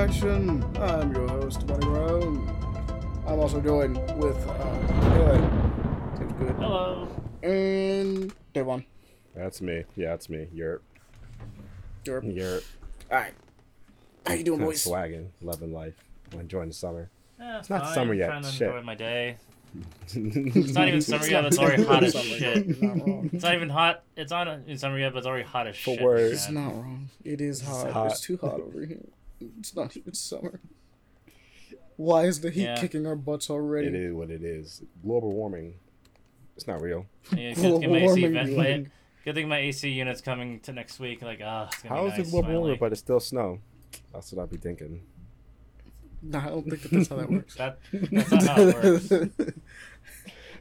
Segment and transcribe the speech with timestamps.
[0.00, 0.64] Action.
[0.78, 2.48] I'm your host, Buddy Brown.
[3.26, 5.38] I'm also joined with uh, Taylor.
[6.16, 6.56] Seems good.
[6.56, 7.06] Hello.
[7.42, 8.84] And Devon.
[9.36, 9.84] That's me.
[9.96, 10.48] Yeah, that's me.
[10.54, 10.80] You're
[12.06, 12.60] You're all you're
[13.10, 13.34] right.
[14.26, 14.82] How you doing, kind of boys?
[14.82, 15.94] swagging, loving life,
[16.32, 17.10] enjoying the summer.
[17.38, 17.94] Eh, it's not fine.
[17.94, 18.68] summer yet, Trying to shit.
[18.68, 19.36] enjoy my day.
[20.06, 21.42] It's it's not even summer yet.
[21.42, 22.66] but It's already hot as Summer, shit.
[22.66, 23.30] You're not wrong.
[23.34, 24.02] It's not even hot.
[24.16, 26.02] It's not in summer yet, but it's already hot as For shit.
[26.02, 26.32] words.
[26.32, 27.10] It's not wrong.
[27.22, 27.90] It is hot.
[27.92, 28.10] hot.
[28.12, 28.98] It's too hot over here.
[29.58, 30.60] It's not even summer.
[31.96, 32.76] Why is the heat Yeah.
[32.80, 33.88] kicking our butts already?
[33.88, 34.82] It is what it is.
[35.02, 35.74] Global warming.
[36.56, 37.06] It's not real.
[37.36, 38.90] Yeah, good Global thing my AC warming, vent- you my- mean.
[39.24, 41.20] Good thing my AC unit's coming to next week.
[41.20, 42.28] Like, ah, it's gonna How be is nice.
[42.28, 43.58] it global warming, but it's still snow?
[44.12, 45.02] That's what I'd be thinking.
[46.22, 47.54] Nah, I don't think that that's how that works.
[47.56, 49.08] That, that's not how it works.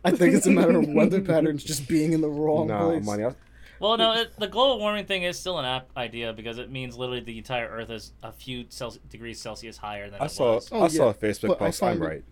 [0.06, 3.06] I think it's a matter of weather patterns just being in the wrong no, place.
[3.06, 3.24] money.
[3.26, 3.34] I,
[3.80, 6.98] Well, no, it, the global warming thing is still an app idea because it means
[6.98, 10.56] literally the entire Earth is a few Celsius, degrees Celsius higher than I it saw.
[10.56, 10.70] was.
[10.72, 11.82] Oh, I saw a Facebook but post.
[11.84, 12.24] I'm find it- right.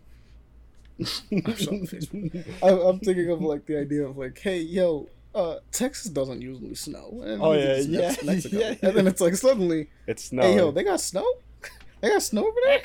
[1.31, 2.29] I'm.
[2.63, 6.75] I, I'm thinking of like the idea of like, hey, yo, uh, Texas doesn't usually
[6.75, 7.21] snow.
[7.23, 8.57] And Oh, it's yeah, yeah, Mexico.
[8.59, 8.75] yeah.
[8.81, 10.51] And then it's like suddenly, It's snowing.
[10.53, 11.25] hey, yo, they got snow.
[12.01, 12.81] They got snow over there.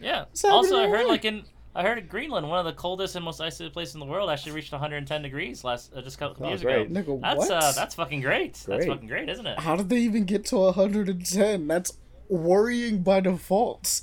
[0.00, 0.24] Yeah.
[0.44, 1.42] Also, I heard like in
[1.76, 4.52] I heard Greenland, one of the coldest and most isolated places in the world, actually
[4.52, 6.90] reached 110 degrees last uh, just a couple Oh, years great.
[6.90, 7.02] ago.
[7.02, 7.50] Nigga, That's what?
[7.50, 8.54] uh, that's fucking great.
[8.66, 9.58] That's fucking great, isn't it?
[9.60, 11.68] How did they even get to 110?
[11.68, 11.92] That's
[12.28, 14.00] worrying by default.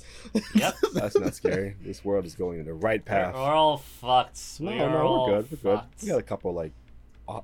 [0.54, 0.74] Yep.
[0.94, 1.74] That's not scary.
[1.82, 3.34] This world is going in the right We're, path.
[3.34, 4.40] we're all fucked.
[4.60, 5.50] No, we no, are all we're good.
[5.50, 5.78] We're good.
[5.80, 6.02] fucked.
[6.02, 6.72] We got a couple like.
[7.28, 7.40] Uh,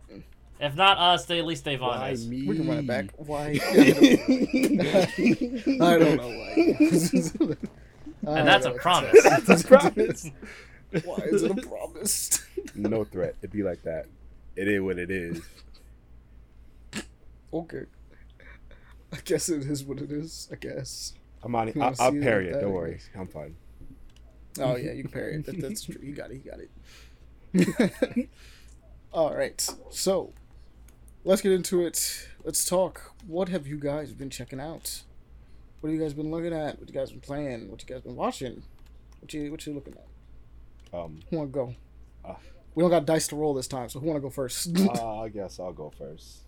[0.58, 2.26] If not us, they at least Devon why is.
[2.28, 2.46] me?
[2.46, 3.06] We can run it back.
[3.16, 3.58] Why?
[5.80, 7.56] I don't know why.
[8.26, 9.22] And that's a don't promise.
[9.22, 10.30] That's a promise.
[11.04, 12.44] Why is it a promise?
[12.74, 13.36] no threat.
[13.40, 14.06] It'd be like that.
[14.56, 15.40] It is what it is.
[17.52, 17.84] okay.
[19.12, 20.48] I guess it is what it is.
[20.52, 21.14] I guess.
[21.42, 21.68] I'm on.
[21.68, 22.60] You I'll, I'll see it parry like it.
[22.60, 23.00] Don't worry.
[23.16, 23.56] I'm fine.
[24.58, 25.46] Oh yeah, you can parry it.
[25.46, 25.96] That, that's true.
[26.02, 26.42] You got it.
[27.54, 28.28] You got it.
[29.12, 29.68] All right.
[29.90, 30.32] So,
[31.24, 32.28] let's get into it.
[32.44, 33.14] Let's talk.
[33.26, 35.02] What have you guys been checking out?
[35.80, 36.78] What have you guys been looking at?
[36.78, 37.70] What you guys been playing?
[37.70, 38.62] What you guys been watching?
[39.20, 40.98] What you What you looking at?
[40.98, 41.20] Um.
[41.30, 41.74] Who want to go?
[42.24, 42.34] Uh.
[42.74, 44.76] we don't got dice to roll this time, so who want to go first?
[44.78, 46.40] uh, I guess I'll go first.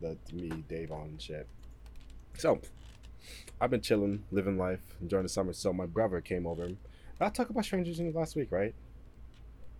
[0.00, 1.48] That's me, Dave, on shit.
[2.36, 2.60] So,
[3.60, 5.52] I've been chilling, living life, enjoying the summer.
[5.52, 6.70] So my brother came over.
[7.20, 8.74] I talked about Stranger Things last week, right?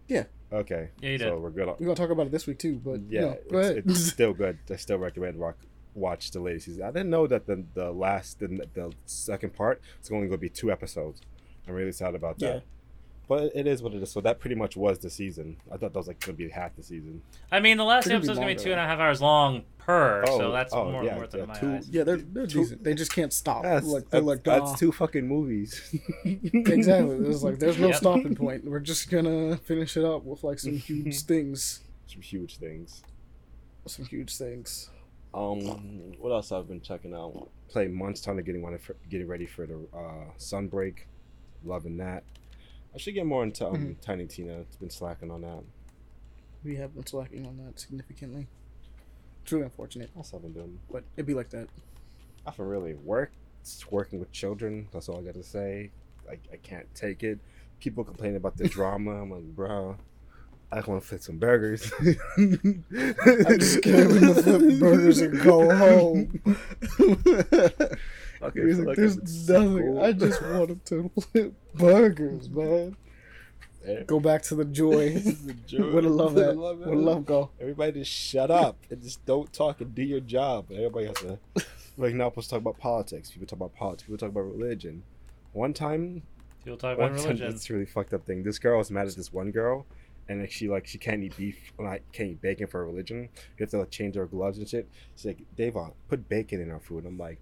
[0.08, 0.24] Yeah.
[0.52, 0.88] Okay.
[1.00, 1.41] Yeah, you so did.
[1.42, 1.68] we're good.
[1.68, 3.82] On, We're gonna talk about it this week too, but yeah, yeah, go it's, ahead.
[3.86, 4.58] it's still good.
[4.70, 5.56] I still recommend rock
[5.98, 6.82] watch the latest season.
[6.84, 10.42] I didn't know that the the last the, the second part is only going to
[10.42, 11.20] be two episodes.
[11.66, 12.54] I'm really sad about that.
[12.54, 12.60] Yeah.
[13.28, 14.10] But it is what it is.
[14.10, 15.59] So that pretty much was the season.
[15.70, 17.20] I thought that was like going to be half the season.
[17.53, 19.64] I mean, the last Could be episode's gonna be two and a half hours long
[19.76, 21.88] per, so Oh, that's oh, more yeah, than worth it yeah, in my two- eyes.
[21.91, 22.84] yeah, they're they're Two- decent.
[22.84, 23.65] They just can't stop.
[23.65, 25.94] That's, like that's, like that's two fucking movies.
[26.25, 27.19] exactly.
[27.20, 27.97] There's like there's no Yep.
[27.97, 28.65] stopping point.
[28.65, 31.80] We're just gonna finish it up with like some huge things.
[32.06, 33.03] Some huge things.
[33.86, 34.88] Some huge things.
[35.34, 37.49] Um, what else I've been checking out?
[37.69, 41.00] Playing Monster Hunter, getting one for, getting ready for the uh, Sunbreak.
[41.65, 42.25] Loving that.
[42.94, 44.00] I should get more into um, Mhm.
[44.00, 44.61] Tiny Tina.
[44.61, 45.62] It's been slacking on that.
[46.65, 48.47] We have been slacking on that significantly.
[49.44, 50.78] Truly really unfortunate, What else I've been doing?
[50.91, 51.69] but it'd be like that.
[52.47, 53.34] I haven't really worked.
[53.60, 54.89] It's working with children.
[54.93, 55.91] That's all I got to say.
[56.28, 57.39] I, I can't take it.
[57.81, 59.22] People complain about the drama.
[59.22, 59.97] I'm like, bro,
[60.70, 61.90] I just want to flip some burgers.
[62.36, 62.84] I'm
[63.58, 66.41] just kidding to flip burgers and go home.
[68.41, 69.78] Okay, so like, like there's nothing.
[69.78, 70.00] cool.
[70.00, 72.97] I just wanted to flip burgers, man.
[73.84, 74.03] Yeah.
[74.04, 75.15] Go back to the joy.
[75.20, 75.91] The joy.
[75.92, 76.56] Would have loved Woulda that.
[76.56, 77.50] loved Would have loved go.
[77.60, 80.66] Everybody just shut up and just don't talk and do your job.
[80.71, 81.38] Everybody has to
[81.97, 83.30] like now supposed to talk about politics.
[83.32, 84.04] People talk about politics.
[84.04, 85.03] People talk about religion.
[85.53, 86.22] One time,
[86.64, 87.50] People talk about one time, religion.
[87.53, 88.44] this really fucked up thing.
[88.44, 89.84] This girl was mad at this one girl,
[90.28, 93.28] and like she like she can't eat beef, like can't eat bacon for her religion.
[93.57, 94.89] You have to like change her gloves and shit.
[95.16, 97.07] She's like, Davon, put bacon in our food.
[97.07, 97.39] I'm like,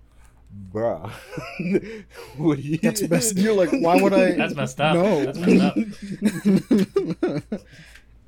[0.73, 1.11] bruh,
[2.37, 2.79] what do you?
[2.79, 3.37] That's best.
[3.37, 4.33] You're like, why would I?
[4.33, 4.95] That's messed up.
[4.95, 5.25] No.
[5.25, 5.63] That's messed
[7.53, 7.61] up.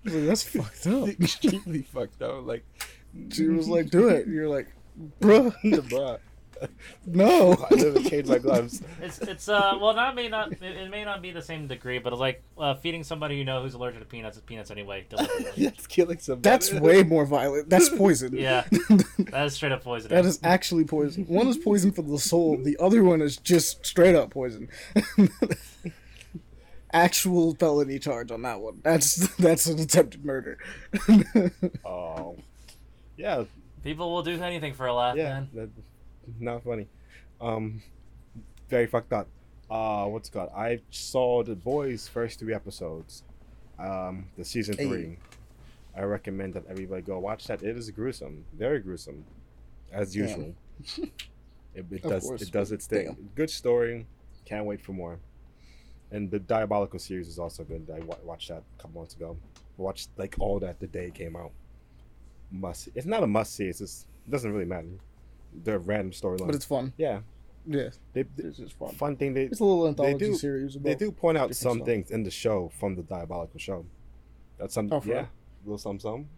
[0.05, 1.09] Like, That's fucked up.
[1.21, 2.47] extremely fucked up.
[2.47, 2.65] Like,
[3.31, 4.27] She was like, do it.
[4.27, 4.69] You're like,
[5.21, 6.19] bruh, bruh.
[7.07, 7.53] No.
[7.71, 8.83] I never change my gloves.
[9.01, 11.99] It's it's uh well that may not it, it may not be the same degree,
[11.99, 15.07] but it's like uh, feeding somebody you know who's allergic to peanuts is peanuts anyway.
[15.09, 15.65] deliberately.
[15.69, 16.43] That's killing somebody.
[16.43, 17.69] That's way more violent.
[17.69, 18.37] That's poison.
[18.37, 18.65] yeah,
[19.19, 20.11] that is straight up poison.
[20.11, 21.25] That is actually poison.
[21.27, 22.57] One is poison for the soul.
[22.63, 24.69] The other one is just straight up poison.
[26.93, 28.81] Actual felony charge on that one.
[28.83, 30.59] That's that's an attempted murder.
[31.85, 32.37] Oh,
[33.17, 33.45] yeah,
[33.85, 35.25] People will do anything for a laugh, yeah.
[35.25, 35.49] man.
[35.55, 35.71] That,
[36.41, 36.89] not funny.
[37.41, 37.83] Um,
[38.69, 39.29] very fucked up.
[39.71, 40.51] Uh, what's it called?
[40.57, 43.23] I saw the boys' first three episodes.
[43.79, 44.89] Um, the season Hey.
[44.89, 45.19] three.
[45.97, 47.63] I recommend that everybody go watch that.
[47.63, 49.25] It is gruesome, very gruesome,
[49.93, 50.55] as usual.
[51.75, 52.43] it, it does course.
[52.43, 53.07] it does its thing.
[53.07, 53.31] Damn.
[53.35, 54.07] Good story.
[54.45, 55.19] Can't wait for more.
[56.11, 57.91] And the Diabolical series is also good.
[57.95, 59.37] I watched that a couple months ago.
[59.77, 61.51] Watched like all that the day it came out.
[62.51, 62.89] Must.
[62.95, 63.67] It's not a must see.
[63.67, 64.89] It's just it doesn't really matter.
[65.55, 66.47] They're random storyline.
[66.47, 66.93] But it's fun.
[66.97, 67.21] yeah.
[67.71, 68.95] Yeah, They, they- it's just fun.
[68.95, 70.77] fun thing they It's a little anthology do- series.
[70.77, 71.87] About they do point out some stuff.
[71.87, 73.85] things in the show from the Diabolical show.
[74.59, 75.29] That's some Oh, yeah, real?
[75.65, 76.29] little some some.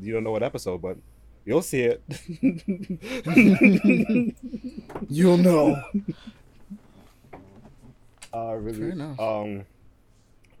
[0.00, 0.96] You don't know what episode, but
[1.44, 2.02] you'll see it.
[5.08, 5.82] You'll know.
[8.34, 8.78] uh, really.
[8.78, 9.18] Fair enough.
[9.20, 9.64] Um,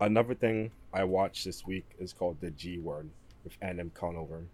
[0.00, 3.08] another thing I watched this week is called The G Word
[3.44, 4.44] with Adam Conover.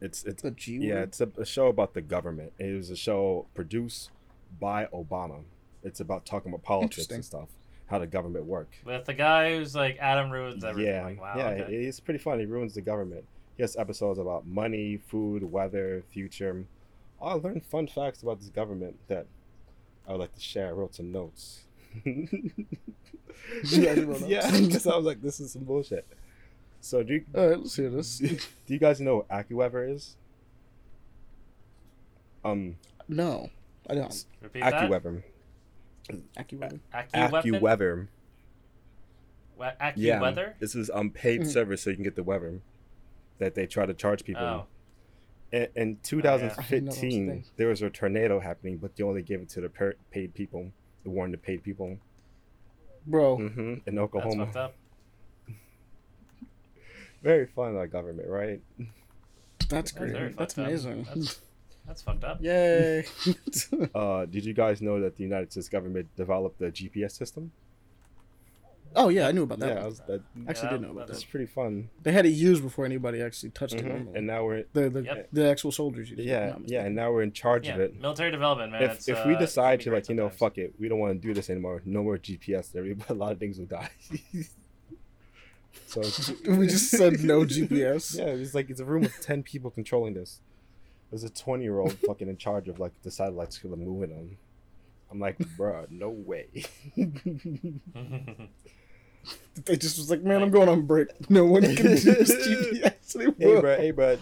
[0.00, 2.52] It's it's The G yeah, it's a, a show about the government.
[2.58, 4.10] It was a show produced
[4.60, 5.42] by Obama.
[5.82, 7.48] It's about talking about politics and stuff,
[7.86, 8.68] how the government work.
[8.84, 10.92] With the guy who's like Adam ruins everything.
[10.92, 11.34] Yeah, Like, wow.
[11.36, 11.74] yeah, okay.
[11.74, 12.38] it's pretty fun.
[12.40, 13.24] He ruins the government.
[13.56, 16.66] He has episodes about money, food, weather, future.
[17.22, 19.26] I learned fun facts about this government that
[20.06, 20.68] I would like to share.
[20.68, 21.62] I wrote some notes.
[23.64, 24.22] You actually notes?
[24.26, 26.06] yeah, because I was like, this is some bullshit.
[26.86, 28.18] So do you, All right, let's hear this.
[28.18, 28.38] do
[28.68, 30.16] you guys know what AccuWeather is?
[32.44, 32.76] Um,
[33.08, 33.50] No,
[33.90, 34.24] I don't.
[34.40, 34.72] Repeat that.
[34.88, 35.22] AccuWeather.
[36.38, 36.80] AccuWeather.
[36.94, 38.08] AccuWeather.
[39.58, 39.96] AccuWeather?
[39.96, 41.46] Yeah, this is um paid Mhm.
[41.52, 42.60] service so you can get the weather
[43.38, 44.44] that they try to charge people.
[44.44, 44.66] Oh.
[45.50, 48.94] In, in I didn't know that was a 2015, there was a tornado happening, but
[48.94, 50.70] they only gave it to the per- paid people.
[51.02, 51.98] They warned the paid people
[53.04, 54.70] Bro, hmm in That's Oklahoma.
[57.16, 57.30] Fucked up.
[57.32, 58.60] Very fun, our government, right?
[59.68, 60.36] that's That's great.
[60.36, 60.66] That's fucked up.
[60.66, 61.02] amazing.
[61.04, 61.40] That's-
[61.86, 62.38] That's fucked up.
[62.42, 63.04] Yay.
[63.94, 67.52] Uh, did you guys know that the United States government developed the GPS system?
[68.98, 69.76] oh, yeah, I knew about that.
[69.76, 69.82] yeah.
[69.82, 71.12] I was, that, actually Yeah, did know about that.
[71.12, 71.30] that's that.
[71.30, 71.90] pretty fun.
[72.02, 73.84] They had it used before anybody actually touched it.
[73.84, 73.88] Mhm.
[73.88, 74.12] normally.
[74.18, 75.28] And now we're the the, Yep.
[75.32, 76.24] the actual soldiers used it.
[76.26, 78.00] yeah, not yeah, and now we're in charge Yeah, of it.
[78.00, 78.82] military development, man.
[78.84, 80.38] if it's, if uh, we it decide can to great like you know sometimes.
[80.40, 81.82] fuck it, we don't want to do this anymore.
[81.84, 82.72] No more GPS.
[82.72, 83.90] There, a lot of things will die.
[85.86, 86.00] so
[86.48, 88.16] we just said no GPS.
[88.16, 90.40] Yeah, it's like it's a room with ten people controlling this.
[91.10, 94.10] There's a twenty year old fucking in charge of like the satellites for the moving
[94.10, 94.38] them.
[95.10, 96.48] I'm like, bruh, no way.
[99.64, 101.08] They just was like, man, I'm going on break.
[101.30, 103.34] No one can use GPS anymore.
[103.38, 104.18] hey, bruh, hey, bruh.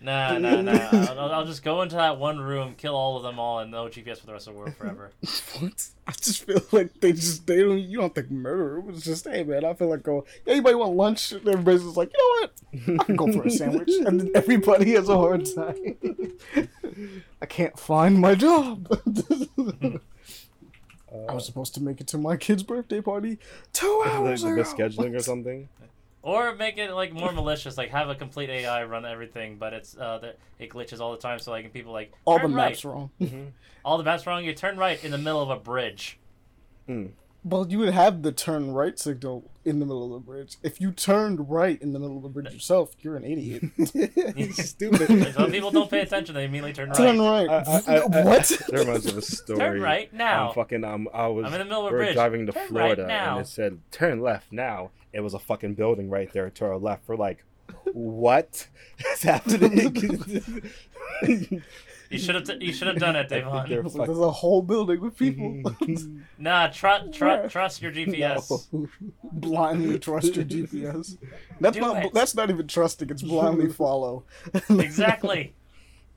[0.00, 0.78] Nah, nah, nah.
[0.92, 3.86] I'll, I'll just go into that one room, kill all of them all, and no
[3.86, 5.10] GPS for the rest of the world forever.
[5.60, 5.88] What?
[6.06, 7.78] I just feel like they just they don't.
[7.78, 8.78] You don't think murder.
[8.78, 9.64] It was just hey man.
[9.64, 10.24] I feel like go.
[10.44, 11.32] Hey, anybody want lunch?
[11.32, 12.48] And everybody's just like, you know
[12.92, 13.00] what?
[13.00, 13.90] I can go for a sandwich.
[14.06, 15.96] And then everybody has a hard time.
[17.42, 18.86] I can't find my job.
[21.28, 23.38] I was supposed to make it to my kid's birthday party
[23.72, 24.62] two hours the ago.
[24.62, 25.68] scheduling or something.
[26.22, 29.96] Or make it like more malicious, like have a complete AI run everything, but it's
[29.96, 32.84] uh that it glitches all the time, so like people like All the turn maps
[32.84, 32.92] right.
[32.92, 33.52] wrong.
[33.84, 34.44] all the maps wrong.
[34.44, 36.18] You turn right in the middle of a bridge.
[37.44, 40.56] Well, you would have the turn right signal in the middle of the bridge.
[40.62, 43.62] If you turned right in the middle of the bridge yourself, you're an idiot.
[44.54, 45.32] Stupid.
[45.34, 46.96] Some people don't pay attention; they immediately turn right.
[46.96, 47.48] Turn right.
[47.48, 48.44] I- I- I- I- what?
[48.68, 49.58] That reminds me of a story.
[49.58, 50.48] Turn right now.
[50.48, 52.14] I'm fucking um I was I'm in the middle of a we were bridge.
[52.14, 53.38] driving to Turn right Florida now.
[53.38, 54.90] and it said turn left now.
[55.12, 57.04] It was a fucking building right there to our left.
[57.08, 57.44] We're like,
[57.92, 58.66] what
[59.12, 60.62] is happening?
[62.10, 62.44] You should have.
[62.44, 63.52] T- you should have done it, They're Devon.
[63.54, 65.62] I like, There's a whole building with people.
[66.38, 68.66] Nah, tr- tr- trust your GPS.
[68.72, 68.88] No.
[69.24, 71.18] blindly trust your GPS.
[71.60, 72.04] That's Do not.
[72.06, 72.14] it.
[72.14, 73.10] That's not even trusting.
[73.10, 74.24] It's blindly follow.
[74.70, 75.54] Exactly.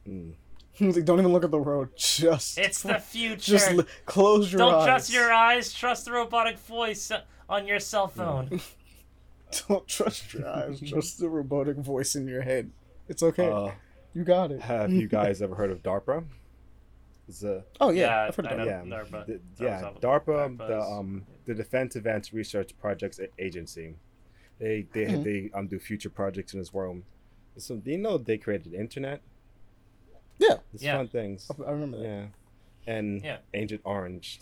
[0.07, 0.33] Mm.
[0.79, 1.89] Like, don't even look at the road.
[1.95, 2.57] Just.
[2.57, 3.38] It's the future.
[3.51, 4.69] Just li- close your eyes.
[4.71, 4.86] Don't eyes.
[4.86, 5.74] trust your eyes.
[5.74, 7.12] Trust the robotic voice
[7.50, 8.62] on your cell phone.
[9.67, 10.79] Don't trust your eyes.
[10.79, 12.71] Trust the robotic voice in your head.
[13.10, 13.50] It's okay.
[13.50, 13.71] Uh,
[14.13, 14.62] you got it.
[14.62, 16.24] have you guys ever heard of DARPA?
[17.27, 18.65] It's a Oh yeah, Yeah, I've heard of know.
[18.65, 18.86] that.
[18.88, 19.25] yeah, DARPA.
[19.25, 23.96] the- yeah, was DARPA, DARPA the um, the Defense Advanced Research Projects Agency.
[24.60, 25.24] They they Mhm.
[25.24, 27.03] they um do future projects in this world.
[27.58, 29.22] So do you know they created the internet?
[30.39, 30.58] Yeah.
[30.74, 30.98] It's Yeah.
[30.98, 31.50] fun things.
[31.65, 32.03] I remember that.
[32.06, 32.25] Yeah,
[32.88, 33.38] and Yeah.
[33.53, 34.39] Agent Orange.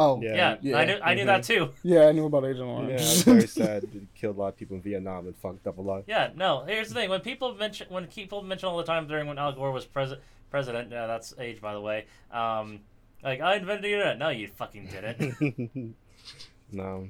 [0.00, 0.34] Oh Yeah.
[0.34, 0.76] Yeah, Yeah.
[0.78, 0.98] I knew.
[1.02, 1.70] I knew that too.
[1.82, 2.92] yeah, I knew about Agent Yeah, Orange.
[3.00, 3.84] it's very sad.
[3.84, 6.04] It killed a lot of people in Vietnam and fucked up a lot.
[6.06, 6.64] Yeah, no.
[6.66, 9.52] Here's the thing: when people mention, when people mention all the time during when Al
[9.52, 10.90] Gore was president, president.
[10.92, 12.06] Yeah, that's age, by the way.
[12.30, 12.80] Um,
[13.24, 14.18] like I invented the internet.
[14.18, 15.94] No, you fucking didn't.
[16.72, 17.08] no.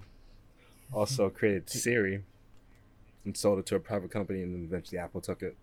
[0.93, 2.23] Also created Siri
[3.27, 5.57] and sold it to a private company, and then eventually Apple took it.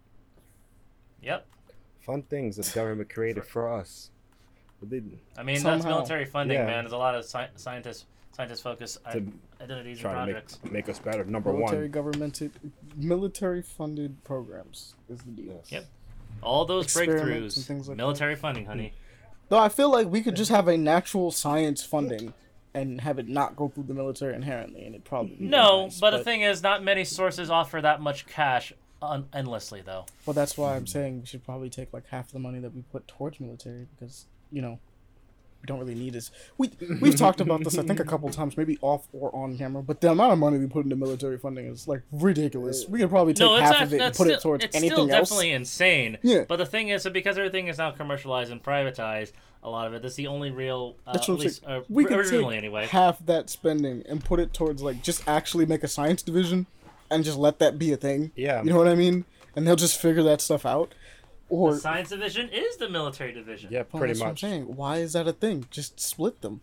[1.22, 1.48] yep.
[2.02, 4.12] Fun things that the government created for us.
[4.90, 6.66] But they I mean, that's military funding, Yeah.
[6.66, 6.84] man.
[6.84, 9.26] There's a lot of sci- scientists, scientist focused To
[9.62, 10.60] identities and try to projects.
[10.64, 11.24] make, make us better.
[11.26, 11.92] Number military one.
[11.92, 12.52] governmented,
[12.96, 15.56] military funded programs is the deal.
[15.64, 15.72] Yes.
[15.72, 15.86] Yep.
[16.42, 18.04] All those Experiments breakthroughs, and things like that.
[18.04, 18.94] military funding, honey.
[19.50, 22.34] Though I feel like we could just have a natural science funding
[22.74, 26.00] and have it not go through the military inherently, and it probably be No, nice,
[26.00, 30.06] but the thing is, not many sources offer that much cash un- endlessly, though.
[30.26, 32.82] Well, that's why I'm saying we should probably take like half the money that we
[32.82, 34.80] put towards military because you know
[35.62, 36.30] we don't really need this.
[36.60, 36.70] We
[37.02, 39.82] we've talked about this I think a couple times, maybe off or on camera.
[39.82, 42.86] But the amount of money we put into military funding is like ridiculous.
[42.88, 44.76] We could probably take No, half act- of it and put still, it towards it's
[44.76, 45.30] anything still else.
[45.30, 46.18] definitely insane.
[46.22, 46.44] Yeah.
[46.48, 49.32] But the thing is, that because everything is now commercialized and privatized,
[49.64, 51.82] a lot of it, that's the only real, uh, That's at what I'm least saying.
[51.82, 52.86] uh, We could originally take anyway.
[52.86, 56.68] half that spending and put it towards like just actually make a science division
[57.10, 58.32] and just let that be a thing.
[58.36, 58.62] Yeah.
[58.62, 59.26] You know what I mean?
[59.56, 60.94] And they'll just figure that stuff out.
[61.50, 63.70] Or the science division is the military division.
[63.72, 64.42] Yeah, Well, pretty that's what I'm much.
[64.42, 64.64] saying.
[64.76, 65.66] Why is that a thing?
[65.70, 66.62] Just split them.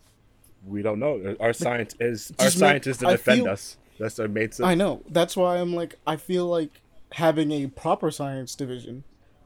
[0.65, 1.35] We don't know.
[1.39, 3.77] Our science is our Just make- scientists to defend feel- us.
[3.99, 4.49] That's our main.
[4.63, 5.03] I know.
[5.07, 6.81] That's why I'm like, I feel like
[7.13, 9.03] having a proper science division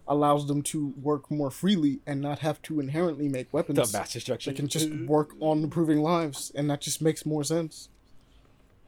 [0.08, 3.92] allows them to work more freely and not have to inherently make weapons.
[3.92, 4.54] the mass destruction.
[4.54, 7.90] They can just uh, work on improving lives, and that just makes more sense.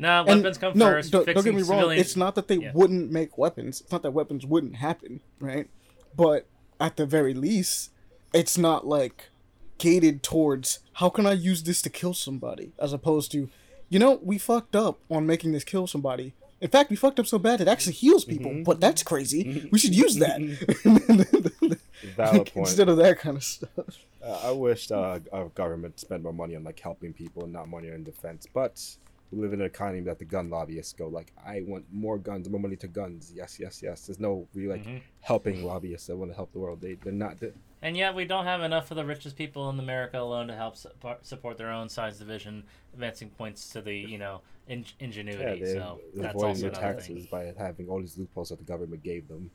[0.02, 1.12] Nah, And weapons come no, first.
[1.12, 1.66] don't, don't get me wrong.
[1.82, 2.72] civilian- It's not that they Yeah.
[2.74, 3.82] wouldn't make weapons.
[3.82, 5.68] It's not that weapons wouldn't happen, right?
[6.20, 6.48] But
[6.82, 7.92] at the very least,
[8.34, 9.30] it's not like
[9.78, 13.50] gated towards how can I use this to kill somebody, as opposed to,
[13.88, 16.34] you know, we fucked up on making this kill somebody.
[16.60, 18.52] In fact, we fucked up so bad it actually heals people.
[18.52, 18.64] Mm-hmm.
[18.64, 19.70] But that's crazy.
[19.72, 20.42] We should use that
[22.18, 22.68] Valid point.
[22.68, 24.06] instead of that kind of stuff.
[24.22, 27.70] Uh, I wish uh, our government spent more money on like helping people and not
[27.70, 28.46] money on defense.
[28.54, 28.84] But
[29.32, 32.50] we live in an economy that the gun lobbyists go like, I want more guns,
[32.50, 33.32] more money to guns.
[33.36, 34.08] Yes, yes, yes.
[34.08, 35.02] There's no really like Mhm.
[35.22, 36.82] helping lobbyists that want to help the world.
[36.82, 37.40] They they're not.
[37.40, 40.56] They, And yet, we don't have enough of the richest people in America alone to
[40.56, 45.06] help support, support their own science division, advancing points to the you know in, yeah,
[45.06, 45.62] ingenuity.
[45.64, 47.28] they're so that's avoiding also their taxes thing.
[47.32, 49.52] by having all these loopholes that the government gave them.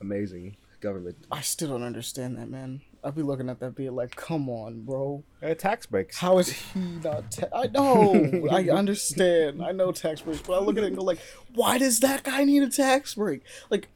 [0.00, 1.16] Amazing government.
[1.30, 2.82] I still don't understand that, man.
[3.06, 5.22] I'd be looking at that being like, come on, bro.
[5.40, 6.18] Uh, tax breaks.
[6.18, 7.30] How is he not?
[7.30, 8.48] Ta- I know.
[8.50, 9.62] I understand.
[9.62, 11.20] I know tax breaks, but I look at it and go like,
[11.54, 13.42] why does that guy need a tax break?
[13.70, 13.86] Like,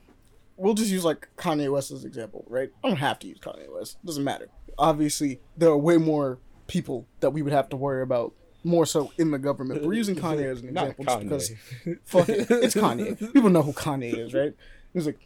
[0.56, 2.70] we'll just use like Kanye West as an example, right?
[2.84, 3.98] I don't have to use Kanye West.
[4.04, 4.48] Doesn't matter.
[4.78, 6.38] Obviously, there are way more
[6.68, 8.32] people that we would have to worry about.
[8.62, 9.84] More so in the government.
[9.84, 11.52] We're using Kanye as an example just because
[12.04, 13.18] fuck it, it's Kanye.
[13.32, 14.54] People know who Kanye is, right?
[14.92, 15.18] He's like,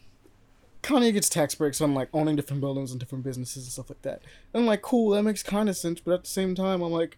[0.84, 4.02] Kanye gets tax breaks on like owning different buildings and different businesses and stuff like
[4.02, 4.22] that.
[4.52, 5.98] And I'm like, cool, that makes kind of sense.
[6.00, 7.16] But at the same time, I'm like,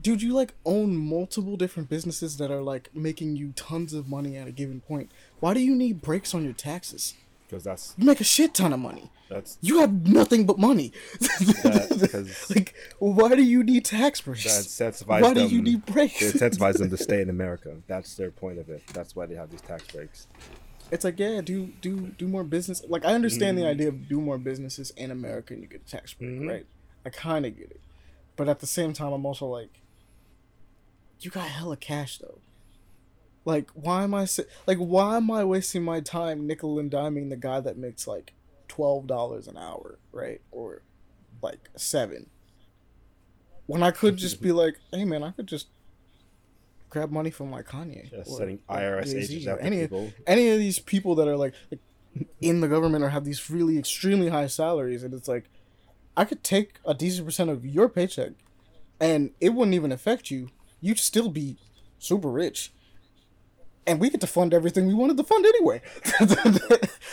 [0.00, 4.36] dude, you like own multiple different businesses that are like making you tons of money
[4.36, 5.10] at a given point.
[5.40, 7.14] Why do you need breaks on your taxes?
[7.48, 9.10] Because that's You make a shit ton of money.
[9.30, 10.92] that's You have nothing but money.
[11.20, 14.42] That- like, why do you need tax breaks?
[14.44, 16.18] that incentivizes Why do you need breaks?
[16.18, 17.76] to incentivize them to stay in America.
[17.86, 18.82] That's their point of it.
[18.92, 20.26] That's why they have these tax breaks.
[20.90, 22.82] It's like yeah do do do more business.
[22.88, 23.60] Like i understand Mm.
[23.62, 26.48] the idea of do more businesses in america and you get a tax break Mhm.
[26.48, 26.66] right?
[27.04, 27.80] I kind of get it.
[28.36, 29.80] But at the same time i'm also like
[31.20, 32.38] you got hella cash though.
[33.44, 37.30] Like why am i si- like why am i wasting my time nickel and diming
[37.30, 38.32] the guy that makes like
[38.68, 40.40] $12 an hour right?
[40.50, 40.82] Or
[41.42, 42.26] like seven.
[43.66, 45.68] When i could just be like hey man i could just
[46.90, 50.12] grab money from like kanye Just or, setting IRS Jay-Z agents or any, people.
[50.26, 51.80] any of these people that are like, like
[52.40, 55.50] in the government or have these really extremely high salaries and it's like
[56.16, 58.30] i could take a decent percent of your paycheck
[59.00, 60.48] and it wouldn't even affect you
[60.80, 61.56] you'd still be
[61.98, 62.72] super rich
[63.86, 65.80] and we get to fund everything we wanted to fund anyway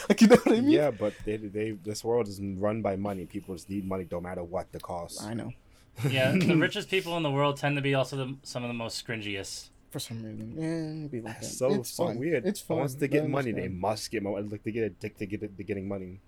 [0.10, 2.96] like you know what i mean Yeah, but they, they this world is run by
[2.96, 3.26] money.
[3.26, 5.22] People just need money, no matter what the cost.
[5.24, 5.52] i know
[6.10, 8.74] Yeah, the richest people in the world tend to be also the, some of the
[8.74, 9.70] most scringiest.
[9.92, 11.46] for some reason yeah it'd be like that.
[11.46, 12.18] So it's so fine.
[12.20, 12.46] weird.
[12.46, 12.78] it's fun.
[12.80, 14.42] Once they get money, they must get money.
[14.42, 16.20] Like they get addicted to get to getting money.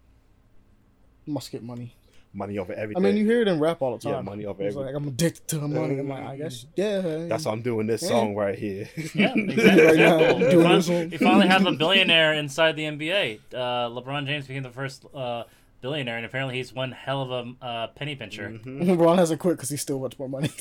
[1.26, 1.96] must get money
[2.38, 3.02] Money over everything.
[3.04, 4.94] i mean you hear it in rap all the time Yeah, money over it's everything.
[4.94, 7.88] like i'm addicted to the money i'm like i guess yeah That's why I'm doing
[7.88, 8.10] this Yeah.
[8.10, 8.90] song right here.
[9.16, 9.86] Yeah, exactly.
[9.86, 13.40] Right now, Example, doing we, this fin- finally have a billionaire inside the NBA.
[13.54, 15.44] Uh, LeBron James became the first uh,
[15.86, 18.50] billionaire, and apparently he's one hell of a uh, penny pincher.
[18.50, 18.82] Mm-hmm.
[18.90, 20.50] LeBron hasn't quit because he still wants more money.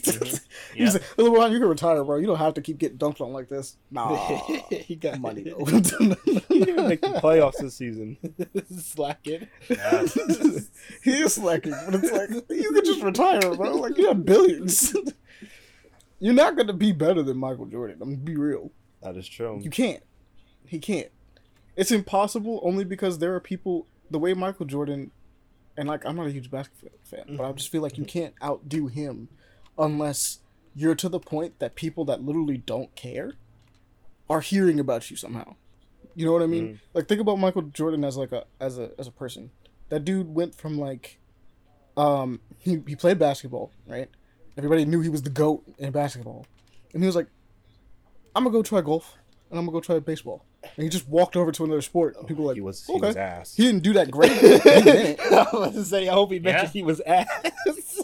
[0.75, 0.87] Yeah.
[0.87, 2.16] He's like, LeBron, you can retire, bro.
[2.16, 3.76] You don't have to keep getting dunked on like this.
[3.90, 4.16] Nah,
[4.71, 5.64] he got money though.
[5.64, 6.19] he didn't
[6.50, 8.16] even make the playoffs this season.
[8.76, 9.47] Slacking.
[9.69, 10.07] Yeah.
[11.02, 13.76] he is slacking, but it's like you can just retire, bro.
[13.76, 14.97] Like you have billions.
[16.19, 17.99] You're not gonna be better than Michael Jordan.
[18.00, 18.73] I'm gonna be real.
[19.02, 19.61] That is true.
[19.62, 20.02] You can't.
[20.66, 21.09] He can't.
[21.76, 25.11] It's impossible only because there are people the way Michael Jordan,
[25.76, 28.33] and like I'm not a huge basketball fan, but I just feel like you can't
[28.40, 29.26] outdo him
[29.76, 30.38] unless
[30.73, 33.33] you're to the point that people that literally don't care
[34.30, 35.56] are hearing about you somehow.
[36.14, 36.80] You know what I mean?
[36.94, 39.50] Like think about Michael Jordan as like a as a as a person.
[39.88, 41.18] That dude went from like
[41.97, 44.09] um he, he played basketball, right?
[44.56, 46.47] Everybody knew he was the GOAT in basketball.
[46.92, 47.26] And he was like,
[48.37, 49.16] I'm gonna go try golf
[49.50, 50.44] and I'm gonna go try baseball.
[50.76, 52.16] And he just walked over to another sport.
[52.16, 53.54] And people were like, he was he was ass.
[53.54, 54.33] He didn't do that great.
[54.42, 56.80] I was to say, I hope he mentioned Yeah.
[56.80, 57.26] he was ass.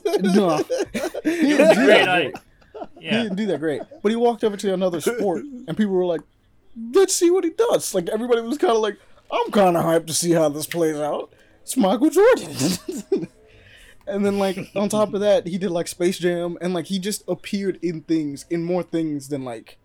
[0.20, 0.56] no,
[1.22, 2.04] he didn't was do great.
[2.04, 2.34] that I, great.
[3.00, 3.82] He didn't do that great.
[4.02, 6.20] But he walked over to another sport, and people were like,
[6.94, 8.96] "Let's see what he does." Like everybody was kind of like,
[9.30, 13.28] "I'm kind of hyped to see how this plays out." It's Michael Jordan.
[14.06, 16.98] and then like on top of that, he did like Space Jam, and like he
[16.98, 19.76] just appeared in things, in more things than like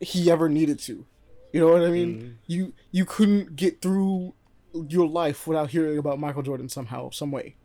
[0.00, 1.04] he ever needed to.
[1.52, 2.38] You know what I mean?
[2.46, 4.34] You you couldn't get through
[4.88, 7.56] your life without hearing about Michael Jordan somehow, some way.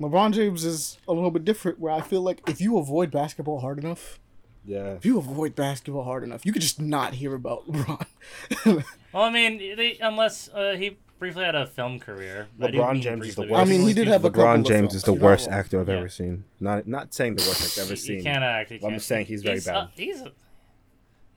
[0.00, 3.60] LeBron James is a little bit different, where I feel like if you avoid basketball
[3.60, 4.18] hard enough,
[4.64, 4.92] yeah.
[4.94, 8.84] if you avoid basketball hard enough, you could just not hear about LeBron.
[9.12, 12.46] Well, I mean, they, unless uh, he briefly had a film career.
[12.62, 13.66] I do LeBron mean James is the briefly, worst.
[13.66, 15.26] I mean, he did have a couple LeBron of James films, is the you're not
[15.26, 15.96] worst actor I've Yeah.
[15.96, 16.44] ever seen.
[16.60, 18.18] Not not saying the worst I've ever seen.
[18.18, 18.70] you can't act.
[18.70, 19.74] You I'm can't- saying he's very he's, bad.
[19.76, 20.22] Uh, he's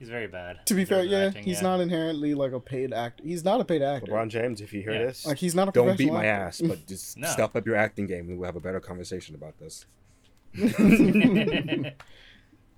[0.04, 0.66] he's very bad.
[0.66, 1.68] to be fair, yeah, acting, he's yeah.
[1.68, 3.24] not inherently like a paid actor.
[3.24, 4.12] He's not a paid actor.
[4.12, 5.06] LeBron James, if you hear Yeah.
[5.06, 6.46] this, like he's not a don't beat my actor.
[6.48, 7.28] ass, but just No.
[7.28, 9.86] step up your acting game, and we'll have a better conversation about this.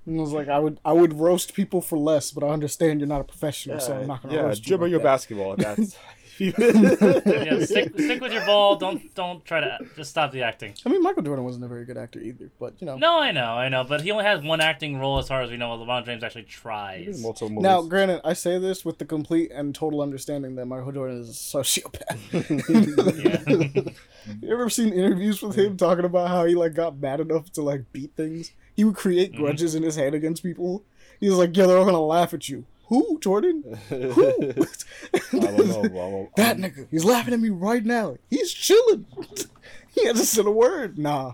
[0.06, 3.00] And I was like, I would, I would roast people for less, but I understand
[3.00, 4.62] you're not a professional, so I'm not gonna yeah, roast you.
[4.62, 5.04] Yeah, dribble like your that.
[5.04, 5.56] basketball.
[5.56, 5.96] That's
[6.38, 8.76] yeah, stick, stick with your ball.
[8.76, 10.74] Don't don't try to just stop the acting.
[10.84, 12.96] I mean, Michael Jordan wasn't a very good actor either, but you know.
[12.98, 15.50] No, I know, I know, but he only has one acting role as far as
[15.50, 15.70] we know.
[15.78, 17.20] LeBron James actually tries.
[17.22, 17.62] multiple movies.
[17.62, 21.30] Now, granted, I say this with the complete and total understanding that Michael Jordan is
[21.30, 23.94] a sociopath.
[24.42, 27.62] You ever seen interviews with him talking about how he like got mad enough to
[27.62, 28.50] like beat things?
[28.74, 29.40] He would create Mm-hmm.
[29.42, 30.82] grudges in his head against people.
[31.20, 33.78] He was like, "Yeah, they're all gonna laugh at you." Who, Jordan?
[33.88, 33.96] Who?
[35.14, 35.88] I don't know.
[35.90, 36.86] Well, that nigga.
[36.90, 38.16] He's laughing at me right now.
[38.30, 39.06] He's chilling.
[39.94, 40.98] he hasn't said a word.
[40.98, 41.32] Nah.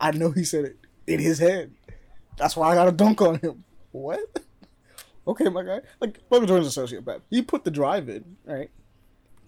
[0.00, 0.76] I know he said it
[1.06, 1.72] in his head.
[2.36, 3.64] That's why I got a dunk on him.
[3.92, 4.20] What?
[5.26, 5.80] Okay, my guy.
[6.00, 7.20] Like Michael Jordan's a sociopath.
[7.30, 8.70] He put the drive in, right,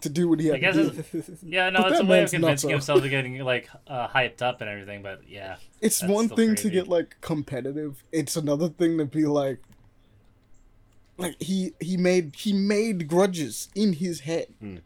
[0.01, 1.37] to do what he had I guess to do.
[1.43, 4.41] yeah, no, But it's a that way of convincing himself to getting like uh, hyped
[4.41, 5.03] up and everything.
[5.03, 8.03] But yeah, It's one still thing to get like competitive.
[8.11, 9.59] It's another thing to be like
[11.17, 14.47] like he he made he made grudges in his head.
[14.59, 14.77] Hmm.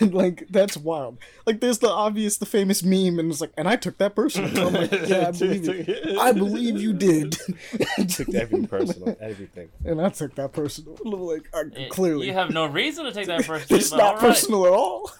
[0.00, 1.18] And, like that's wild.
[1.46, 4.60] Like there's the obvious the famous meme and it's like and I took that personally.
[4.60, 6.18] I'm like, yeah, I believe it.
[6.18, 7.32] I believe you did.
[8.08, 9.68] took everything personal, everything.
[9.84, 10.96] and I took that personal.
[11.04, 13.78] Like I, It- clearly you have no reason to take that personally.
[13.80, 14.20] it's not all right.
[14.20, 15.10] personal at all.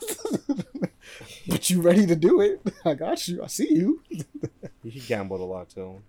[1.47, 2.61] but you ready to do it.
[2.85, 3.43] I got you.
[3.45, 4.03] I see you.
[4.83, 6.01] He gambled a lot too.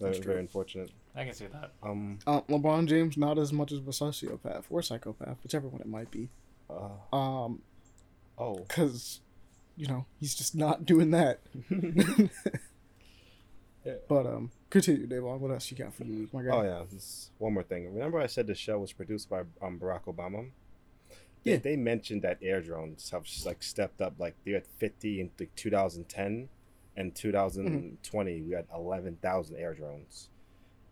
[0.00, 0.26] Very, That's true.
[0.32, 0.90] very unfortunate.
[1.16, 1.72] I can see that.
[1.82, 2.18] Um.
[2.26, 6.10] Uh, LeBron James not as much of a sociopath or psychopath, whichever one it might
[6.10, 6.28] be.
[6.68, 7.62] Uh, Um,
[8.38, 8.56] oh.
[8.68, 9.20] because
[9.76, 11.40] you know he's just not doing that.
[11.68, 12.26] Yeah.
[14.08, 15.40] But um, continue, Davon.
[15.40, 16.50] What else you got for the week, my guy?
[16.50, 16.82] Oh yeah.
[16.92, 17.92] This one more thing.
[17.92, 20.50] Remember, I said the show was produced by um, Barack Obama.
[21.44, 21.56] They- Yeah.
[21.56, 24.14] They mentioned that air drones have like stepped up.
[24.18, 26.48] Like they're at fifty in like 2010,
[26.96, 30.28] and 2020 we had 11,000 air drones,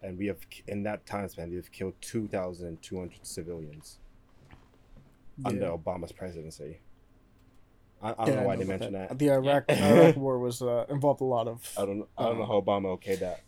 [0.02, 3.98] and we have in that time span we've killed 2,200 civilians
[5.44, 6.80] under Obama's presidency.
[8.00, 9.18] I, I don't Yeah, know why know they mentioned that.
[9.18, 11.68] The Iraq Iraq War was uh, involved a lot of.
[11.76, 12.06] I don't.
[12.16, 13.40] I don't know how Obama okayed that.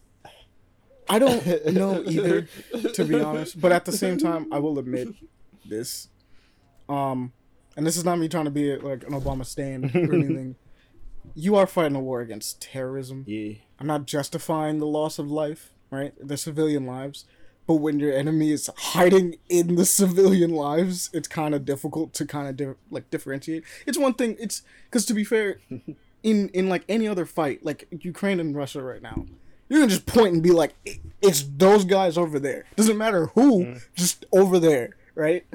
[1.09, 2.43] I don't know either,
[2.95, 3.61] to be honest.
[3.61, 5.09] But at the same time, I will admit
[5.69, 6.09] this.
[6.89, 7.33] Um,
[7.77, 10.57] and this is not me trying to be like an Obama stand or anything.
[11.35, 13.25] you are fighting a war against terrorism.
[13.27, 13.55] Yeah.
[13.79, 16.13] I'm not justifying the loss of life, right?
[16.21, 17.25] The civilian lives.
[17.67, 22.27] But when your enemy is hiding in the civilian lives, it's kind of difficult to
[22.27, 23.65] kind of di- like differentiate.
[23.87, 24.37] It's one thing.
[24.41, 25.59] It's because to be fair,
[26.23, 29.27] in in like any other fight, like Ukraine and Russia right now,
[29.69, 30.75] you can just point and be like,
[31.23, 35.47] "It's those guys over there." Doesn't matter who, just over there, right?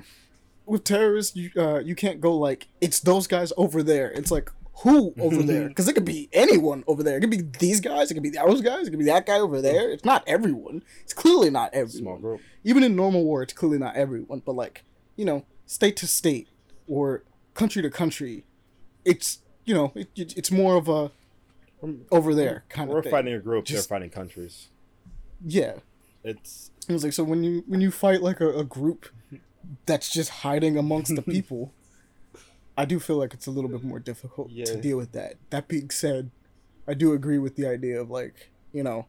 [0.65, 4.51] With terrorists, you uh, you can't go like, "It's those guys over there." It's like
[4.83, 5.67] who over there?
[5.69, 7.17] Because it could be anyone over there.
[7.17, 8.11] It could be these guys.
[8.11, 8.87] It could be those guys.
[8.87, 9.89] It could be that guy over there.
[9.91, 10.83] It's not everyone.
[11.03, 12.41] It's clearly not everyone Small group.
[12.63, 14.83] even in normal war, it's clearly not everyone, but like,
[15.15, 16.47] you know, state to state
[16.87, 18.43] or country to country,
[19.05, 21.11] it's, you know, it, it- it's more of a
[22.11, 22.93] over there kind of thing.
[22.93, 23.11] We're of thing.
[23.11, 23.65] fighting a group.
[23.65, 24.69] Just- they're fighting countries.
[25.45, 25.73] Yeah.
[26.23, 29.07] It's It was like, so when you, when you fight like a, a group
[29.85, 31.71] that's just hiding amongst the people,
[32.77, 34.65] I do feel like it's a little bit more difficult Yeah.
[34.65, 35.35] to deal with that.
[35.49, 36.31] That being said,
[36.87, 39.05] I do agree with the idea of like, you know,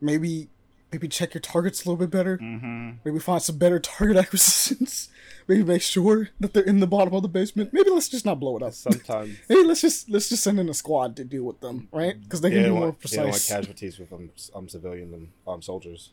[0.00, 0.48] maybe
[0.92, 2.38] maybe check your targets a little bit better.
[2.38, 2.90] Mm-hmm.
[3.04, 5.08] Maybe find some better target acquisitions.
[5.46, 7.72] maybe make sure that they're in the bottom of the basement.
[7.72, 8.72] Maybe let's just not blow it up.
[8.72, 12.20] Sometimes Maybe let's just let's just send in a squad to deal with them, right?
[12.22, 14.68] Because they they can be don't, more want, they don't want casualties with um, um
[14.68, 16.12] civilian and um soldiers.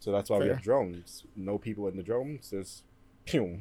[0.00, 1.22] So that's why we have drones.
[1.36, 2.50] No people in the drones.
[2.50, 2.82] Just
[3.24, 3.60] pew.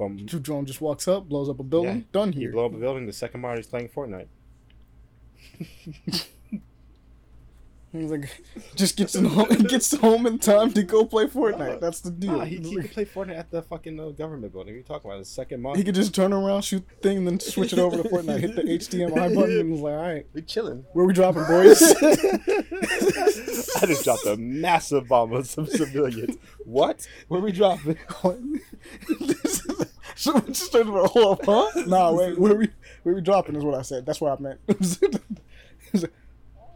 [0.00, 2.06] From Two drone just walks up, blows up a building.
[2.10, 2.52] Done you here.
[2.52, 3.04] blow up a building.
[3.04, 4.28] The second he's playing Fortnite.
[7.92, 8.44] He's like,
[8.76, 11.80] just gets in home, gets home in time to go play Fortnite.
[11.80, 12.38] That's the deal.
[12.38, 14.74] Nah, he, he can play Fortnite at the fucking uh, government building.
[14.74, 15.18] What are you talking about?
[15.18, 15.76] The second month.
[15.76, 18.38] He could just turn around, shoot the thing, and then switch it over to Fortnite.
[18.38, 20.84] Hit the HDMI button, and was like, "All right, we chilling.
[20.92, 21.82] where we dropping, boys?"
[23.82, 26.36] I just dropped a massive bomb on some civilians.
[26.64, 27.08] What?
[27.26, 27.98] Where we dropping?
[30.24, 31.82] so we just started to hold up, huh?
[31.86, 32.68] Nah, wait, where we
[33.04, 34.04] where we dropping is what I said.
[34.04, 34.60] That's what I meant.
[35.92, 36.12] Like,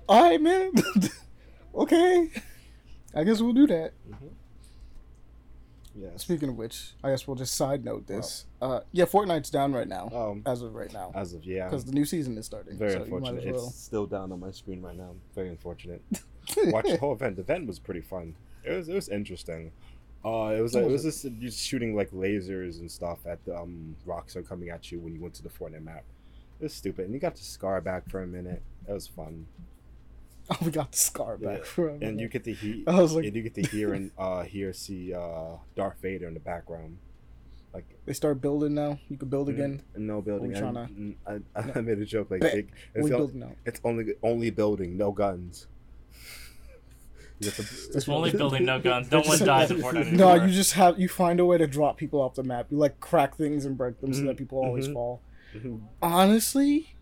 [0.09, 0.73] All right, man.
[1.75, 2.31] okay,
[3.15, 3.93] I guess we'll do that.
[5.95, 6.09] Yeah.
[6.17, 8.47] Speaking of which, I guess we'll just side note this.
[8.61, 11.85] Uh, yeah, Fortnite's down right now, Um, as of right now, as of yeah, because
[11.85, 12.77] the new season is starting.
[12.77, 13.45] very so unfortunate.
[13.55, 13.67] well.
[13.69, 15.15] It's still down on my screen right now.
[15.37, 16.03] Very unfortunate.
[16.65, 17.37] Watch the whole event.
[17.37, 18.35] The event was pretty fun.
[18.65, 19.71] It was it was interesting.
[20.25, 21.03] Uh, it was like, it was
[21.39, 25.15] just shooting like lasers and stuff at the um rocks are coming at you when
[25.15, 26.05] you went to the Fortnite map.
[26.61, 28.63] It was stupid, and you got the scar back for a minute.
[28.89, 29.47] It was fun,
[30.51, 32.03] Oh, we got the scar back Yeah, from.
[32.03, 34.43] and you get to hear I was like, and you get to hear and uh
[34.43, 36.99] hear see uh Darth Vader in the background.
[37.75, 38.99] Like they start building now.
[39.09, 39.83] You can build again.
[39.97, 40.55] no building.
[40.57, 41.41] I, tryna- I,
[41.79, 42.43] I made a joke like.
[42.43, 42.49] We
[42.95, 43.53] It's, the- building now.
[43.67, 45.67] it's only only building, no guns.
[47.45, 49.11] You get to- That's Only building, no guns.
[49.11, 51.97] No one dies in Fortnite No, you just have you find a way to drop
[51.99, 52.67] people off the map.
[52.71, 54.93] You like crack things and break them so Mhm, that people always mhm.
[54.95, 55.23] fall.
[55.55, 56.97] Mhm, Honestly,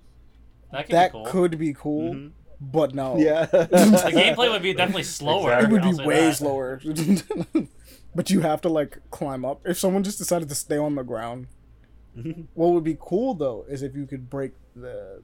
[0.73, 1.25] that could that be cool.
[1.27, 2.31] could be cool, mhm.
[2.61, 3.17] but no.
[3.17, 3.47] Yeah.
[3.47, 3.67] the
[4.13, 5.59] gameplay would be definitely slower.
[5.61, 6.37] It would be say way that.
[6.37, 6.81] slower.
[8.15, 9.61] but you have to like climb up.
[9.65, 11.47] If someone just decided to stay on the ground,
[12.17, 12.47] Mhm.
[12.55, 15.23] what would be cool though is if you could break the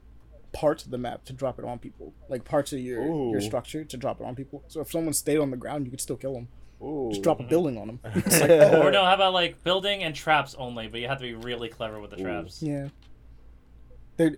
[0.52, 3.84] parts of the map to drop it on people, like parts of your your structure
[3.84, 4.64] to drop it on people.
[4.68, 6.48] So if someone stayed on the ground, you could still kill them.
[6.82, 7.08] Ooh.
[7.10, 8.00] Just drop a building on them.
[8.14, 8.82] Like, Yeah.
[8.84, 11.68] Or no, how about like building and traps only, but you have to be really
[11.68, 12.24] clever with the Ooh.
[12.24, 12.62] traps.
[12.62, 12.88] Yeah.
[14.16, 14.36] They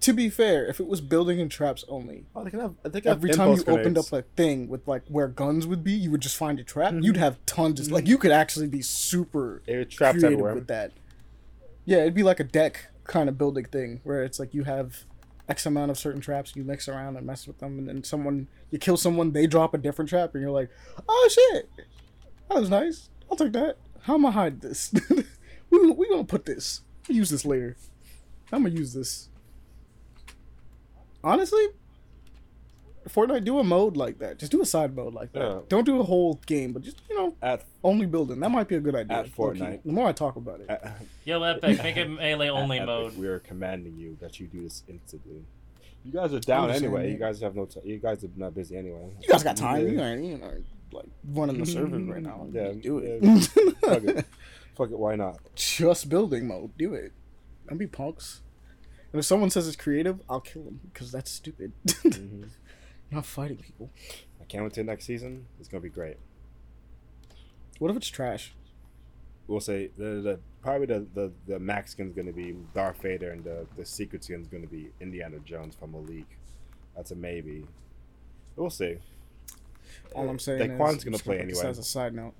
[0.00, 3.02] to be fair, if it was building and traps only, Oh, they can have, they
[3.02, 5.84] can have every time you impulse opened up a thing with like where guns would
[5.84, 6.94] be, you would just find a trap.
[6.94, 7.04] Mhm.
[7.04, 10.54] You'd have tons of like you could actually be super There are traps creative everywhere.
[10.54, 10.92] with that.
[11.84, 15.04] Yeah, it'd be like a deck kind of building thing where it's like you have
[15.50, 18.46] X amount of certain traps, you mix around and mess with them, and then someone
[18.70, 20.70] you kill someone, they drop a different trap, and you're like,
[21.08, 21.68] oh shit,
[22.48, 23.10] that was nice.
[23.28, 23.76] I'll take that.
[24.02, 24.94] How am I hide this?
[25.70, 26.82] we we gonna put this.
[27.08, 27.76] Use this later.
[28.52, 29.28] I'm gonna use this.
[31.22, 31.66] Honestly,
[33.14, 34.38] Fortnite do a mode like that.
[34.38, 35.40] Just do a side mode like that.
[35.42, 35.58] Yeah.
[35.68, 38.40] Don't do a whole game, but just you know At, only building.
[38.40, 39.18] That might be a good idea.
[39.18, 39.60] At low-key.
[39.60, 39.82] Fortnite.
[39.84, 40.68] The more I talk about it.
[40.68, 43.16] at, Yo, Epic, make it melee only at mode.
[43.16, 45.44] We are commanding you that you do this instantly.
[46.04, 47.12] You guys are down just saying, anyway.
[47.12, 47.66] You guys have no.
[47.66, 49.10] T- you guys are not busy anyway.
[49.20, 49.84] You guys got time.
[49.86, 49.92] Yeah.
[49.92, 50.52] You ain't, you know,
[50.92, 52.46] like running the servers right now.
[52.52, 53.22] Yeah, do it.
[53.80, 54.24] Fuck it.
[54.76, 54.98] Fuck it.
[54.98, 55.38] Why not?
[55.54, 56.76] Just building mode.
[56.78, 57.12] Do it.
[57.68, 58.40] Don't be punks.
[59.12, 61.72] And if someone says it's creative, I'll kill them because that's stupid.
[61.86, 62.48] Mhm.
[63.10, 63.90] Not fighting people.
[64.40, 65.46] I can't wait till next season.
[65.58, 66.16] It's gonna be great.
[67.78, 68.54] What if it's trash?
[69.46, 73.42] We'll say the, the probably the, the the max skin's gonna be Darth Vader and
[73.42, 76.38] the the secret skin's gonna be Indiana Jones from Malik.
[76.94, 77.66] That's a maybe.
[78.56, 78.98] We'll see.
[80.14, 81.66] All I'm saying Daquan's is, gonna play anyway.
[81.66, 82.34] As a side note,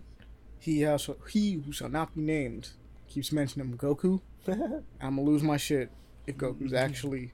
[0.58, 2.70] he has he who shall not be named
[3.08, 4.20] keeps mentioning Goku.
[4.48, 5.90] I'm gonna lose my shit
[6.26, 7.32] if Goku's actually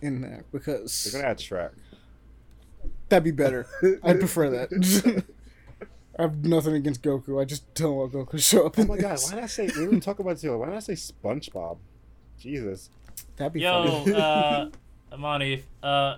[0.00, 1.72] in there because They're gonna add Shrek.
[3.10, 3.66] That'd be better.
[4.02, 5.24] I'd prefer that.
[6.18, 7.40] I have nothing against Goku.
[7.40, 8.78] I just don't want Goku to show up.
[8.78, 9.18] Oh in my god!
[9.22, 9.64] Why did I say?
[9.66, 10.58] We didn't talk about Zero.
[10.58, 11.78] Why did I say SpongeBob?
[12.38, 12.90] Jesus.
[13.36, 14.14] That'd be Yo, funny.
[14.14, 14.68] uh,
[15.12, 16.16] Amani, uh,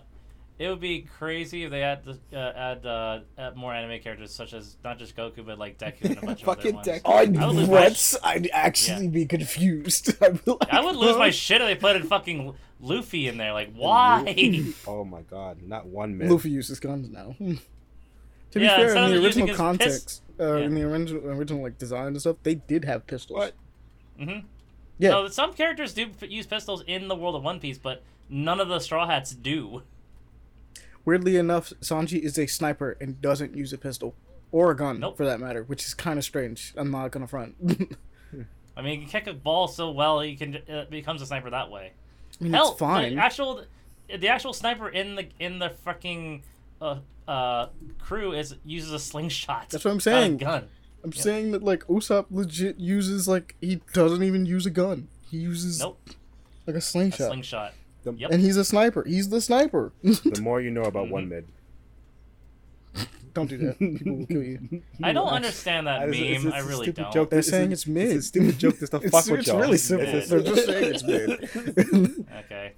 [0.63, 4.33] it would be crazy if they add the, uh, add, uh, add more anime characters
[4.33, 6.87] such as not just Goku but like Deku and a bunch of other Fucking ones.
[6.87, 7.01] Deku.
[7.05, 8.29] I'd, I would lose my?
[8.31, 10.15] I'd actually be confused.
[10.23, 13.39] I'd be like, I would lose my shit if they put in fucking Luffy in
[13.39, 13.53] there.
[13.53, 14.37] Like, why?
[14.87, 15.63] Oh my god!
[15.63, 16.33] Not one minute.
[16.33, 17.35] Luffy uses guns now.
[17.39, 20.65] To be Yeah, fair, in the original his context, uh, Yeah.
[20.67, 23.37] in the original, original like design and stuff, they did have pistols.
[23.39, 23.55] What?
[24.19, 24.41] hmm
[24.99, 28.61] Yeah, So some characters do use pistols in the world of One Piece, but none
[28.61, 29.83] of the Straw Hats do.
[31.05, 34.15] Weirdly enough, Sanji is a sniper and doesn't use a pistol
[34.51, 35.17] or a gun Nope.
[35.17, 36.73] for that matter, which is kind of strange.
[36.77, 37.57] I'm not gonna front.
[38.77, 41.51] I mean, you can kick a ball so well, you can it becomes a sniper
[41.51, 41.93] that way.
[42.41, 43.15] I mean, Hell, it's fine.
[43.17, 43.65] The actual,
[44.09, 46.43] the actual sniper in the in the fucking
[46.81, 46.97] uh,
[47.29, 47.67] uh,
[47.99, 49.71] crew is uses a slingshot.
[49.71, 50.37] That's what I'm a saying.
[50.39, 50.69] gun.
[51.05, 55.09] I'm saying that like Usopp legit uses like he doesn't even use a gun.
[55.31, 55.99] He uses Nope,
[56.67, 57.75] like a a slingshot, slingshot.
[58.05, 58.31] The, Yep.
[58.33, 59.05] and he's a sniper.
[59.07, 59.93] He's the sniper.
[60.03, 61.13] the more you know about Mm-hmm.
[61.13, 61.47] one mid.
[63.35, 63.79] Don't do that.
[63.79, 64.83] People will kill you.
[65.03, 66.25] I don't understand that It's- meme.
[66.33, 67.13] it's- it's I a really stupid don't.
[67.15, 67.31] joke.
[67.31, 68.11] They're It's a- saying it's mid.
[68.11, 69.59] It's a stupid joke just to It's, fuck with it's y'all.
[69.61, 70.07] really simple.
[70.09, 72.27] It's- They're just saying it's mid.
[72.45, 72.75] Okay.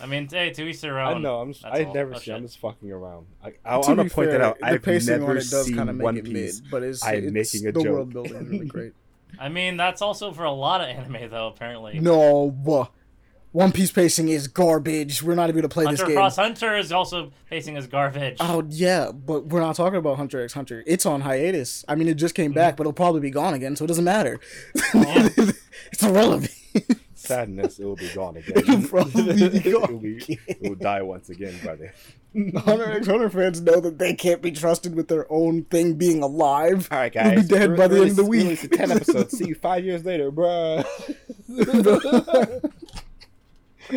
[0.00, 1.20] I mean, hey, to each their I own.
[1.20, 1.40] know.
[1.40, 1.52] I'm.
[1.52, 1.92] Just, I all.
[1.92, 2.32] never Oh, see.
[2.32, 3.26] I'm just fucking around.
[3.44, 4.58] I, I, I to want to point fair, that out.
[4.58, 6.62] the I've pacing never on it does seen kind of make One it Piece.
[6.62, 7.92] mid, but it's, I'm it's making a the joke.
[7.92, 8.92] world building is really great.
[9.38, 11.48] I mean, that's also for a lot of anime, though.
[11.48, 12.50] Apparently, No,
[13.52, 15.22] One Piece pacing is garbage.
[15.24, 16.16] We're not even gonna play Hunter this game.
[16.16, 18.36] Cross Hunter is also pacing is garbage.
[18.38, 20.84] Oh yeah, but we're not talking about Hunter x Hunter.
[20.86, 21.84] It's on hiatus.
[21.88, 22.76] I mean, it just came back, mm-hmm.
[22.76, 24.38] but it'll probably be gone again, so it doesn't matter.
[24.94, 25.30] Oh,
[25.90, 26.52] it's irrelevant.
[27.14, 27.78] Sadness.
[27.80, 28.56] It will be gone again.
[28.56, 31.92] It'll probably be it'll be, it will die once again, brother.
[32.64, 36.22] Hunter x Hunter fans know that they can't be trusted with their own thing being
[36.22, 36.86] alive.
[36.92, 37.48] All right, It'll be guys.
[37.48, 38.70] dead by the end of the Release- week.
[38.70, 39.36] release Ten episodes.
[39.36, 40.86] See you five years later, bruh.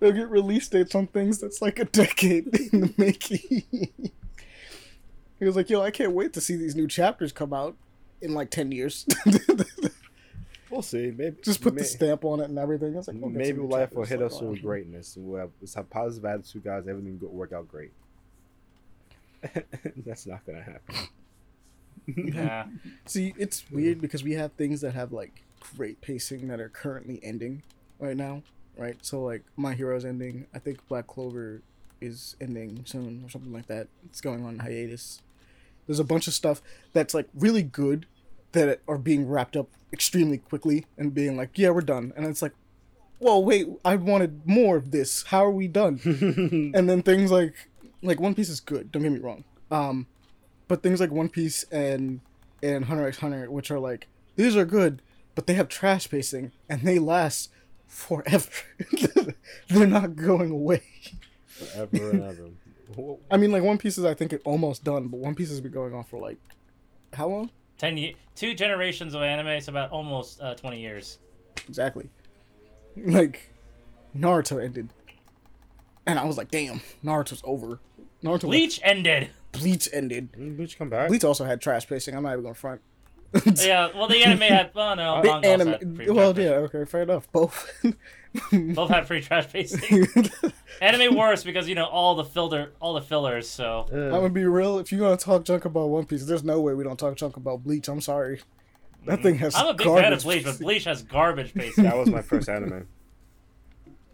[0.00, 3.62] They'll get release dates on things that's like a decade in the making.
[5.38, 7.76] he was like, "Yo, I can't wait to see these new chapters come out
[8.20, 9.06] in like ten years."
[10.70, 11.12] We'll see.
[11.16, 12.94] Maybe Just put may- the stamp on it and everything.
[12.94, 14.50] I was like, we'll Maybe some new life will hit later us on.
[14.50, 16.88] with greatness, and we'll have, let's have positive attitude, guys.
[16.88, 17.92] Everything will work out great.
[20.04, 20.96] That's not gonna happen.
[22.34, 22.66] yeah.
[23.06, 25.43] See, it's weird because we have things that have like
[25.76, 27.62] great pacing that are currently ending
[27.98, 28.42] right now,
[28.76, 28.96] right?
[29.02, 30.46] So like My Hero's ending.
[30.54, 31.62] I think Black Clover
[32.00, 33.88] is ending soon or something like that.
[34.06, 35.22] It's going on hiatus.
[35.86, 38.06] There's a bunch of stuff that's like really good
[38.52, 42.12] that are being wrapped up extremely quickly and being like, yeah, we're done.
[42.16, 42.52] And it's like,
[43.18, 45.24] whoa, wait, I wanted more of this.
[45.24, 46.00] How are we done?
[46.74, 47.54] and then things like
[48.02, 48.92] like One Piece is good.
[48.92, 49.44] Don't get me wrong.
[49.70, 50.06] Um,
[50.68, 52.20] but things like One Piece and
[52.62, 55.02] and Hunter x Hunter, which are like these are good,
[55.34, 57.50] but they have trash pacing and they last
[57.86, 58.50] forever.
[59.68, 60.82] They're not going away.
[61.46, 62.48] Forever and ever.
[63.30, 65.72] I mean, like One Piece is I think almost done, but One Piece has been
[65.72, 66.38] going on for like
[67.12, 67.50] how long?
[67.78, 69.48] Ten ye- two generations of anime.
[69.48, 71.18] It's about almost uh, twenty years.
[71.68, 72.08] Exactly.
[72.96, 73.50] Like
[74.16, 74.90] Naruto ended,
[76.06, 77.80] and I was like, damn, Naruto's over.
[78.22, 79.30] Naruto Bleach ended.
[79.52, 80.32] Bleach ended.
[80.32, 81.08] Didn't Bleach come back?
[81.08, 82.16] Bleach also had trash pacing.
[82.16, 82.80] I'm not even gonna front.
[83.64, 83.88] yeah.
[83.94, 84.70] Well, the anime had.
[84.74, 85.22] Well, no.
[85.22, 87.30] The manga also anime, had pretty well, trash yeah, okay, fair enough.
[87.32, 87.70] Both.
[88.52, 90.08] Both had free trash pacing.
[90.80, 93.48] anime worse because you know all the filler, all the fillers.
[93.48, 94.78] So I'm gonna be real.
[94.78, 97.36] If you're gonna talk junk about One Piece, there's no way we don't talk junk
[97.36, 97.88] about Bleach.
[97.88, 98.40] I'm sorry.
[99.06, 99.22] That mm.
[99.22, 99.54] thing has.
[99.54, 100.58] I'm a big fan of Bleach, but.
[100.58, 101.84] Bleach has garbage pacing.
[101.84, 102.88] that was my first anime.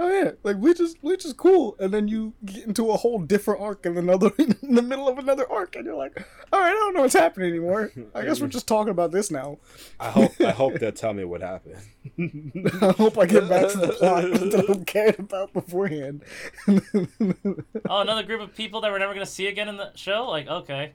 [0.02, 3.18] Oh yeah, like Bleach is Bleach is cool, and then you get into a whole
[3.18, 6.18] different arc in another in the middle of another arc, and you're like,
[6.50, 7.92] all right, I don't know what's happening anymore.
[8.14, 9.58] I guess we're just talking about this now.
[10.00, 11.76] I hope I hope they'll tell me what happened.
[12.18, 16.22] I hope I get back to the plot that I'm cared about beforehand.
[16.66, 20.30] oh, another group of people that we're never gonna see again in the show.
[20.30, 20.92] Like, okay,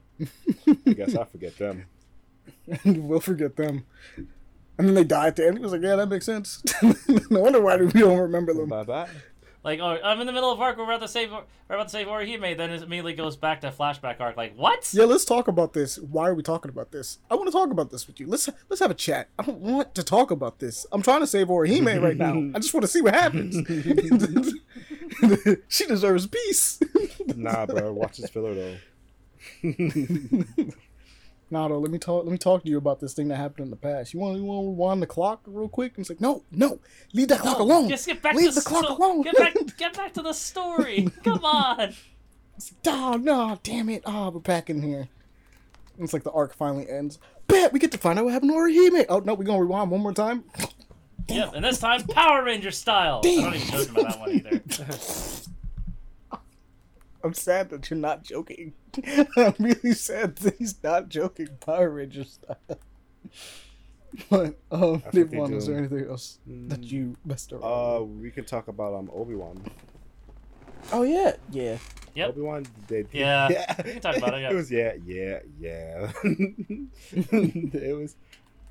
[0.67, 1.85] I guess I forget them.
[2.83, 3.85] we'll forget them.
[4.77, 5.57] And then they die at the end.
[5.57, 6.61] He was like, yeah, that makes sense.
[7.29, 8.69] no wonder why we don't remember them.
[8.69, 9.07] Bye bye.
[9.63, 10.77] like, oh, I'm in the middle of arc.
[10.77, 11.31] We're about to save.
[11.31, 12.57] We're about to save Orihime.
[12.57, 14.35] Then it immediately goes back to flashback arc.
[14.35, 14.89] Like, what?
[14.93, 15.97] Yeah, let's talk about this.
[15.97, 17.19] Why are we talking about this?
[17.31, 18.27] I want to talk about this with you.
[18.27, 19.29] Let's let's have a chat.
[19.39, 20.85] I don't want to talk about this.
[20.91, 22.33] I'm trying to save Orihime right now.
[22.53, 23.55] I just want to see what happens.
[25.69, 26.79] she deserves peace.
[27.35, 27.93] Nah, bro.
[27.93, 28.75] Watch this filler though.
[31.51, 32.23] Nado, let me talk.
[32.25, 34.13] Let me talk to you about this thing that happened in the past.
[34.13, 35.93] You want you want to rewind the clock real quick?
[35.95, 36.79] And it's like, no, no,
[37.13, 37.88] leave that clock alone.
[37.88, 39.21] Just get back Leave to the clock sto- alone.
[39.21, 41.08] Get back, get back to the story.
[41.23, 41.93] Come on.
[42.88, 44.01] Oh no, damn it!
[44.05, 45.10] Ah, we're back in here.
[45.97, 47.19] And it's like the arc finally ends.
[47.47, 49.05] Bet we get to find out what happened to Orihime.
[49.10, 50.45] Oh no, we're gonna rewind one more time.
[51.27, 53.19] Yep, and this time Power Ranger style.
[53.25, 53.41] I Damn.
[53.43, 54.62] don't even joke about that one either.
[57.25, 58.73] I'm sad that you're not joking.
[59.38, 61.49] I'm really sad that he's not joking.
[61.59, 62.57] Power Ranger style.
[64.29, 67.63] But um, I think they Devon, is there anything else that you messed around?
[67.65, 69.61] Uh, we can talk about um Obi Wan.
[70.93, 71.77] oh yeah, yeah.
[72.13, 72.29] Yep.
[72.29, 73.09] Obi Wan did.
[73.11, 74.51] Yeah, we can talk about it, yeah.
[74.51, 76.11] It was yeah, yeah, yeah.
[77.11, 78.15] it was.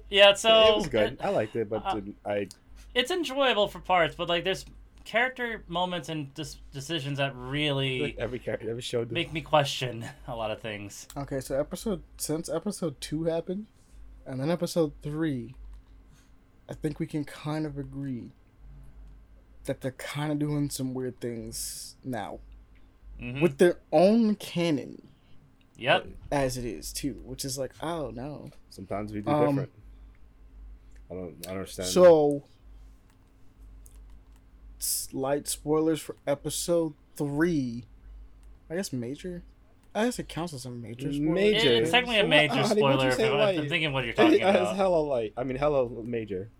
[0.09, 1.13] Yeah, so it was good.
[1.15, 2.49] it- I liked it, but uh, didn't- I
[2.95, 4.65] it's enjoyable for parts, but like there's
[5.05, 9.05] character moments and dis- decisions that really like every character, every show.
[9.05, 9.13] Did.
[9.13, 11.07] make me question a lot of things.
[11.17, 13.67] Okay, so episode since episode two happened,
[14.27, 15.55] and then episode three,
[16.69, 18.31] I think we can kind of agree
[19.65, 22.41] that they're kind of doing some weird things now
[23.21, 23.41] Mhm.
[23.43, 25.09] with their own canon
[25.77, 26.07] Yep.
[26.31, 28.51] as it is too, which is like, oh no.
[28.71, 29.73] Sometimes we do Um, different.
[31.11, 31.29] I don't.
[31.29, 31.89] I don't understand.
[31.89, 32.45] So,
[34.85, 37.85] slight spoilers for episode three.
[38.71, 39.43] I guess major.
[39.95, 41.33] I guess it counts as a major spoiler.
[41.33, 41.69] Major.
[41.75, 43.13] It's technically a major Honey, what'd you spoiler.
[43.13, 43.59] say, if I'm- light?
[43.59, 44.57] I'm thinking what you're talking about.
[44.57, 45.33] it's hella light.
[45.37, 46.51] I mean, hella major.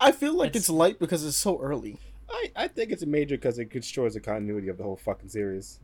[0.00, 1.98] I feel like it's, It's- light because it's so early.
[2.28, 5.28] I, I think it's a major because it destroys the continuity of the whole fucking
[5.28, 5.78] series.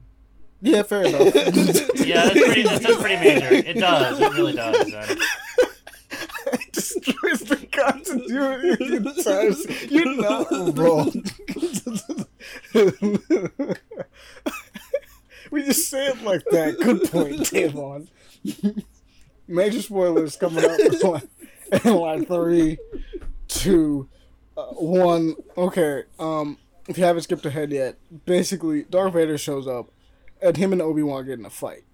[0.61, 1.35] Yeah, fair enough.
[2.03, 2.63] Yeah, that's pretty.
[2.65, 3.53] That's, that's pretty major.
[3.55, 4.21] It does.
[4.21, 4.91] It really does.
[4.91, 5.19] Man.
[7.03, 9.53] The continuity the entire.
[9.89, 10.47] You're not
[10.79, 11.13] wrong.
[15.51, 16.79] we just say it like that.
[16.79, 18.09] Good point, Tavon.
[19.49, 21.29] Major spoilers coming up in like,
[21.85, 22.79] in like three,
[23.49, 24.09] two,
[24.57, 25.35] uh, one.
[25.57, 26.05] Okay.
[26.19, 29.91] Um, if you haven't skipped ahead yet, basically Darth Vader shows up,
[30.41, 31.85] and him and Obi Wan get in a fight.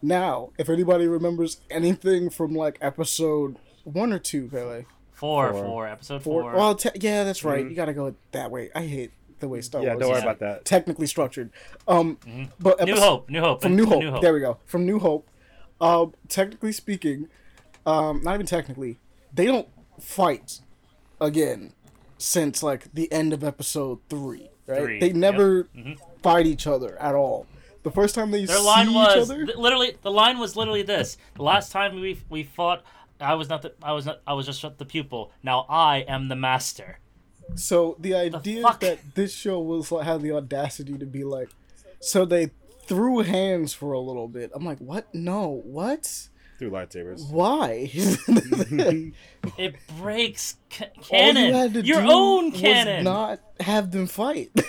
[0.00, 3.56] Now, if anybody remembers anything from like episode
[3.88, 4.84] one or two, Pele.
[5.12, 5.64] Four, Four.
[5.64, 6.42] four, episode Four.
[6.42, 6.52] four.
[6.54, 7.64] Well, te- yeah, that's right.
[7.64, 7.70] Mhm.
[7.70, 8.70] You gotta go that way.
[8.74, 10.64] I hate the way Star yeah, Wars don't worry is about that.
[10.64, 11.50] technically structured.
[11.88, 12.50] Um, Mhm.
[12.60, 13.98] but New Hope, New Hope, from New Hope.
[14.00, 14.22] New Hope.
[14.22, 14.58] There we go.
[14.64, 15.28] From New Hope.
[15.80, 17.28] Um, technically speaking,
[17.86, 18.98] um, not even technically,
[19.34, 19.68] they don't
[20.00, 20.60] fight
[21.20, 21.72] again
[22.18, 24.50] since like the end of episode three.
[24.66, 24.82] Right?
[24.82, 25.16] Three, They yep.
[25.16, 25.98] never Mhm.
[26.22, 27.46] fight each other at all.
[27.84, 30.56] The first time they Their see line each was other, th- literally the line was
[30.56, 32.82] literally this: the last time we we fought,
[33.20, 35.32] I was not the I was not I was just the pupil.
[35.42, 36.98] Now I am the master.
[37.54, 38.80] So the idea fuck?
[38.80, 41.48] that this show was like had the audacity to be like,
[42.00, 42.50] so they
[42.86, 44.50] threw hands for a little bit.
[44.54, 45.12] I'm like, what?
[45.14, 46.28] No, what?
[46.58, 47.30] Through lightsabers.
[47.30, 47.90] Why?
[49.56, 51.46] It breaks ca- All canon.
[51.46, 53.04] you had to Your do own was canon.
[53.04, 54.50] not have them fight.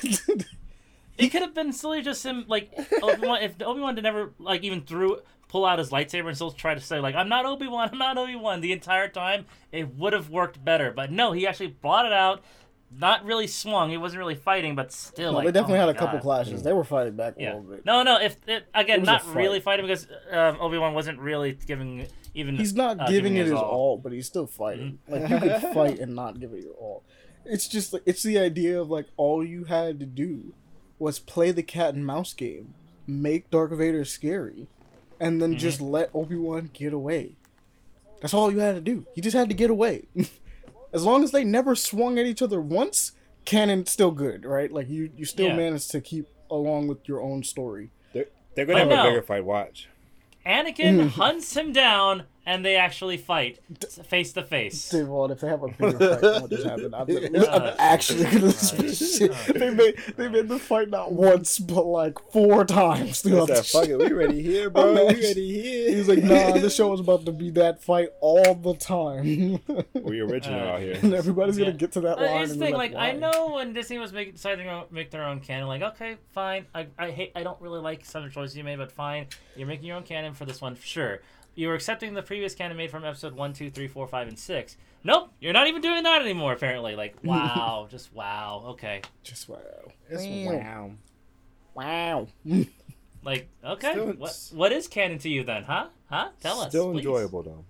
[1.18, 2.72] It could have been silly just him like
[3.04, 6.74] Obi-Wan, if Obi Wan never like even threw pull out his lightsaber and still try
[6.74, 9.46] to say like I'm not Obi Wan, I'm not Obi Wan the entire time.
[9.74, 12.42] It would have worked better, but no, he actually brought it out.
[12.92, 13.92] Not really swung.
[13.92, 15.32] He wasn't really fighting, but still.
[15.32, 16.64] No, like, they definitely oh had a couple clashes.
[16.64, 17.86] They were fighting back a little bit.
[17.86, 18.20] No, no.
[18.20, 19.36] If it, again, It not fight.
[19.36, 22.56] really fighting because um, Obi Wan wasn't really giving even.
[22.56, 23.70] He's not uh, giving it his his all.
[23.70, 24.98] all, but he's still fighting.
[25.08, 25.14] Mm-hmm.
[25.14, 27.04] Like you could fight and not give it your all.
[27.46, 30.56] It's just like it's the idea of like all you had to do
[30.98, 32.74] was play the cat and mouse game,
[33.06, 34.68] make Darth Vader scary,
[35.20, 35.60] and then Mm-hmm.
[35.60, 37.36] just let Obi Wan get away.
[38.22, 39.06] That's all you had to do.
[39.16, 40.08] You just had to get away.
[40.94, 43.14] as long as they never swung at each other once,
[43.46, 44.72] canon still good, right?
[44.72, 45.56] Like you, you still Yeah.
[45.56, 47.92] managed to keep along with your own story.
[48.14, 49.04] They're, they're gonna I have a know.
[49.04, 49.46] bigger fight.
[49.46, 49.88] Watch.
[50.46, 53.60] Anakin hunts him down, and they actually fight
[54.08, 54.90] face to face.
[54.90, 57.76] Dude, well, if they have a bigger fight than what just happened, I'm, I'm Uh,
[57.78, 58.60] actually gonna Christ.
[58.76, 59.54] spit shit.
[59.54, 63.66] They made they made the fight not once but like four times throughout the said,
[63.82, 64.94] "Fuck it, we ready here, bro.
[64.94, 68.10] We ready here." He was like, "Nah, this show was about to be that fight
[68.20, 69.60] all the time,
[69.94, 70.98] we original Uh, out here.
[71.02, 71.66] and everybody's Yeah.
[71.66, 74.12] gonna get to that Uh, line." here's the thing, like, I know when Disney was
[74.12, 76.66] making deciding to make their own canon, like okay, fine.
[76.74, 79.28] I, I hate I don't really like some of the choices you made, but fine.
[79.56, 81.20] You're making your own canon for this one, sure.
[81.56, 84.40] You were accepting the previous canon made from episode one, two, three, four, five, and
[84.40, 84.78] six.
[85.04, 86.54] Nope, you're not even doing that anymore.
[86.54, 88.64] Apparently, like wow, just wow.
[88.70, 89.58] Okay, Just wow,
[90.10, 90.92] It's wow,
[91.74, 92.28] wow.
[92.46, 92.64] wow.
[93.24, 95.88] like okay, Still- what what is canon to you then, huh?
[96.10, 96.30] Huh?
[96.42, 96.70] Tell us.
[96.70, 97.66] Still enjoyable though.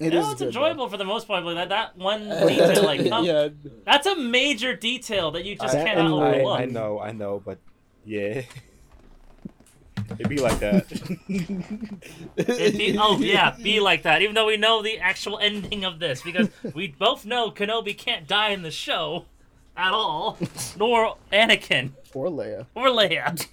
[0.00, 1.44] It yeah, is it's good, enjoyable for the most part.
[1.44, 3.48] But that that one detail, like, come, yeah,
[3.84, 6.60] that's a major detail that you just That cannot and I, overlook.
[6.60, 7.58] I know, I know, but
[8.04, 8.42] yeah,
[10.12, 10.90] it'd be like that.
[12.36, 14.22] It'd be, oh yeah, be like that.
[14.22, 18.26] Even though we know the actual ending of this, because we both know Kenobi can't
[18.26, 19.24] die in the show
[19.76, 20.38] at all,
[20.76, 22.66] nor Anakin or Leia.
[22.74, 23.46] or Leia.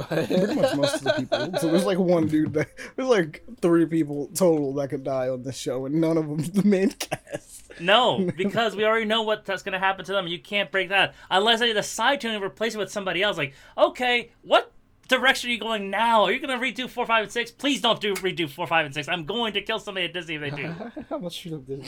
[0.08, 1.58] Pretty much most of the people.
[1.58, 5.42] So there's like one dude that there's like three people total that could die on
[5.42, 7.70] this show, and none of them's the main cast.
[7.80, 10.26] No, because we already know what that's gonna happen to them.
[10.26, 13.36] You can't break that unless they decide to and replace it with somebody else.
[13.36, 14.72] Like, okay, what
[15.10, 16.22] direction are you going now?
[16.24, 17.50] Are you gonna redo four, five, and six?
[17.50, 19.08] Please don't do redo four, five, and six.
[19.08, 20.74] I'm going to kill somebody at Disney if they do.
[21.10, 21.84] How much should have did?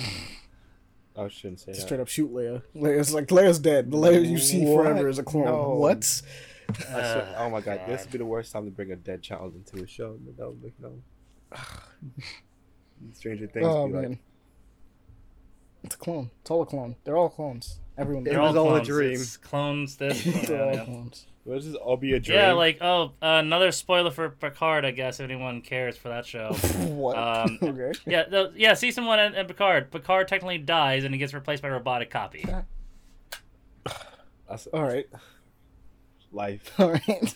[1.16, 1.80] I shouldn't say that.
[1.80, 2.62] Straight up shoot Leia.
[2.74, 3.90] Leia's like Leia's dead.
[3.90, 4.84] The Leia you see What?
[4.86, 5.44] forever is a clone.
[5.46, 5.70] No.
[5.74, 5.98] What?
[6.68, 8.96] I swear- uh, oh my god, this would be the worst time to bring a
[8.96, 10.16] dead child into a show.
[10.38, 10.94] That would make no.
[13.12, 13.66] Stranger Things.
[13.66, 14.08] Oh be man.
[14.10, 14.18] like,
[15.84, 16.30] It's a clone.
[16.40, 16.96] It's all a clone.
[17.04, 17.78] They're all clones.
[17.98, 18.26] Everyone.
[18.26, 18.88] It was all all a clones.
[18.88, 19.12] dream.
[19.12, 20.24] It's clones this.
[20.48, 20.84] They're all yeah.
[20.84, 21.26] clones.
[21.44, 21.74] What is this?
[21.74, 22.38] All be a dream.
[22.38, 24.84] Yeah, like oh, uh, another spoiler for Picard.
[24.84, 26.52] I guess if anyone cares for that show.
[26.88, 27.18] what?
[27.18, 27.92] Um, okay.
[28.06, 28.74] yeah, the, yeah.
[28.74, 29.90] Season one and, and Picard.
[29.90, 32.46] Picard technically dies and he gets replaced by a robotic copy.
[34.48, 35.06] That's All right.
[36.30, 36.72] life.
[36.78, 37.34] All right.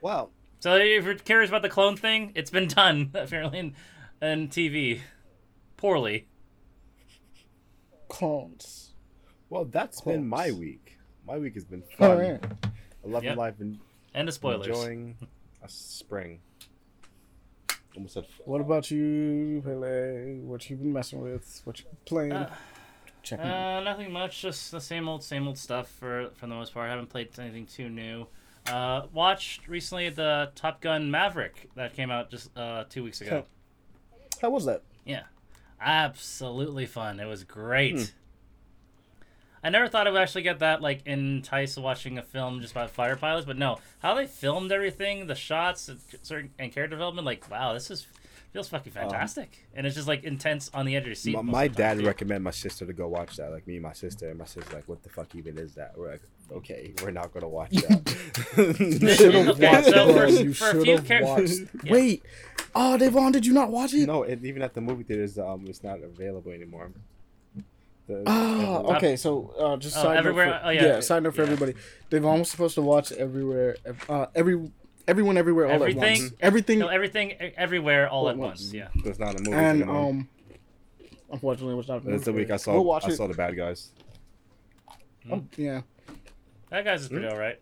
[0.00, 0.30] Wow.
[0.60, 3.74] So if you're curious about the clone thing, it's been done apparently in,
[4.22, 5.00] in TV,
[5.76, 6.28] poorly.
[8.08, 8.92] Clones.
[9.50, 10.98] Well, that's been my week.
[11.26, 12.18] My week has been fun.
[12.18, 12.44] right.
[13.04, 13.36] I love Yep.
[13.36, 13.78] life and
[14.14, 14.66] And the spoilers.
[14.66, 15.16] enjoying
[15.62, 16.40] a spring.
[17.96, 18.26] Almost said.
[18.44, 20.40] What about you, Pele?
[20.40, 21.62] What you been messing with?
[21.64, 22.32] What you been playing?
[22.32, 22.54] Uh,
[23.22, 23.44] Checking.
[23.46, 23.78] out.
[23.78, 24.40] Uh, nothing much.
[24.42, 26.86] Just the same old, same old stuff for for the most part.
[26.86, 28.26] I haven't played anything too new.
[28.70, 33.44] Uh, watched recently the Top Gun Maverick that came out just uh, two weeks ago.
[34.42, 34.82] How was that?
[35.04, 35.22] Yeah,
[35.80, 37.18] absolutely fun.
[37.18, 37.96] It was great.
[37.96, 38.04] Hmm.
[39.62, 42.90] I never thought I would actually get that like enticed watching a film just about
[42.90, 47.26] fighter pilots, but no, how they filmed everything, the shots, and certain and character development,
[47.26, 48.06] like wow, this is
[48.52, 51.34] feels fucking fantastic, and it's just like intense on the edge of your seat.
[51.34, 53.50] My, my of time, dad recommended my sister to go watch that.
[53.50, 55.92] Like me and my sister, and my sister's like, "What the fuck even is that?"
[55.98, 58.16] We're like, "Okay, we're not gonna watch that."
[58.56, 60.14] You should have Okay, watched so it.
[60.14, 61.58] for- You for a should few have watched.
[61.84, 61.92] Yeah.
[61.92, 62.22] Wait.
[62.74, 64.06] Oh, Devon, did you not watch it?
[64.06, 66.90] no, and even at the movie theaters, um, it's not available anymore.
[68.08, 69.16] The- Ah, every- okay.
[69.16, 70.60] So, uh, just Oh, side everywhere- note.
[70.62, 70.82] For, oh, yeah.
[70.86, 71.00] yeah.
[71.00, 71.52] side note for Yeah.
[71.52, 71.74] everybody.
[72.10, 73.76] Devon was supposed to watch everywhere.
[74.08, 74.70] Uh, every
[75.06, 76.02] everyone everywhere all Everything?
[76.02, 76.32] at once.
[76.40, 76.78] Everything.
[76.80, 78.60] No, everything, everywhere, all All at at once.
[78.62, 78.74] once.
[78.74, 78.88] Yeah.
[79.04, 80.08] There's not a movie and anymore.
[80.10, 80.28] um,
[81.30, 82.04] unfortunately, it was not.
[82.04, 82.72] That's the week I saw.
[82.72, 83.16] We'll watch I it.
[83.16, 83.92] saw the bad guys.
[85.30, 85.82] Oh, yeah,
[86.70, 87.32] That guy's is pretty Hmm?
[87.32, 87.58] alright.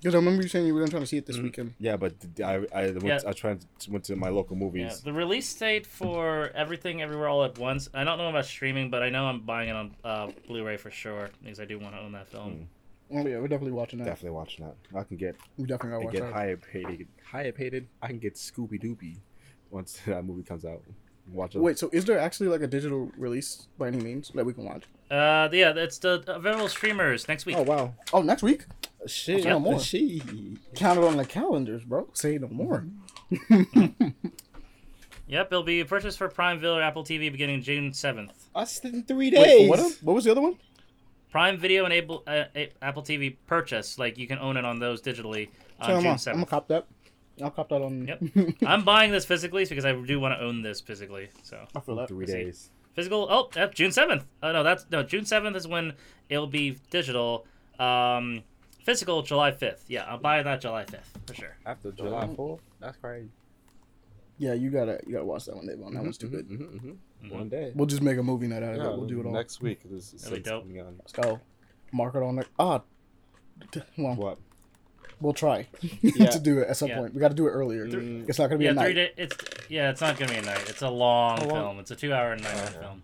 [0.00, 1.42] Because I remember you saying you were gonna try to see it this Mhm.
[1.44, 1.74] weekend.
[1.78, 3.18] Yeah, but I I went, Yeah.
[3.26, 4.80] I tried to, went to my local movies.
[4.80, 4.86] Yeah.
[4.86, 5.00] movies.
[5.02, 7.88] The release date for everything, everywhere, all at once.
[7.94, 10.90] I don't know about streaming, but I know I'm buying it on uh, Blu-ray for
[10.90, 12.68] sure because I do want to own that film.
[13.12, 14.04] Oh yeah, we're definitely watching that.
[14.06, 14.76] Definitely watching that.
[14.96, 16.32] I can get We definitely I gotta get that.
[16.32, 17.08] higher paid.
[17.24, 17.88] Higher paid.
[18.00, 19.16] I can get Scooby Dooby
[19.70, 20.82] once that movie comes out.
[21.32, 21.58] Watch it.
[21.60, 24.64] Wait, so is there actually like a digital release by any means that we can
[24.64, 24.84] watch?
[25.10, 27.56] Uh, yeah, it's the available streamers next week.
[27.56, 27.94] Oh wow.
[28.12, 28.64] Oh, next week.
[29.06, 29.44] Shit.
[29.44, 29.80] no more.
[29.80, 30.56] She.
[30.74, 32.08] Count it on the calendars, bro.
[32.12, 32.86] Say no more.
[35.28, 38.48] Yep, it'll be purchased for Prime Video or Apple TV beginning June seventh.
[38.52, 39.68] Us in three Wait, days.
[39.70, 39.98] what?
[40.02, 40.56] What was the other one?
[41.30, 42.46] Prime Video and Able, uh,
[42.82, 45.48] Apple TV purchase, like you can own it on those digitally
[45.80, 46.36] on So I'm, June gonna- I'm seventh.
[46.50, 46.86] gonna cop that.
[47.40, 48.08] I'll cop that on.
[48.08, 48.56] Yep.
[48.66, 51.28] I'm buying this physically because I do want to own this physically.
[51.44, 52.08] So I feel that.
[52.08, 52.32] Three see.
[52.32, 52.70] days.
[52.94, 53.28] physical.
[53.30, 54.24] Oh, that's June seventh.
[54.42, 55.92] Oh no, that's no June seventh is when
[56.28, 57.46] it'll be digital.
[57.78, 58.42] Um,
[58.84, 59.84] physical July fifth.
[59.88, 61.56] Yeah, I'll buy that July fifth for sure.
[61.66, 62.60] After July fourth.
[62.80, 63.28] That's crazy.
[64.38, 65.78] Yeah, you gotta you gotta watch that one, Dave.
[65.78, 66.48] That one's too good.
[66.48, 66.88] Mm-hmm,
[67.26, 67.30] Mhm.
[67.32, 67.72] One day.
[67.74, 68.96] We'll just make a movie night out of Yeah, it.
[68.96, 69.32] We'll do it all.
[69.32, 69.80] next week.
[69.84, 70.64] This is That'd dope.
[70.98, 71.40] Let's go.
[71.92, 72.46] Mark it on there.
[72.58, 72.80] Ah,
[73.98, 74.38] well, What?
[75.20, 75.66] we'll try
[76.00, 76.30] Yeah.
[76.30, 76.98] to do it at some Yeah.
[76.98, 77.12] point.
[77.14, 77.86] We got to do it earlier.
[77.86, 78.26] Mm.
[78.28, 78.94] It's not gonna be Yeah, a three night.
[78.94, 79.12] day.
[79.18, 79.36] It's
[79.68, 80.70] yeah, it's not gonna be a night.
[80.70, 81.48] It's a long long?
[81.50, 81.78] film.
[81.80, 82.78] It's a two-hour and nine-minute Okay.
[82.80, 83.02] film.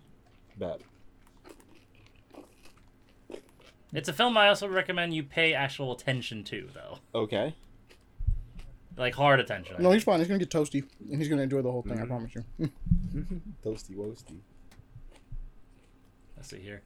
[0.58, 0.80] Bet.
[3.96, 7.54] It's a film I also recommend you pay actual attention to, though, Okay.
[8.98, 9.74] like hard attention.
[9.76, 9.94] I No, mean.
[9.94, 10.18] he's fine.
[10.18, 11.98] He's gonna get toasty, and he's gonna enjoy the whole thing.
[11.98, 12.08] I Mhm.
[12.08, 12.44] promise you.
[13.64, 14.38] Toasty woasty.
[16.36, 16.82] Let's see here.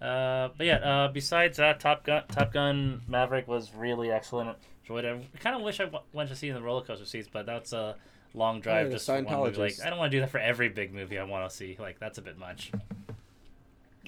[0.00, 4.56] Uh, but yeah, uh, besides that, Top Gun, Top Gun Maverick was really excellent.
[4.82, 5.24] Enjoyed it.
[5.34, 7.28] I kind of wish I w- went to see it in the roller coaster seats,
[7.30, 7.96] but that's a
[8.34, 9.56] long drive yeah, just for one movie.
[9.58, 9.86] Like, Scientologist.
[9.86, 11.76] I don't want to do that for every big movie I want to see.
[11.78, 12.70] Like, that's a bit much.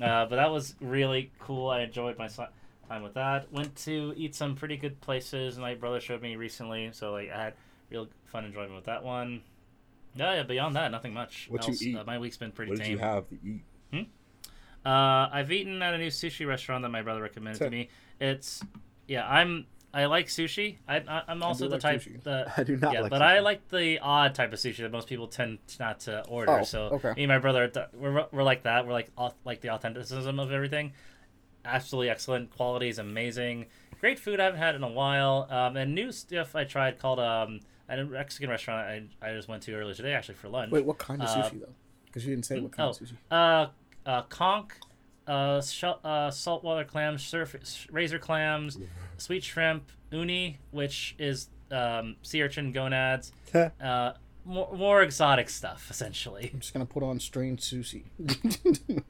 [0.01, 1.69] Uh, but that was really cool.
[1.69, 3.53] I enjoyed my time with that.
[3.53, 5.59] Went to eat some pretty good places.
[5.59, 7.55] My brother showed me recently, so like I had
[7.91, 9.43] real fun enjoyment with that one.
[10.15, 10.43] Yeah, yeah.
[10.43, 11.47] Beyond that, nothing much.
[11.51, 11.97] What you eat?
[11.97, 12.93] Uh, my week's been pretty What did tame.
[12.93, 13.63] you have to eat?
[13.93, 14.03] Hmm?
[14.85, 17.71] Uh, I've eaten at a new sushi restaurant that my brother recommended to Sick.
[17.71, 17.89] me.
[18.21, 18.63] It's
[19.09, 20.77] yeah, I'm I like sushi.
[20.89, 22.23] I, I'm also the like type sushi.
[22.23, 23.25] the I do not yeah, like but sushi.
[23.25, 26.61] I like the odd type of sushi that most people tend not to order.
[26.61, 27.13] Oh, so okay.
[27.15, 28.87] me and my brother, we're we're like that.
[28.87, 29.11] We're like
[29.45, 30.93] like the authenticism of everything.
[31.65, 32.51] Absolutely excellent.
[32.51, 33.67] Quality is amazing.
[34.01, 35.47] Great food I haven't had in a while.
[35.51, 39.49] Um, and new stuff I tried called um at a Mexican restaurant I, I just
[39.49, 40.73] went to earlier today actually for lunch.
[40.73, 41.75] Wait, what kind of Uh, sushi though?
[42.07, 42.91] Because you didn't say what kind oh.
[42.91, 43.15] of sushi.
[43.31, 43.67] Uh,
[44.09, 44.71] uh, conch,
[45.27, 48.79] uh, sh- uh, saltwater clams, surf- razor clams,
[49.19, 54.13] sweet shrimp, uni, which is um, sea urchin gonads, uh,
[54.45, 56.51] more, more exotic stuff, essentially.
[56.53, 58.05] I'm just gonna put on strange sushi.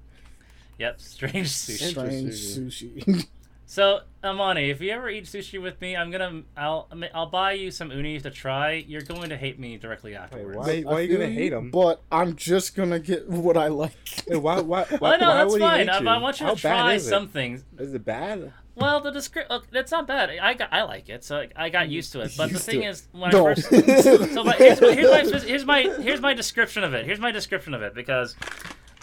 [0.78, 1.90] Yep, strange sushi.
[1.90, 3.26] strange sushi.
[3.72, 3.74] sushi.
[3.74, 7.70] So, Amani, if you ever eat sushi with me, I'm gonna I'll I'll buy you
[7.70, 8.72] some uni to try.
[8.86, 10.56] You're going to hate me directly afterwards.
[10.58, 11.70] why- I are you gonna hate hate 'em?
[11.70, 13.92] But I'm just gonna get what I like.
[14.28, 15.88] Hey, why, why, why, Well, no, why that's would fine.
[15.88, 16.08] I, you?
[16.08, 17.64] I want you How to bad try some things.
[17.78, 18.52] Is it bad?
[18.74, 20.30] Well, the description that's not bad.
[20.40, 22.32] I got I like it, so I got used to it.
[22.38, 22.88] But the Used to thing it.
[22.90, 23.48] is, when No.
[23.48, 23.68] I first
[24.34, 27.04] so my, here's, my, here's, my, here's my here's my description of it.
[27.04, 28.34] Here's my description of it because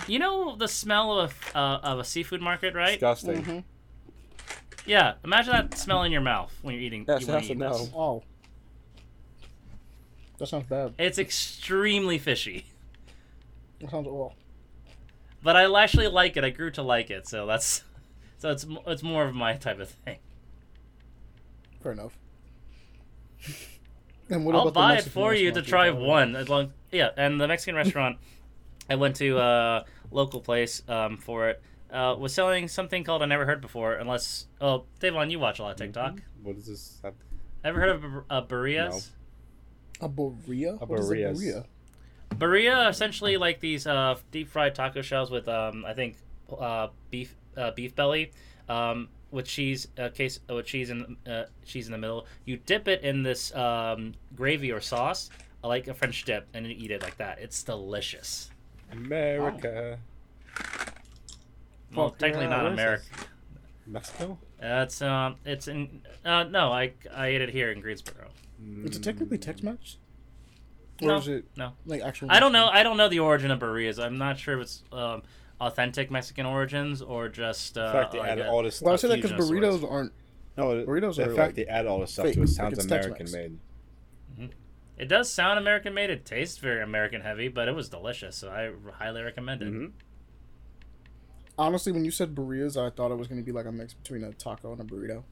[0.08, 2.94] you know the smell of a, uh, of a seafood market, right?
[3.00, 3.44] Disgusting.
[3.44, 3.64] Mhm.
[4.90, 5.14] Yeah.
[5.24, 7.06] Imagine that smell in your mouth when you're eating.
[7.08, 7.78] Yes, when that's you a no.
[7.78, 7.92] this.
[7.96, 8.24] Oh,
[10.40, 10.96] that sounds bad.
[10.98, 12.66] It's extremely fishy,
[13.82, 14.34] That sounds oh.
[15.44, 16.44] but I actually like it.
[16.44, 17.84] I grew to like it, so that's
[18.40, 20.18] so it's it's more of my type of thing.
[21.82, 22.18] Fair enough.
[24.32, 26.36] And what I'll about the buy it for you to try you one.
[26.36, 28.20] As long, yeah, and the Mexican restaurant
[28.88, 33.26] I went to a local place um, for it uh, was selling something called I
[33.26, 33.94] never heard before.
[33.96, 36.22] Unless, oh, Davon, you watch a lot of TikTok.
[36.44, 37.00] What is this?
[37.04, 37.14] have-
[37.64, 39.10] Ever heard of bur- uh, birrias?
[40.02, 40.82] A burrito?
[40.82, 41.66] A What is a birrias.
[42.36, 42.90] burrito?
[42.90, 46.16] Essentially like these uh, deep fried taco shells with um, I think
[46.58, 48.32] uh, beef uh, beef belly
[48.70, 52.28] um, with cheese uh, case uh, with cheese in uh, cheese in the middle.
[52.46, 55.30] You dip it in this um, gravy or sauce
[55.62, 57.40] like a French dip, and you eat it like that.
[57.40, 58.50] It's delicious.
[58.94, 60.00] America.
[61.96, 63.06] Well, Fuck, technically yeah, not where is America.
[63.88, 64.38] Mexico?
[64.62, 68.28] Uh, it's um, it's in uh, no, I I ate it here in Greensboro.
[68.84, 69.98] Is it technically Tex-Mex?
[71.02, 71.72] Or No, is it no.
[71.86, 72.30] like actual?
[72.30, 72.68] I don't know.
[72.68, 74.04] I don't know the origin of burritos.
[74.04, 75.24] I'm not sure if it's um,
[75.62, 78.94] authentic Mexican origins or just uh, In fact, they like added a- all this Well,
[78.94, 79.84] I say that because fusion of sorts.
[79.86, 80.12] burritos aren't.
[80.58, 82.44] No, the- burritos the are, fact like, they add all this stuff fake, to it
[82.48, 83.32] like sounds it's American Tex-Mex.
[84.40, 84.50] made.
[84.98, 86.10] It does sound American made.
[86.10, 88.36] It tastes very American heavy, but it was delicious.
[88.36, 89.70] So I highly recommend it.
[89.70, 89.86] hmm
[91.60, 93.94] Honestly, when you said burritos, I thought it was going to be like a mix
[93.94, 95.24] between a taco and a burrito.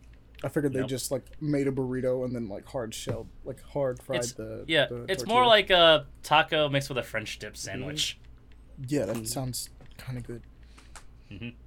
[0.44, 0.90] I figured they Nope.
[0.90, 4.66] just like made a burrito and then like hard shelled, like hard fried It's- the.
[4.68, 5.34] Yeah, the it's tortilla.
[5.36, 8.20] more like a taco mixed with a French dip sandwich.
[8.88, 10.44] Yeah, that sounds kind of good.
[11.32, 11.54] Mhm.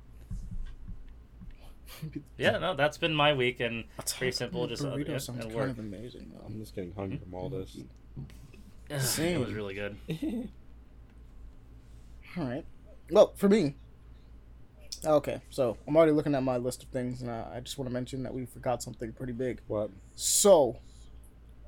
[2.38, 5.18] Yeah, no, that's been my week, and A pretty simple, and just, uh, burrito yeah,
[5.18, 5.70] sounds it'll kind work.
[5.70, 6.30] of amazing.
[6.32, 6.44] Though.
[6.46, 7.76] I'm just getting hungry from all this.
[8.18, 8.24] ugh,
[8.88, 9.40] it Same.
[9.40, 9.96] was really good.
[12.36, 12.64] All right.
[13.10, 13.74] Well, for me.
[15.04, 17.88] Okay, so I'm already looking at my list of things, and uh, I just want
[17.88, 19.60] to mention that we forgot something pretty big.
[19.66, 19.90] What?
[20.14, 20.76] So,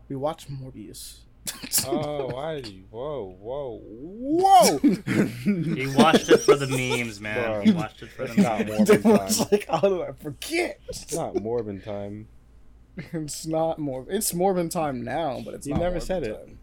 [0.08, 1.20] we watched Morbius.
[1.88, 2.56] Oh, why?
[2.56, 4.78] did you- Whoa, whoa, whoa!
[4.78, 7.42] He watched it for the memes, man.
[7.44, 7.60] Bro.
[7.62, 8.70] He watched it for the It's not memes.
[8.70, 9.48] Morbid Everyone's time.
[9.50, 10.78] like, how do I forget?
[10.88, 12.28] It's not Morbin time.
[12.96, 14.06] It's not more.
[14.08, 16.46] It's Morbin time now, but it's You not never Morbin said it.
[16.46, 16.58] time.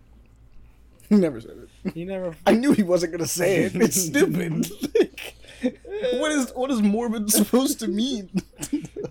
[1.09, 1.95] He never said it.
[1.97, 2.35] You never.
[2.45, 3.75] I knew he wasn't gonna say it.
[3.75, 4.67] It's stupid.
[5.63, 5.79] Like,
[6.13, 8.29] what is what is morbid supposed to mean?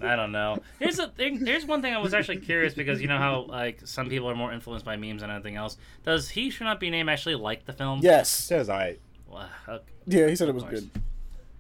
[0.01, 0.59] I don't know.
[0.78, 1.44] Here's the thing.
[1.44, 4.34] Here's one thing I was actually curious because you know how like some people are
[4.34, 5.76] more influenced by memes than anything else.
[6.05, 8.01] Does he should not be named actually like the film?
[8.03, 8.30] yes.
[8.30, 8.99] Says I.
[9.28, 9.84] Wow, okay.
[10.07, 10.80] Yeah, he said it was course.
[10.80, 10.90] good.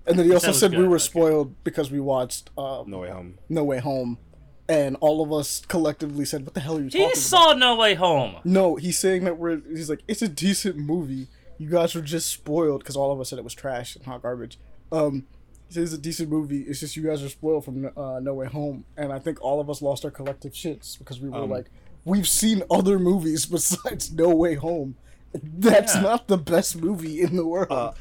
[0.06, 1.04] And then he also That was said we were okay.
[1.04, 3.38] spoiled because we watched um, No way home.
[3.50, 4.16] No Way Home,
[4.66, 7.52] and all of us collectively said, "What the hell are you talking He about?" saw
[7.52, 8.36] No Way Home.
[8.44, 9.60] No, he's saying that we're.
[9.68, 11.26] He's like, it's a decent movie.
[11.58, 14.22] You guys were just spoiled because all of us said it was trash and hot
[14.22, 14.58] garbage.
[14.92, 15.26] Um,
[15.70, 16.62] it's a decent movie.
[16.62, 19.60] It's just you guys are spoiled from uh, No Way Home, and I think all
[19.60, 21.66] of us lost our collective shits because we were Um, like,
[22.04, 24.96] we've seen other movies besides No Way Home.
[25.42, 26.00] That's Yeah.
[26.02, 27.70] not the best movie in the world.
[27.70, 27.92] Uh,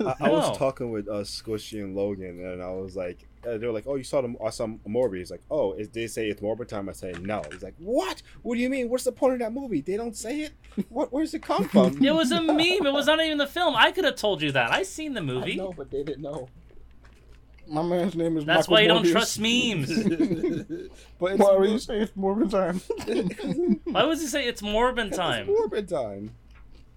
[0.00, 0.34] I, I No.
[0.34, 3.86] was talking with uh, Squishy and Logan, and I was like, uh, they were like,
[3.86, 6.68] "Oh, you saw the I saw Morbius." He's like, "Oh, is they say it's Morbid
[6.68, 8.20] time?" I say, "No." He's like, "What?
[8.42, 8.88] What do you mean?
[8.90, 9.80] What's the point of that movie?
[9.80, 10.52] They don't say it.
[10.88, 11.12] What?
[11.12, 12.58] Where's it come from?" It was a meme.
[12.86, 13.74] It was not even the film.
[13.76, 14.72] I could have told you that.
[14.72, 15.56] I seen the movie.
[15.56, 16.48] No, but they didn't know.
[17.68, 18.44] My man's name is.
[18.44, 19.88] That's Michael why you don't trust memes.
[21.18, 22.80] but it's, Why would you say it's Morbid time?
[23.84, 25.46] Why would you say it's Morbin it's time?
[25.46, 26.34] Morbid time.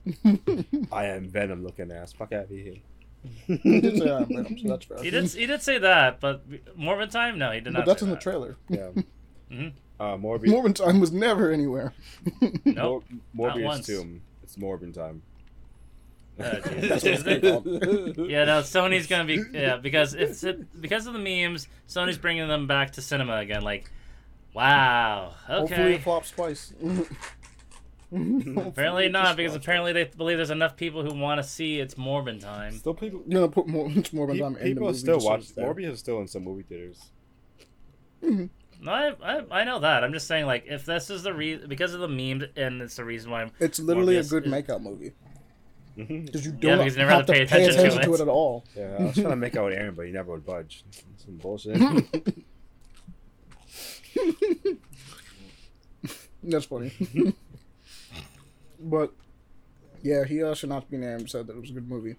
[0.91, 2.13] I am Venom looking ass.
[2.13, 2.75] Fuck out of here.
[3.47, 5.03] He did say I'm Venom, so that's fair.
[5.03, 5.25] He did.
[5.31, 6.43] He did say that, but
[6.77, 7.37] Morbin time?
[7.37, 7.79] No, he did not.
[7.85, 8.57] But that's say in the trailer.
[8.69, 8.89] Yeah.
[9.51, 9.73] Mhm.
[9.99, 10.47] Uh, Morbius.
[10.47, 11.93] Morbid time was never anywhere.
[12.63, 13.03] Nope.
[13.33, 13.85] Mor- not Morbius once.
[13.85, 14.21] tomb.
[14.43, 15.21] It's Morbid time.
[16.39, 16.63] Jesus.
[16.63, 18.29] That's what it's Is it- called.
[18.29, 21.67] Yeah, no, Sony's gonna be yeah because it's it, because of the memes.
[21.89, 23.61] Sony's bringing them back to cinema again.
[23.63, 23.91] Like,
[24.53, 25.93] wow, Hopefully okay.
[25.95, 26.73] it flops twice.
[28.57, 32.41] Apparently not because apparently they believe there's enough people who want to see it's Morbin
[32.41, 32.73] time.
[32.73, 33.21] Still, people.
[33.25, 34.97] You're gonna put more, much more pe- time in the people movie.
[34.99, 35.41] still watch.
[35.41, 35.65] it's there.
[35.73, 36.99] Morbius is still in some movie theaters.
[38.21, 40.03] No, I, I I know that.
[40.03, 42.95] I'm just saying like if this is the reason because of the memes and it's
[42.97, 45.13] the reason why I'm It's literally a good is- makeout movie
[45.97, 46.25] Mhm.
[46.25, 48.07] because you don't because you never have to pay attention, to, it.
[48.07, 48.21] it.
[48.21, 48.65] at all.
[48.75, 50.83] Yeah, I was trying to make out with Aaron, but he never would budge.
[51.17, 51.77] Some bullshit.
[56.43, 56.91] That's funny.
[58.81, 59.13] But
[60.01, 61.29] yeah, he uh, should not be named.
[61.29, 62.15] Said that it was a good movie.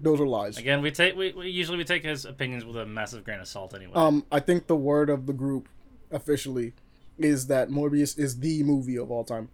[0.00, 0.58] Those are lies.
[0.58, 3.48] Again, we take we, we usually we take his opinions with a massive grain of
[3.48, 3.92] salt anyway.
[3.94, 5.68] Um, I think the word of the group
[6.10, 6.74] officially
[7.18, 9.48] is that Morbius is the movie of all time.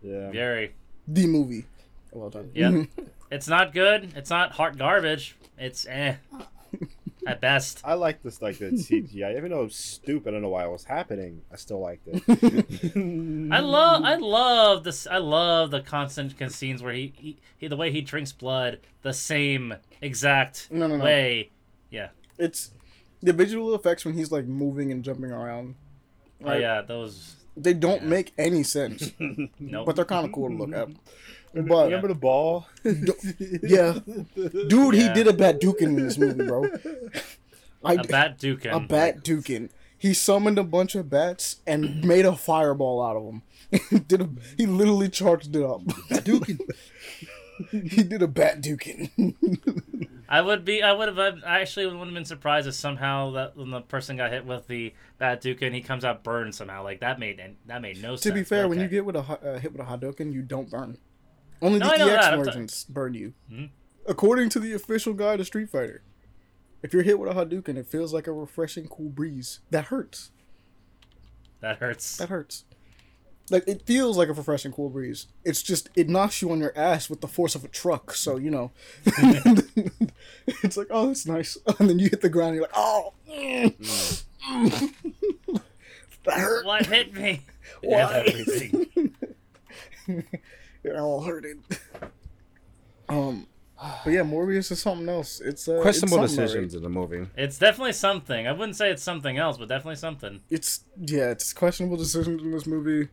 [0.00, 0.30] Yeah.
[0.30, 0.74] Very.
[1.06, 1.66] The movie
[2.12, 2.50] of all time.
[2.54, 2.84] Yeah.
[3.30, 4.12] it's not good.
[4.16, 5.36] It's not hot garbage.
[5.58, 6.16] It's eh.
[7.26, 7.80] At best.
[7.84, 10.30] I like this like the CGI, even though it was stupid.
[10.30, 11.42] I don't know why it was happening.
[11.52, 12.22] I still liked it.
[13.52, 17.76] I love I love this I love the constant scenes where he, he, he the
[17.76, 21.04] way he drinks blood the same exact No, no, no.
[21.04, 21.50] way.
[21.90, 22.08] Yeah.
[22.38, 22.72] It's
[23.22, 25.76] the visual effects when he's like moving and jumping around.
[26.44, 29.12] Oh yeah, those They don't make any sense,
[29.60, 29.86] nope.
[29.86, 30.88] but they're kind of cool to look at.
[31.52, 32.66] Remember, But remember the ball?
[32.84, 33.98] yeah,
[34.68, 36.64] dude, he did a bat dukin in this movie, bro.
[37.84, 38.72] I, a bat dukin.
[38.72, 39.70] a bat dukin.
[39.98, 44.04] He summoned a bunch of bats and made a fireball out of them.
[44.08, 45.82] did a, he literally charged it up.
[46.10, 46.58] Dukin.
[47.70, 49.34] he did a bat dukin.
[50.28, 53.56] I would be I would have I actually wouldn't have been surprised if somehow that
[53.56, 56.82] when the person got hit with the bat dukin he comes out burned somehow.
[56.82, 58.22] Like that made that made no sense.
[58.22, 60.32] to be fair, but when you get with a uh, hit with a hot Hadouken,
[60.32, 60.96] you don't burn.
[61.62, 63.32] Only No, the EX that, I'm t- versions burn you.
[63.50, 63.70] Mhm.
[64.06, 66.02] According to the official guide of Street Fighter,
[66.82, 69.60] if you're hit with a Hadouken, it feels like a refreshing, cool breeze.
[69.70, 70.30] That hurts.
[71.60, 72.16] that hurts.
[72.16, 72.64] That hurts.
[73.50, 75.26] Like it feels like a refreshing, cool breeze.
[75.44, 78.14] It's just it knocks you on your ass with the force of a truck.
[78.14, 78.72] So you know,
[79.04, 81.56] it's like oh, that's nice.
[81.78, 83.74] And then you hit the ground, and you're like oh, mm,
[84.48, 84.92] mm.
[86.24, 86.64] that hurt.
[86.66, 87.42] What hit me?
[87.82, 88.24] Why?
[88.26, 89.14] Everything.
[90.84, 91.58] You're all hurted.
[93.08, 93.46] Um,
[94.04, 95.40] but yeah, Morbius is something else.
[95.40, 97.26] It's uh, Questionable it's decisions in the movie.
[97.36, 98.46] It's definitely something.
[98.46, 100.40] I wouldn't say it's something else, but definitely something.
[100.50, 103.08] It's yeah, it's questionable decisions in this movie.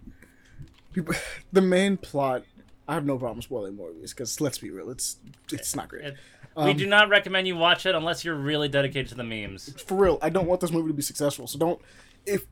[0.94, 1.16] People,
[1.52, 2.44] the main plot.
[2.88, 5.18] I have no problem spoiling Morbius because let's be real, it's
[5.52, 6.06] it's not great.
[6.06, 6.18] It-
[6.56, 9.72] we Um, do not recommend you watch it unless you're really dedicated to the memes.
[9.84, 11.46] For real, I don't want this movie to be successful.
[11.48, 11.80] So don't
[12.26, 12.46] if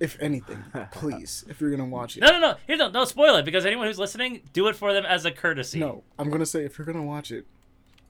[0.00, 2.20] if anything, please, if you're gonna watch it.
[2.20, 2.54] No, no, no.
[2.66, 5.30] Here, don't, don't spoil it because anyone who's listening, do it for them as a
[5.30, 5.78] courtesy.
[5.80, 7.46] No, I'm gonna say if you're gonna watch it,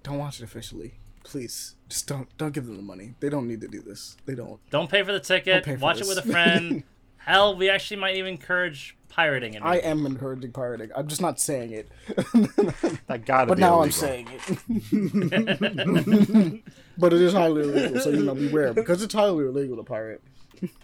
[0.02, 0.94] don't watch it officially.
[1.24, 3.14] Please, just don't don't give them the money.
[3.20, 4.16] They don't need to do this.
[4.26, 4.58] They don't.
[4.70, 5.64] Don't pay for the ticket.
[5.64, 6.08] pay for Watch this.
[6.10, 6.82] it with a friend.
[7.18, 9.62] Hell, we actually might even encourage pirating it.
[9.62, 10.90] I am encouraging pirating.
[10.96, 11.88] I'm just not saying it.
[13.06, 14.38] That gotta but be now I'm saying it.
[16.98, 20.22] but it is highly illegal, so you know beware because it's highly illegal to pirate.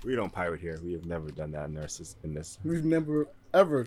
[0.05, 0.79] We don't pirate here.
[0.83, 2.17] We have never done that in this.
[2.25, 2.59] In this.
[2.65, 3.87] We've never ever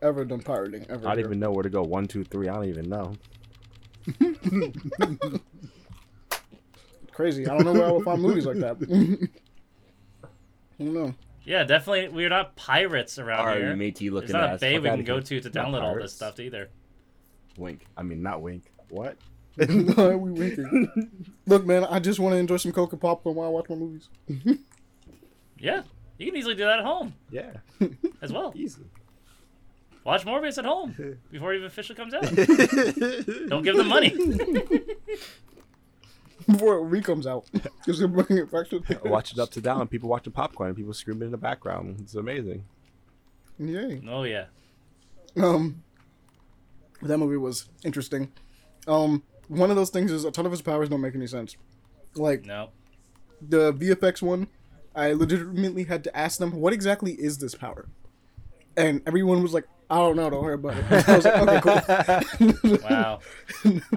[0.00, 1.06] ever done pirating ever.
[1.06, 1.26] I don't here.
[1.26, 1.82] even know where to go.
[1.82, 2.48] One, two, three.
[2.48, 3.14] I don't even know.
[7.12, 7.46] Crazy.
[7.46, 8.76] I don't know where I will find movies like that.
[10.80, 11.14] I don't know.
[11.44, 12.08] Yeah, definitely.
[12.08, 13.70] We're not pirates around Are here.
[13.70, 15.94] you matey There's looking not a bay Fuck we can go to to download all
[15.96, 16.70] this stuff either.
[17.56, 17.84] Wink.
[17.96, 18.64] I mean, not wink.
[18.88, 19.16] What?
[19.56, 21.10] Why are we winking?
[21.46, 23.76] Look, man, I just want to enjoy some Coke and popcorn while I watch my
[23.76, 24.08] movies.
[25.62, 25.82] Yeah,
[26.18, 27.52] you can easily do that at home Yeah.
[28.20, 28.52] as well.
[28.56, 28.86] Easily.
[30.04, 30.94] Watch Morbius at home
[31.30, 32.22] before it even officially comes out.
[33.48, 34.10] Don't give them money.
[36.46, 37.44] Before it re-comes out.
[37.52, 39.86] Because they're bringing it back to Watch it up to down.
[39.86, 40.70] People watching popcorn.
[40.70, 41.98] and People screaming in the background.
[42.00, 42.64] It's amazing.
[43.60, 44.02] Yay.
[44.08, 44.46] Oh yeah.
[45.36, 45.84] Um,
[47.00, 48.32] that movie was interesting.
[48.88, 51.56] Um, one of those things is a ton of his powers don't make any sense.
[52.16, 52.70] Like No.
[53.40, 54.48] the VFX one,
[54.94, 57.86] I legitimately had to ask them, "What exactly is this power?"
[58.76, 60.30] And everyone was like, "I don't know.
[60.30, 63.20] Don't worry about it." I was like, "Okay, cool." Wow.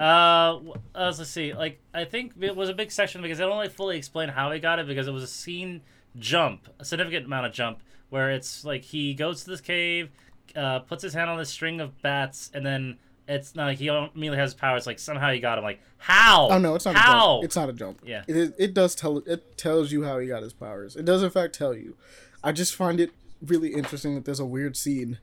[0.94, 1.52] uh, let's see.
[1.52, 4.50] Like, I think it was a big section because they don't like fully explain how
[4.52, 5.82] he got it because it was a scene
[6.18, 7.80] jump, a significant amount of jump,
[8.10, 10.10] where it's like he goes to this cave,
[10.54, 12.98] uh, puts his hand on this string of bats, and then
[13.28, 14.86] it's not like he immediately has powers.
[14.86, 15.64] Like somehow he got him.
[15.64, 16.48] Like how?
[16.50, 17.36] Oh no, it's not a how?
[17.36, 17.44] jump.
[17.44, 18.00] It's not a jump.
[18.04, 18.22] Yeah.
[18.28, 20.96] It is, it does tell it tells you how he got his powers.
[20.96, 21.96] It does in fact tell you.
[22.44, 23.10] I just find it
[23.42, 25.18] really interesting that there's a weird scene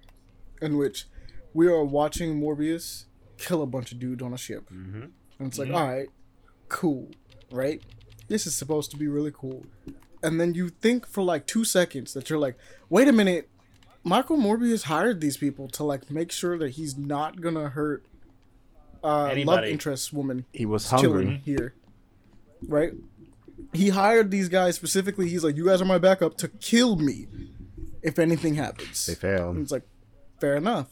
[0.61, 1.05] in which
[1.53, 3.05] we are watching Morbius
[3.37, 4.69] kill a bunch of dudes on a ship.
[4.69, 5.03] Mm-hmm.
[5.39, 6.07] And it's like, all right,
[6.69, 7.09] cool,
[7.51, 7.81] right?
[8.27, 9.65] This is supposed to be really cool.
[10.21, 12.57] And then you think for like 2 seconds that you're like,
[12.89, 13.49] "Wait a minute.
[14.03, 18.03] Michael Morbius hired these people to like make sure that he's not going to hurt
[19.03, 19.71] uh love Anybody.
[19.71, 21.41] interest woman He was hungry.
[21.45, 21.73] here,
[22.67, 22.93] right?
[23.73, 25.29] He hired these guys specifically.
[25.29, 27.27] He's like, "You guys are my backup to kill me
[28.01, 29.39] if anything happens." They failed.
[29.39, 29.57] And failed.
[29.63, 29.83] it's like,
[30.39, 30.87] fair enough.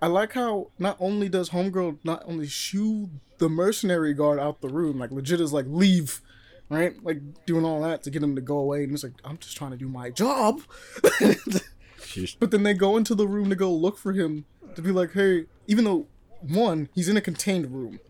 [0.00, 4.68] I like how not only does Homegirl not only shoo the mercenary guard out the
[4.68, 6.20] room, like legit is like leave.
[6.68, 6.94] right?
[7.04, 9.56] Like doing all that to get him to go away, and he's like, "I'm just
[9.56, 10.62] trying to do my job."
[12.12, 14.44] She's but then they go into the room to go look for him
[14.74, 16.06] to be like, "Hey," even though
[16.40, 18.00] one, he's in a contained room,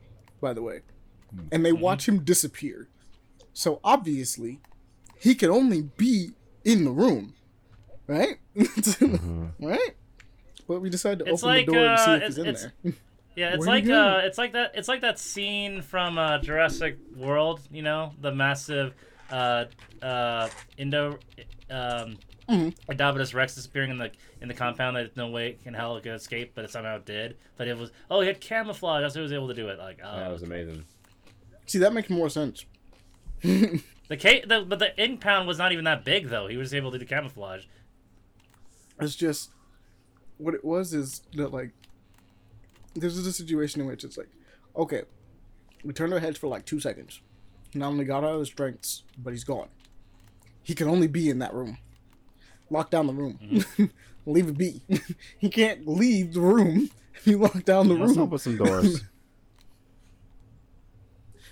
[0.40, 0.80] by the way,
[1.50, 2.88] and they watch him disappear.
[3.52, 4.60] So obviously,
[5.18, 6.30] he can only be
[6.64, 7.34] in the room,
[8.06, 8.38] right?
[9.60, 9.90] right?
[10.66, 12.46] But we decide to It's open like, the door and see uh, if he's in
[12.46, 12.92] it's- there.
[13.34, 14.72] Yeah, it's Where'd like uh, it's like that.
[14.74, 17.60] It's like that scene from uh, Jurassic World.
[17.70, 18.92] You know, the massive
[19.30, 19.64] uh,
[20.02, 21.18] uh, Indo
[21.70, 22.18] um,
[22.48, 22.74] Mhm.
[22.88, 26.52] Indominus Rex disappearing in the in the compound that no way can hell could escape,
[26.54, 27.36] but it somehow did.
[27.56, 29.02] But it was oh, he had camouflage.
[29.02, 29.78] That's why he was able to do it.
[29.78, 30.84] Like oh, that was amazing.
[31.66, 32.64] See, that makes more sense.
[33.42, 36.48] the, ca- the but the impound was not even that big though.
[36.48, 37.64] He was able to do camouflage.
[39.00, 39.50] It's just
[40.38, 41.70] what it was is that like
[42.94, 44.28] this is a situation in which it's like,
[44.76, 45.02] okay,
[45.84, 47.20] we turned our heads for like two seconds.
[47.74, 49.68] Not only got out of his strengths, but he's gone.
[50.62, 51.78] He can only be in that room.
[52.72, 53.38] Lock down the room.
[53.42, 53.84] Mm-hmm.
[54.26, 54.80] leave it be.
[55.38, 58.22] he can't leave the room if you lock down the Let's room.
[58.22, 59.02] open some doors.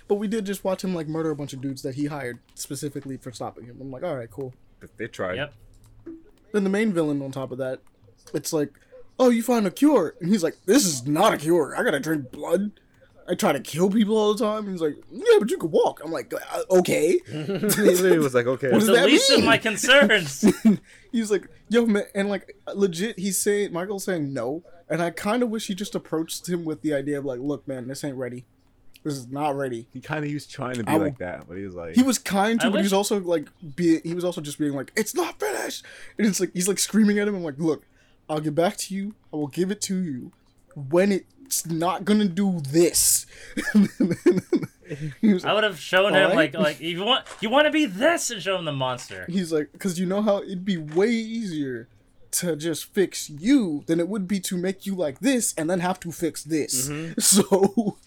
[0.07, 2.39] But we did just watch him like murder a bunch of dudes that he hired
[2.55, 3.77] specifically for stopping him.
[3.79, 4.53] I'm like, all right, cool.
[4.97, 5.35] they tried.
[5.35, 5.53] Yep.
[6.51, 7.79] Then the main villain on top of that,
[8.33, 8.71] it's like,
[9.19, 11.75] oh, you found a cure, and he's like, this is not a cure.
[11.77, 12.71] I gotta drink blood.
[13.29, 14.63] I try to kill people all the time.
[14.65, 16.01] And he's like, yeah, but you can walk.
[16.03, 17.19] I'm like, uh, okay.
[17.27, 17.37] he
[18.17, 18.69] was like, okay.
[18.71, 19.45] What does The that least of mean?
[19.45, 20.45] my concerns.
[21.11, 25.43] he's like, yo, man, and like legit, he's saying Michael's saying no, and I kind
[25.43, 28.17] of wish he just approached him with the idea of like, look, man, this ain't
[28.17, 28.45] ready.
[29.03, 29.87] This is not ready.
[29.93, 32.03] He kind of was trying to be I like that, but he was like, He
[32.03, 34.73] was kind to, I but he was also like, be he was also just being
[34.73, 35.85] like, it's not finished,
[36.17, 37.35] and it's like he's like screaming at him.
[37.35, 37.83] I'm like, look,
[38.29, 39.15] I'll get back to you.
[39.33, 40.31] I will give it to you
[40.75, 41.11] when
[41.51, 43.25] it's not gonna do this.
[45.21, 46.53] was I would have shown him Alright.
[46.53, 49.25] like like you want you want to be this and show him the monster.
[49.27, 51.89] he's like, because you know how it'd be way easier
[52.31, 55.79] to just fix you than it would be to make you like this and then
[55.81, 56.89] have to fix this.
[56.89, 57.13] Mm-hmm.
[57.19, 57.97] So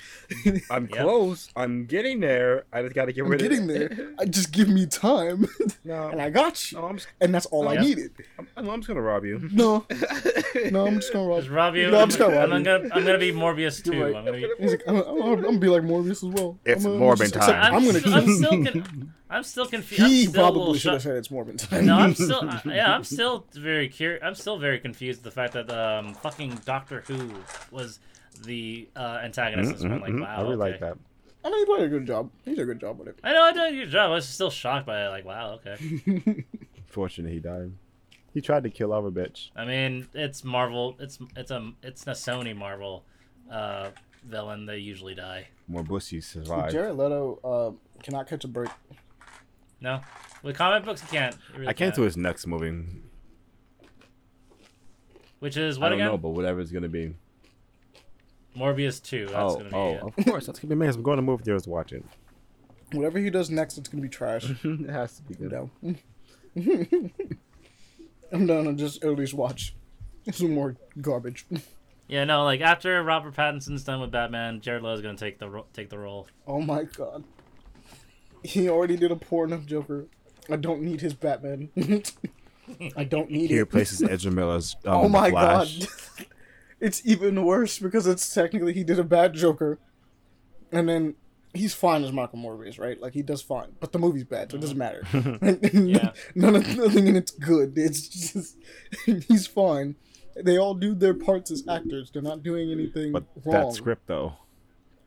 [0.70, 1.02] I'm Yep.
[1.02, 1.48] close.
[1.56, 2.64] I'm getting there.
[2.72, 3.96] I just got to get I'm rid getting of it.
[3.96, 4.08] there.
[4.18, 5.46] I just give me time,
[5.84, 7.80] No, and I got you, no, I'm, just, and that's all oh, I Yeah.
[7.82, 8.10] needed.
[8.38, 9.48] I'm, I'm just gonna rob you.
[9.52, 9.84] No,
[10.70, 11.40] no, I'm just gonna rob.
[11.40, 11.90] Just rob you.
[11.90, 12.64] No, I'm just gonna rob and I'm you.
[12.64, 14.02] gonna I'm gonna be Morbius too.
[14.02, 14.14] Right.
[14.16, 14.66] I'm gonna be.
[14.66, 16.58] Like, I'm, I'm, I'm gonna be like Morbius as well.
[16.64, 17.50] It's I'm Morbin time.
[17.62, 20.02] I'm, I'm gonna I'm kill still con- I'm still confused.
[20.04, 21.10] He still probably should have shocked.
[21.10, 21.86] said it's Morbin time.
[21.86, 24.22] No, I'm still uh, yeah, I'm still very curious.
[24.24, 27.32] I'm still very confused with the fact that um fucking Doctor Who
[27.72, 27.98] was
[28.44, 29.70] the uh, antagonist.
[29.70, 30.00] in this one.
[30.00, 30.70] Like wow, I really okay.
[30.70, 30.98] like that.
[31.44, 32.30] I mean, he played a good job.
[32.44, 33.18] He did a good job with it.
[33.24, 34.10] I know I did a good job.
[34.10, 35.08] I was still shocked by it.
[35.08, 36.44] Like wow, okay.
[36.86, 37.72] Fortunately, he died.
[38.32, 39.50] He tried to kill our bitch.
[39.56, 40.94] I mean, it's Marvel.
[41.00, 43.04] It's it's a it's a Sony Marvel
[43.50, 43.90] uh,
[44.24, 44.66] villain.
[44.66, 45.48] They usually die.
[45.66, 46.70] More bussies survived.
[46.70, 48.70] Jared Leto uh, cannot catch a break.
[49.84, 50.00] No,
[50.42, 51.36] with comic books, you can't.
[51.52, 51.94] You really I can't can't.
[51.96, 52.86] to his next movie.
[55.40, 56.12] Which is what I what don't again?
[56.12, 57.14] know, but whatever it's gonna be.
[58.56, 59.26] Morbius two.
[59.26, 60.18] That's oh, gonna be oh, it.
[60.18, 61.00] of course, that's gonna be amazing.
[61.00, 62.02] I'm going to move theaters to watch it.
[62.92, 64.48] Whatever he does next, it's gonna be trash.
[64.64, 65.98] it has to be I'm good.
[66.54, 67.12] down.
[68.32, 69.74] I'm down to just at least watch
[70.32, 71.44] some more garbage.
[72.08, 75.66] Yeah, no, like after Robert Pattinson's done with Batman, Jared Leto's gonna take the ro-
[75.74, 76.26] take the role.
[76.46, 77.24] Oh my god.
[78.44, 80.06] He already did a poor enough Joker.
[80.50, 81.70] I don't need his Batman.
[82.96, 83.50] I don't need He it.
[83.50, 84.76] He replaces Ezra Miller's.
[84.84, 85.78] Um, oh my Flash.
[85.78, 85.88] god.
[86.80, 89.78] it's even worse because it's technically he did a bad Joker.
[90.70, 91.14] And then
[91.54, 93.00] he's fine as Michael Morbius, right?
[93.00, 93.72] Like he does fine.
[93.80, 95.02] But the movie's bad, so it doesn't matter.
[95.72, 96.12] Yeah.
[96.34, 97.74] None of nothing in it's good.
[97.76, 98.56] It's just
[99.06, 99.96] he's fine.
[100.36, 102.10] They all do their parts as actors.
[102.12, 103.68] They're not doing anything But wrong.
[103.68, 104.32] that script, though,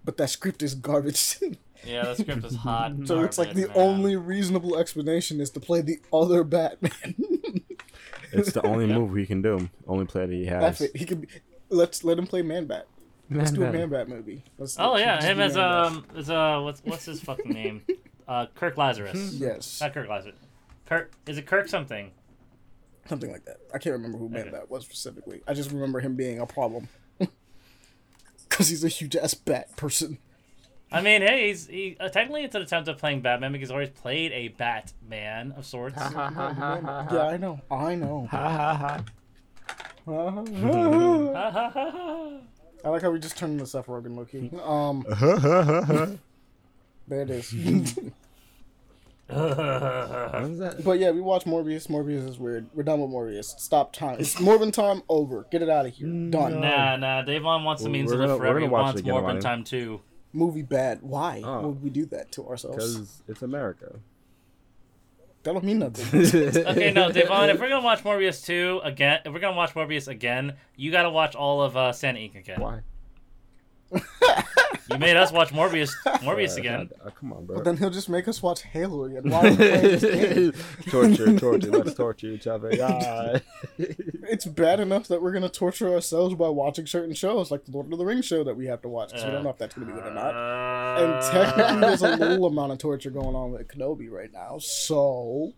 [0.05, 1.37] But that script is garbage.
[1.85, 2.93] Yeah, the script is hot.
[3.05, 3.75] so it's like the man.
[3.75, 6.91] only reasonable explanation is to play the other Batman.
[8.31, 8.97] it's the only Yep.
[8.97, 9.69] movie he can do.
[9.87, 10.61] Only play that he has.
[10.61, 10.95] That's it.
[10.97, 11.21] He could.
[11.21, 11.27] Be,
[11.69, 12.87] let's let him play Man Bat.
[13.29, 14.41] Let's do a Man Man Bat movie.
[14.57, 15.85] Let's, Oh let's yeah, just him as Man-Bat.
[15.85, 17.81] um as uh what's what's his fucking name?
[18.27, 19.31] Uh, Kirk Lazarus.
[19.35, 20.35] Yes, Not Kirk Lazarus.
[20.85, 22.11] Kirk is it Kirk something?
[23.07, 23.55] something like that.
[23.73, 24.49] I can't remember who Man Okay.
[24.51, 25.41] Bat was specifically.
[25.47, 26.89] I just remember him being a problem
[28.49, 30.17] because he's a huge ass bat person.
[30.91, 33.71] I mean, hey, he's he uh, technically it's an attempt at playing Batman because he's
[33.73, 35.97] always played a Batman of sorts.
[35.97, 37.59] yeah, I know.
[37.69, 38.29] I know.
[38.31, 39.01] I
[42.85, 44.49] I like how we just turned into Seth Rogen, Loki.
[44.63, 45.03] Um,
[47.07, 47.53] there it is.
[47.77, 47.99] is
[49.29, 51.87] but yeah, we watched Morbius.
[51.89, 52.67] Morbius is weird.
[52.73, 53.59] We're done with Morbius.
[53.59, 54.17] Stop time.
[54.19, 55.01] It's Morbin time.
[55.09, 55.45] Over.
[55.51, 56.07] Get it out of here.
[56.07, 56.61] Done.
[56.61, 57.21] nah, nah.
[57.23, 58.59] Davon wants the We're means to gonna- live we're forever.
[58.59, 59.41] gonna He watch wants again, Morbin Ronnie.
[59.41, 59.99] time too.
[60.33, 61.01] Movie bad.
[61.01, 61.67] Why Oh.
[61.67, 62.93] would we do that to ourselves?
[62.95, 63.99] Because it's America.
[65.43, 66.05] That don't mean nothing.
[66.67, 70.07] Okay, no, Devon, if we're gonna watch Morbius two again, if we're gonna watch Morbius
[70.07, 72.35] again, you gotta watch all of uh, Santa Inc.
[72.35, 72.59] again.
[72.59, 72.81] Why?
[74.89, 76.89] You made us watch Morbius, Morbius Uh, again.
[77.05, 77.55] uh, come on, bro.
[77.57, 79.29] but then he'll just make us watch Halo again.
[79.29, 80.53] Why are we playing this game?
[80.89, 81.71] torture, torture.
[81.71, 82.71] Let's torture each other.
[82.77, 83.39] Yeah.
[83.77, 87.91] It's bad enough that we're gonna torture ourselves by watching certain shows, like the Lord
[87.91, 89.73] of the Rings show that we have to watch, because we don't know if that's
[89.75, 90.35] gonna be good or not.
[91.01, 94.57] And Uh, technically, there's a little amount of torture going on with Kenobi right now,
[94.59, 95.53] so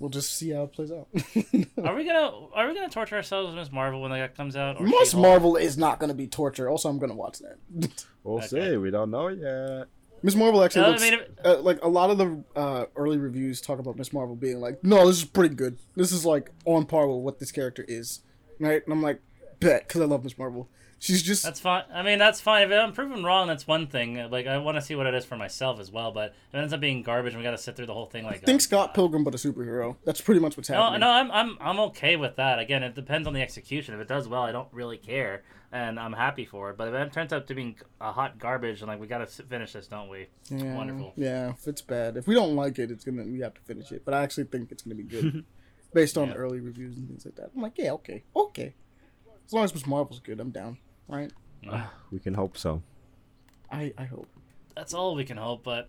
[0.00, 1.06] we'll just see how it plays out.
[1.84, 4.80] Are we gonna are we gonna torture ourselves with Miss Marvel when that comes out?
[4.80, 6.68] Miss Marvel is not gonna be torture.
[6.68, 7.58] Also, I'm gonna watch that.
[8.24, 8.46] we'll Okay.
[8.72, 8.76] see.
[8.76, 9.86] We don't know yet.
[10.22, 13.16] Miss Marvel actually Uh, I looks mean, uh, like a lot of the uh, early
[13.18, 15.78] reviews talk about Miss Marvel being like, "No, this is pretty good.
[15.96, 18.20] This is like on par with what this character is."
[18.58, 18.82] Right?
[18.84, 19.22] And I'm like,
[19.60, 20.68] "Bet," because I love Miss Marvel.
[21.00, 21.84] She's just That's fine.
[21.94, 22.70] I mean, that's fine.
[22.70, 24.30] If I'm proven wrong, that's one thing.
[24.30, 26.12] Like, I want to see what it is for myself as well.
[26.12, 28.04] But if it ends up being garbage, and we got to sit through the whole
[28.04, 28.24] thing.
[28.24, 28.94] Like, think oh, Scott God.
[28.94, 29.96] Pilgrim, but a superhero.
[30.04, 31.00] That's pretty much what's happening.
[31.00, 32.58] no, no, I'm, I'm, I'm okay with that.
[32.58, 33.94] Again, it depends on the execution.
[33.94, 35.42] If it does well, I don't really care,
[35.72, 36.76] and I'm happy for it.
[36.76, 39.26] But if it turns out to being a hot garbage, and like we got to
[39.26, 40.26] finish this, don't we?
[40.50, 41.14] Yeah, Wonderful.
[41.16, 43.90] Yeah, if it's bad, if we don't like it, it's gonna we have to finish
[43.90, 44.04] it.
[44.04, 45.46] But I actually think it's gonna be good,
[45.94, 46.34] based on Yeah.
[46.34, 47.52] early reviews and things like that.
[47.56, 48.74] I'm like, yeah, okay, okay.
[49.46, 50.76] As long as Miss Marvel's good, I'm down.
[51.10, 51.30] Right?
[52.10, 52.82] We can hope so.
[53.70, 54.26] I I hope.
[54.74, 55.62] That's all we can hope.
[55.62, 55.88] But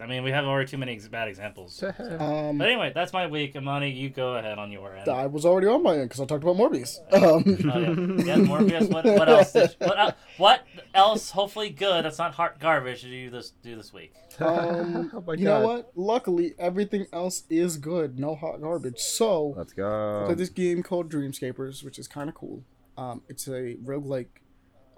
[0.00, 1.82] I mean, we have already too many ex- bad examples.
[1.82, 3.54] Um, But anyway, that's my week.
[3.56, 5.08] Amani, you go ahead on your end.
[5.08, 6.98] I was already on my end because I talked about Morbius.
[7.12, 8.36] Um, Oh, yeah.
[8.36, 8.90] yeah, Morbius.
[8.92, 9.52] What, what else?
[9.52, 11.30] Did, what, el- what else?
[11.30, 12.04] Hopefully, good.
[12.04, 13.02] That's not heart garbage.
[13.02, 14.12] Did you this do this week?
[14.38, 15.92] Um, Oh my you know what?
[15.94, 18.18] Luckily, everything else is good.
[18.18, 18.98] No hot garbage.
[18.98, 20.22] So, Let's I go.
[20.26, 22.62] played this game called Dreamscapers, which is kind of cool.
[22.96, 24.28] Um, it's a roguelike.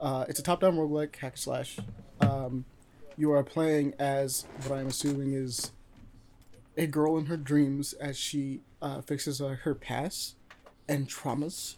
[0.00, 1.78] Uh, it's a top-down roguelike hack slash.
[2.20, 2.64] Um,
[3.16, 5.72] you are playing as what I'm assuming is
[6.76, 10.36] a girl in her dreams as she uh, fixes uh, her past
[10.88, 11.74] and traumas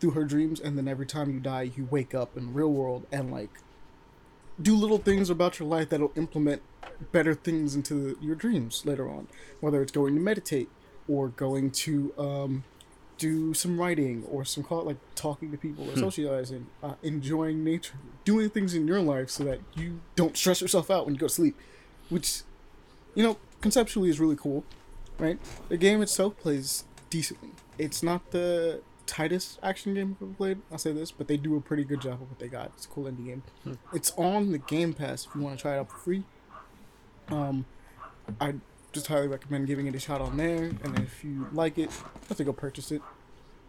[0.00, 3.06] through her dreams, and then every time you die, you wake up in real world
[3.12, 3.50] and like
[4.60, 6.62] do little things about your life that'll implement
[7.12, 9.28] better things into your dreams later on.
[9.60, 10.68] Whether it's going to meditate
[11.06, 12.64] or going to um,
[13.20, 17.62] do some writing or some call it like talking to people or socializing, uh, enjoying
[17.62, 21.20] nature, doing things in your life so that you don't stress yourself out when you
[21.20, 21.54] go to sleep,
[22.08, 22.40] which
[23.14, 24.64] you know conceptually is really cool,
[25.18, 25.38] right?
[25.68, 27.50] The game itself plays decently.
[27.78, 30.58] It's not the tightest action game I've ever played.
[30.72, 32.72] I'll say this, but they do a pretty good job of what they got.
[32.76, 33.42] It's a cool indie game.
[33.92, 36.22] It's on the Game Pass if you want to try it out for free.
[37.28, 37.66] Um,
[38.40, 38.54] I
[38.92, 42.46] just highly recommend giving it a shot on there, and if you like it, think
[42.46, 43.02] go purchase it.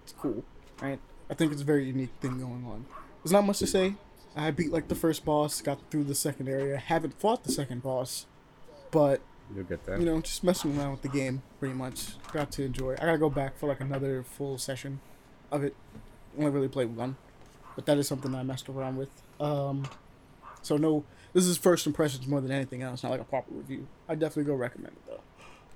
[0.04, 0.44] It's cool,
[0.82, 1.00] right?
[1.30, 2.86] I think it's a very unique thing going on.
[3.24, 3.96] There's not much to say.
[4.36, 7.84] I beat like the first boss, got through the second area, haven't fought the second
[7.84, 8.26] boss,
[8.90, 9.22] but
[9.54, 10.00] You'll get that.
[10.00, 12.14] you know, just messing around with the game pretty much.
[12.32, 12.94] Got to enjoy.
[12.94, 15.02] I gotta go back for like another full session
[15.52, 15.76] of it.
[16.38, 17.18] Only really played one,
[17.76, 19.10] but that is something I messed around with.
[19.40, 19.86] Um,
[20.62, 21.04] so no,
[21.34, 23.04] this is first impressions more than anything else.
[23.04, 23.88] Not like a proper review.
[24.08, 25.04] I definitely go recommend it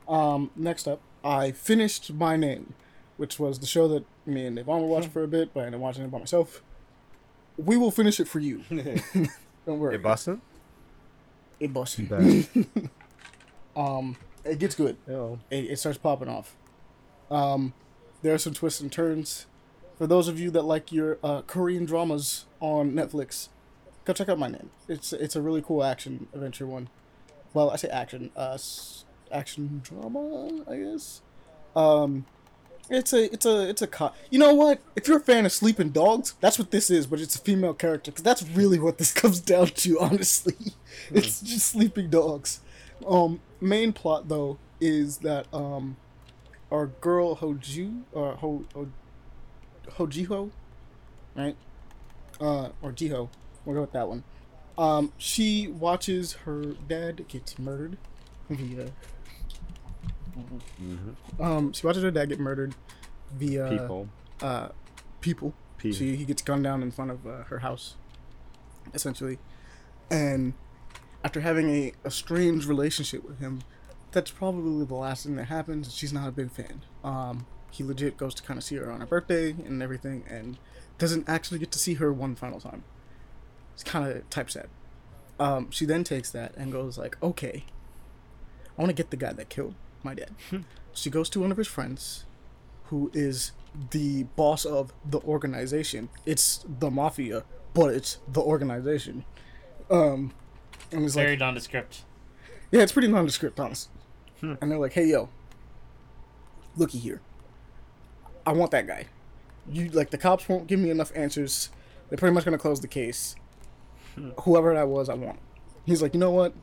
[0.08, 0.14] though.
[0.14, 2.74] Um, next up, I finished My Name,
[3.18, 5.66] which was the show that me and Devon were watching for a bit, but I
[5.66, 6.62] ended up watching it by myself.
[7.58, 8.64] We will finish it for you.
[8.70, 9.95] Don't worry.
[9.95, 10.41] Hey, Boston?
[11.60, 12.10] It busted.
[13.76, 14.95] Um, it gets good.
[15.06, 16.56] It, it starts popping off.
[17.30, 17.74] Um,
[18.22, 19.47] there are some twists and turns.
[19.97, 23.49] For those of you that like your uh, Korean dramas on Netflix,
[24.06, 24.70] go check out My Name.
[24.88, 26.89] It's it's a really cool action adventure one.
[27.53, 28.58] Well, I say action, uh,
[29.32, 31.22] action drama, I guess.
[31.76, 32.26] Um,
[32.89, 34.80] it's a it's a it's a co- You know what?
[34.95, 37.74] If you're a fan of Sleeping Dogs, that's what this is, but it's a female
[37.74, 39.99] character because that's really what this comes down to.
[39.99, 40.74] Honestly,
[41.12, 42.62] it's just Sleeping Dogs.
[43.06, 45.97] Um, main plot though is that um,
[46.72, 48.88] our girl Hoju or Ho, Ho
[49.91, 50.51] Hojiho,
[51.36, 51.56] right?
[52.39, 53.30] Uh, or Jiho,
[53.66, 54.24] we'll go with that one.
[54.78, 57.97] Um, she watches her dad get murdered
[58.49, 58.91] via.
[60.82, 61.41] Mm-hmm.
[61.41, 62.76] Um, she watches her dad get murdered
[63.34, 64.09] via People.
[64.41, 64.70] uh
[65.22, 65.53] people.
[65.78, 65.91] P.
[65.93, 67.95] She he gets gunned down in front of uh, her house,
[68.93, 69.39] essentially,
[70.09, 70.53] and
[71.24, 73.61] after having a, a strange relationship with him,
[74.11, 75.93] that's probably the last thing that happens.
[75.93, 76.84] She's not a big fan.
[77.03, 80.57] Um, he legit goes to kind of see her on her birthday and everything, and
[80.97, 82.84] doesn't actually get to see her one final time.
[83.76, 84.67] It's kind of typeset.
[85.39, 87.63] Um, she then takes that and goes like, okay,
[88.78, 90.32] I want to get the guy that killed my dad.
[90.93, 92.26] she goes to one of his friends,
[92.86, 93.51] who is
[93.91, 96.09] the boss of the organization.
[96.26, 97.43] It's the mafia
[97.76, 99.26] but it's the organization.
[99.91, 100.34] Um,
[100.91, 102.03] and it's like, Very nondescript.
[102.71, 103.91] yeah, it's pretty nondescript, honestly.
[104.41, 105.30] And they're like, hey, yo,
[106.76, 107.21] looky here.
[108.45, 109.05] I want that guy.
[109.69, 111.69] You like the cops won't give me enough answers.
[112.09, 113.36] They're pretty much gonna close the case.
[114.41, 115.39] Whoever that was, I want.
[115.86, 116.53] He's like, you know what?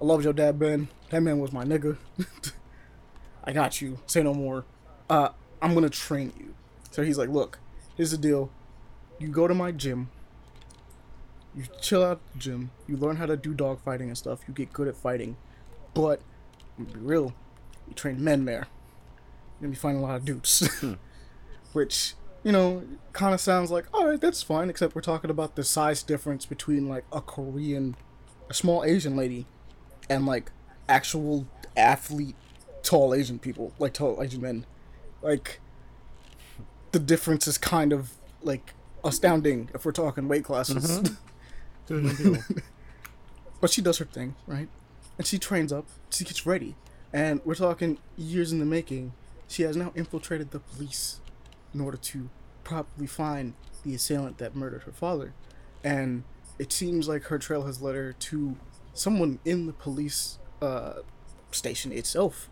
[0.00, 0.88] I love your dad, Ben.
[1.10, 1.96] That man was my nigga.
[3.44, 3.98] I got you.
[4.06, 4.64] Say no more.
[5.08, 5.30] Uh,
[5.62, 6.54] I'm gonna train you.
[6.90, 7.58] So he's like, look,
[7.96, 8.50] here's the deal.
[9.18, 10.10] You go to my gym.
[11.54, 12.70] You chill out at the gym.
[12.86, 14.40] You learn how to do dog fighting and stuff.
[14.46, 15.36] You get good at fighting.
[15.94, 16.20] But,
[16.78, 17.34] I'm gonna be real,
[17.88, 18.66] you train men there.
[19.58, 20.68] You're gonna be finding a lot of dudes.
[21.72, 22.14] Which,
[22.46, 26.04] you know, kind of sounds like, alright, that's fine, except we're talking about the size
[26.04, 27.96] difference between, like, a Korean,
[28.48, 29.46] a small Asian lady,
[30.08, 30.52] and, like,
[30.88, 32.36] actual athlete,
[32.84, 34.64] tall Asian people, like, tall Asian men.
[35.22, 35.58] Like,
[36.92, 38.12] the difference is kind of,
[38.44, 41.00] like, astounding if we're talking weight classes.
[41.88, 42.52] Mm-hmm.
[43.60, 44.68] but she does her thing, right?
[45.18, 46.76] And she trains up, she gets ready.
[47.12, 49.14] And we're talking years in the making.
[49.48, 51.18] She has now infiltrated the police
[51.74, 52.28] in order to
[52.64, 53.54] properly find
[53.84, 55.32] the assailant that murdered her father.
[55.84, 56.24] And
[56.58, 58.56] it seems like her trail has led her to
[58.94, 60.94] someone in the police uh,
[61.50, 62.48] station itself.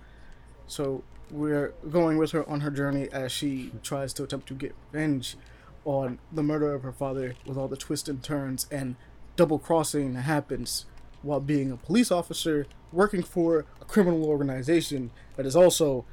[0.66, 4.74] So we're going with her on her journey as she tries to attempt to get
[4.92, 5.36] revenge
[5.84, 8.96] on the murder of her father with all the twists and turns and
[9.36, 10.86] double crossing that happens
[11.22, 16.04] while being a police officer working for a criminal organization that is also,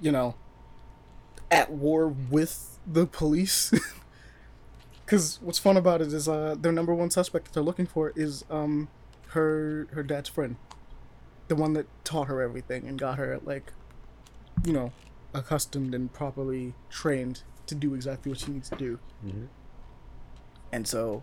[0.00, 0.34] you know,
[1.50, 3.72] at war with the police.
[5.04, 8.12] Because what's fun about it is uh, their number one suspect that they're looking for
[8.16, 8.88] is um,
[9.28, 10.56] her her dad's friend,
[11.46, 13.72] the one that taught her everything and got her like,
[14.64, 14.90] you know,
[15.32, 18.98] accustomed and properly trained to do exactly what she needs to do.
[19.24, 19.46] Mhm.
[20.72, 21.22] And so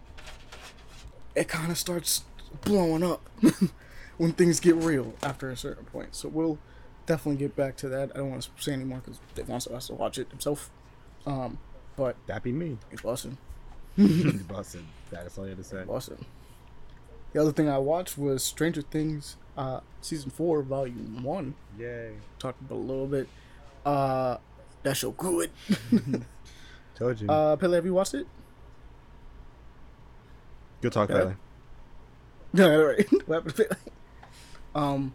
[1.35, 2.23] it kind of starts
[2.61, 3.29] blowing up
[4.17, 6.15] when things get real after a certain point.
[6.15, 6.57] So we'll
[7.05, 8.11] definitely get back to that.
[8.13, 10.69] I don't want to say anymore because Dave wants us to watch it himself.
[11.25, 11.57] Um,
[11.95, 12.77] but That be me.
[12.91, 13.37] it's busting.
[13.97, 14.83] Busted.
[15.11, 15.83] That's all you had to say.
[15.83, 16.25] Busting.
[17.33, 21.53] The other thing I watched was Stranger Things, uh, season four, volume one.
[21.77, 22.13] Yay.
[22.39, 23.27] Talked about a little bit.
[23.85, 24.37] Uh,
[24.83, 25.51] that show good.
[26.95, 27.29] Told you.
[27.29, 28.27] uh, Pele, have you watched it?
[30.81, 31.15] Good talk, yeah.
[31.17, 31.35] Bailey.
[32.53, 33.07] Yeah, right.
[33.27, 33.79] what happened to Pele?
[34.75, 35.13] Um,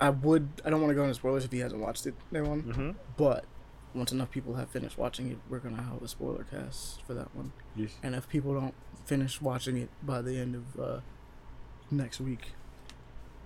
[0.00, 0.48] I would.
[0.64, 2.62] I don't want to go into spoilers if he hasn't watched it, everyone.
[2.62, 2.90] Mm-hmm.
[3.16, 3.44] But
[3.94, 7.34] once enough people have finished watching it, we're gonna have a spoiler cast for that
[7.34, 7.52] one.
[7.76, 7.90] Yes.
[8.02, 8.74] And if people don't
[9.04, 11.00] finish watching it by the end of uh,
[11.90, 12.52] next week,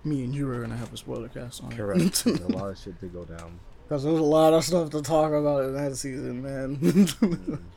[0.03, 2.01] me and you are gonna have a spoiler cast on Correct.
[2.01, 2.13] it.
[2.25, 3.59] There's a lot of shit to go down.
[3.87, 6.79] Because there's a lot of stuff to talk about in that season, man.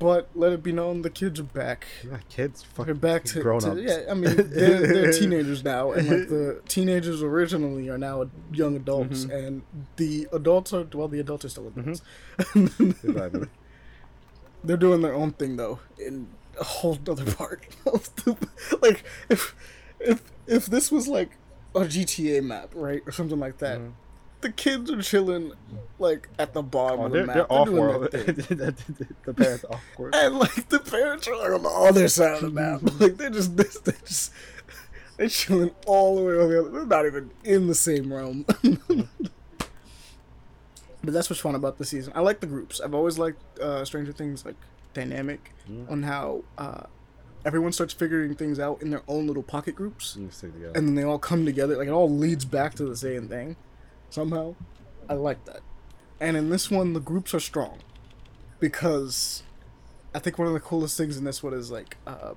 [0.00, 1.86] but let it be known, the kids are back.
[2.04, 3.80] Yeah, kids, They're fucking back to, grown to- ups.
[3.84, 4.06] yeah.
[4.10, 9.26] I mean, they're, they're teenagers now, and like the teenagers originally are now young adults,
[9.26, 9.34] Mhm.
[9.46, 9.62] and
[9.96, 12.02] the adults are well, the adults are still adults.
[12.54, 13.48] Goodbye, Bailey.
[14.64, 16.28] They're doing their own thing though, in
[16.60, 18.36] a whole other part of the
[18.82, 19.54] like if
[20.00, 21.30] if if this was like
[21.74, 23.78] a GTA map, right, or something like that.
[23.78, 23.92] Mhm.
[24.40, 25.52] The kids are chilling
[25.98, 27.34] like at the bottom Oh, of the they're, map.
[27.36, 28.10] they're off doing their world.
[28.10, 30.14] the parents off world.
[30.16, 32.80] and like the parents are like on the other side of the map.
[33.00, 34.32] Like they're just they're, they're just
[35.18, 36.70] they're chilling all the way on the other.
[36.70, 38.46] They're not even in the same realm.
[41.02, 42.12] but that's what's fun about the season.
[42.16, 42.80] I like the groups.
[42.80, 44.56] I've always liked uh, Stranger Things like
[44.94, 45.88] dynamic Mm.
[45.90, 46.80] on how uh,
[47.44, 50.72] everyone starts figuring things out in their own little pocket groups, together.
[50.74, 51.76] and then they all come together.
[51.76, 53.54] Like it all leads back to the same thing
[54.10, 54.54] somehow.
[55.08, 55.60] I like that.
[56.20, 57.78] And in this one, the groups are strong
[58.58, 59.42] because
[60.14, 62.36] I think one of the coolest things in this one is like um,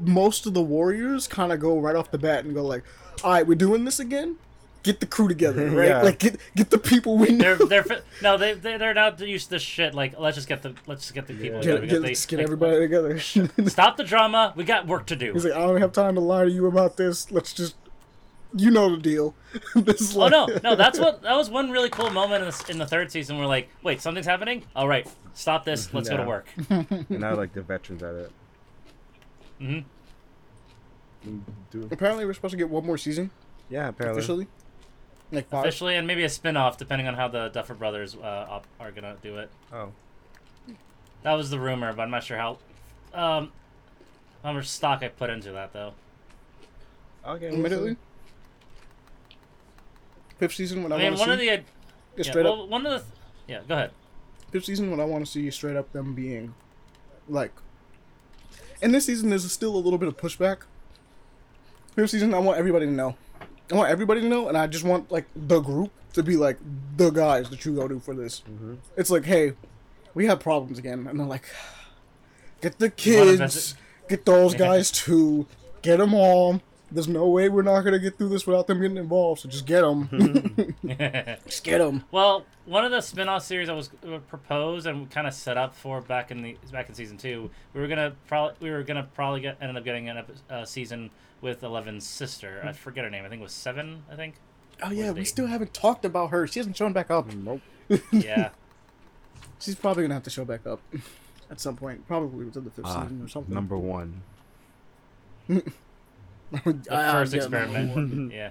[0.00, 2.84] most of the warriors kind of go right off the bat and go like,
[3.24, 4.36] "All right, we're doing this again.
[4.82, 5.88] Get the crew together, right?
[5.88, 6.02] Yeah.
[6.02, 7.56] Like get get the people we know.
[7.56, 9.94] They're they're no they they they're not used to this shit.
[9.94, 11.56] Like let's just get the let's just get the people.
[11.56, 11.60] Yeah.
[11.62, 11.80] together.
[11.80, 13.18] Get, get, they- let's get like, everybody together."
[13.68, 14.52] Stop the drama.
[14.56, 15.32] We got work to do.
[15.32, 17.30] He's like, "I don't have time to lie to you about this.
[17.32, 17.74] Let's just,
[18.54, 19.34] you know the deal."
[19.74, 22.50] this is Oh like- no, no, that's what that was one really cool moment in
[22.50, 23.38] the, in the third season.
[23.38, 24.64] We're like, wait, something's happening.
[24.76, 25.92] All right, stop this.
[25.94, 26.46] Let's go to work.
[26.70, 28.32] and now like the veterans at it.
[29.58, 29.78] hmm
[31.26, 31.42] Mm,
[31.92, 33.30] Apparently, we're supposed to get one more season
[33.68, 34.20] yeah, apparently.
[34.20, 34.46] officially.
[35.32, 35.64] Like five.
[35.64, 39.16] Officially, and maybe a spin-off depending on how the Duffer Brothers uh, op- are gonna
[39.20, 39.50] do it.
[39.72, 39.90] Oh,
[41.24, 42.58] That was the rumor, but I'm not sure how.
[43.12, 43.50] Um,
[44.44, 45.92] how much stock I put into that though.
[47.26, 47.48] okay.
[47.48, 47.96] Immediately.
[50.38, 52.46] Fifth season, when I, I mean, want one to of see the is yeah, straight
[52.46, 53.04] up one of the
[53.46, 53.60] yeah.
[53.66, 53.90] Go ahead.
[54.50, 56.54] fifth season what I want to see straight up them being
[57.28, 57.52] like,
[58.80, 60.58] in this season, there's still a little bit of pushback.
[61.94, 63.16] This season, I want everybody to know.
[63.70, 66.58] I want everybody to know, and I just want like the group to be like
[66.96, 68.42] the guys that you go to for this.
[68.48, 68.74] Mm-hmm.
[68.96, 69.52] It's like, hey,
[70.14, 71.44] we have problems again, and they're like,
[72.60, 73.74] get the kids,
[74.08, 75.46] get those guys too,
[75.82, 76.62] get them all.
[76.90, 79.42] There's no way we're not gonna get through this without them getting involved.
[79.42, 80.08] So just get them,
[81.46, 82.04] just get them.
[82.10, 85.74] Well, one of the spin-off series that was uh, proposed and kind of set up
[85.74, 89.06] for back in the back in season two, we were gonna probably we were gonna
[89.14, 91.10] probably get ended up getting an epi- uh, season
[91.42, 92.62] with Eleven's sister.
[92.64, 93.24] I forget her name.
[93.24, 94.02] I think it was Seven.
[94.10, 94.36] I think.
[94.82, 96.46] Oh yeah, we still haven't talked about her.
[96.46, 97.32] She hasn't shown back up.
[97.34, 97.60] Nope.
[98.12, 98.50] Yeah.
[99.60, 100.80] She's probably gonna have to show back up
[101.50, 103.54] at some point, probably within the fifth Uh, season or something.
[103.54, 104.22] number one.
[106.50, 107.66] The Ah, first yeah, number one.
[107.76, 108.32] experiment.
[108.32, 108.50] yeah.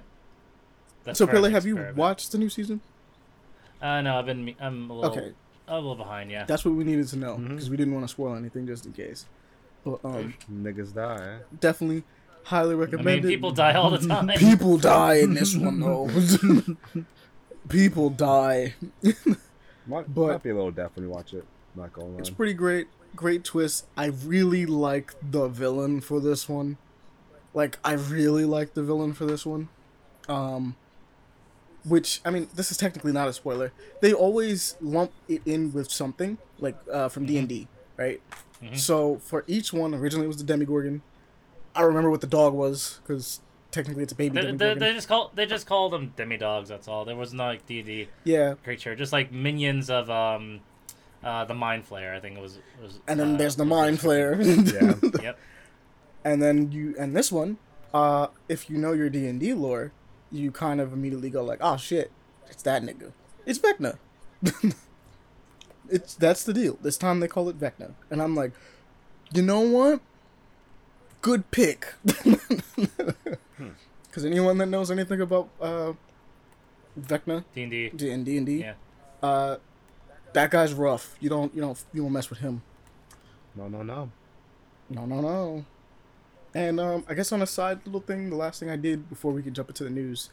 [1.03, 2.81] The So first Pele, have you watched the new season?
[3.81, 4.53] Uh, no, I've been.
[4.59, 5.11] I'm a little.
[5.17, 5.31] Okay,
[5.67, 6.29] A little behind.
[6.31, 6.45] Yeah.
[6.45, 8.93] that's what we needed to know because we didn't want to spoil anything just in
[8.93, 9.25] case.
[9.85, 11.39] But um, Niggas die.
[11.59, 12.03] definitely
[12.43, 13.27] highly I recommend mean, it.
[13.27, 14.27] people die all the time.
[14.37, 16.09] People die in this one though.
[17.69, 18.75] people die.
[19.85, 21.45] Might, But- might be a little deaf when you watch it.
[21.75, 22.35] Not going It's on.
[22.35, 22.87] pretty great.
[23.15, 23.85] Great twist.
[23.95, 26.77] I really like the villain for this one.
[27.57, 29.67] Like I really like the villain for this one.
[30.29, 30.75] Um
[31.83, 33.71] which I mean, this is technically not a spoiler.
[34.01, 38.21] They always lump it in with something like uh from D&D, right?
[38.61, 38.77] Mhm.
[38.77, 41.01] So for each one, originally it was the Demogorgon.
[41.75, 43.39] I remember what the dog was cuz
[43.71, 44.79] technically it's a baby They, they, Demogorgon.
[44.79, 46.69] they just call they just called them demi-dogs.
[46.69, 47.05] That's all.
[47.05, 48.53] There was no like D&D yeah.
[48.63, 50.59] creature, just like minions of um,
[51.23, 52.15] uh, the Mind Flayer.
[52.15, 52.57] I think it was.
[52.57, 54.31] it was And then uh, there's the mind flayer.
[54.73, 54.95] Yeah.
[55.27, 55.39] Yep.
[56.27, 57.57] And then you and this one
[57.93, 59.91] uh if you know your d&d lore
[60.31, 62.11] you kind of immediately go like oh shit
[62.49, 63.11] it's that nigga.
[63.45, 63.97] It's vecna.
[65.89, 66.77] It's that's the deal.
[66.81, 67.93] This time they call it vecna.
[68.11, 68.51] And i'm like
[69.33, 70.01] you know what?
[71.21, 71.93] Good pick.
[74.07, 75.93] Because anyone that knows anything about uh
[76.99, 77.43] vecna?
[77.53, 77.91] D&D.
[78.09, 78.73] and d&d Yeah.
[79.21, 79.57] uh
[80.33, 81.15] that guy's rough.
[81.19, 82.61] You don't you don't you don't mess with him.
[83.55, 84.09] No, no, no.
[84.89, 85.65] No, no, no.
[86.55, 89.31] And um, I guess on a side little thing, the last thing I did before
[89.31, 90.29] we could jump into the news,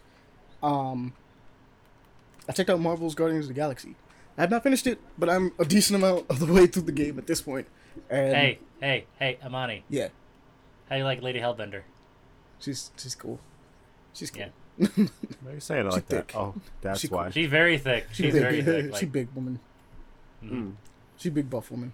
[0.63, 1.13] um,
[2.49, 3.95] I checked out Marvel's Guardians of the Galaxy.
[4.39, 6.93] I have not finished it, but I'm a decent amount of the way through the
[6.93, 7.67] game at this point.
[8.11, 9.85] And Hey, hey, hey, Amani.
[9.89, 10.09] yeah,
[10.89, 11.83] How do you like Lady Hellbender?
[12.59, 13.39] she's she's cool.
[14.15, 14.47] She's cool.
[14.79, 14.89] Yeah.
[15.43, 16.35] Why are you saying it She like that?
[16.35, 17.31] Oh, that's She- why.
[17.31, 18.07] She's very thick.
[18.13, 18.43] She She's big.
[18.43, 18.91] very thick.
[18.93, 19.61] Like, she big woman.
[20.43, 20.73] Mm.
[21.17, 21.93] She big buff woman.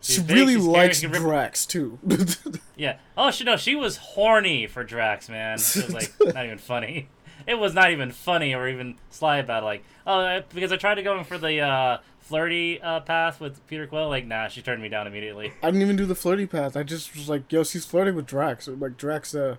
[0.00, 1.98] She's she big, really she's scary, likes she Drax too.
[2.76, 2.98] Yeah.
[3.16, 5.54] Oh, she no, she was horny for Drax, man.
[5.58, 7.08] It was like not even funny.
[7.46, 9.66] It was not even funny or even sly about it.
[9.66, 13.66] Like, oh, because I tried to go in for the uh, flirty uh, path with
[13.66, 14.08] Peter Quill.
[14.08, 15.52] Like, nah, she turned me down immediately.
[15.62, 16.76] I didn't even do the flirty path.
[16.76, 18.68] I just was like, yo, she's flirting with Drax.
[18.68, 19.56] Like Drax, uh,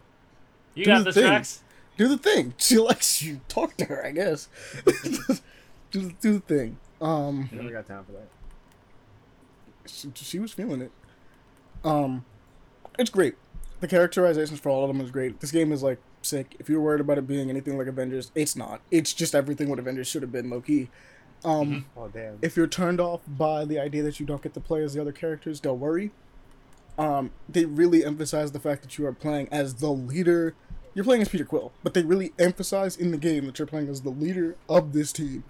[0.75, 1.23] You Do got the this, thing.
[1.25, 1.61] Drax.
[1.97, 2.53] do the thing.
[2.59, 3.41] She likes you.
[3.49, 4.47] Talk to her, I guess.
[5.91, 6.77] do, the- do the thing.
[7.01, 8.27] Um, Never got time for that.
[9.91, 10.91] She, she was feeling it.
[11.83, 12.25] Um,
[12.97, 13.35] it's great.
[13.79, 15.39] The characterizations for all of them is great.
[15.39, 16.55] This game is like sick.
[16.59, 18.81] If you're worried about it being anything like Avengers, it's not.
[18.91, 20.89] It's just everything what Avengers should have been, low key.
[21.45, 22.37] Um, Oh, damn.
[22.41, 24.99] if you're turned off by the idea that you don't get to play as the
[25.01, 26.11] other characters, don't worry.
[26.97, 30.53] Um, they really emphasize the fact that you are playing as the leader.
[30.93, 33.87] You're playing as Peter Quill, but they really emphasize in the game that you're playing
[33.87, 35.45] as the leader of this team,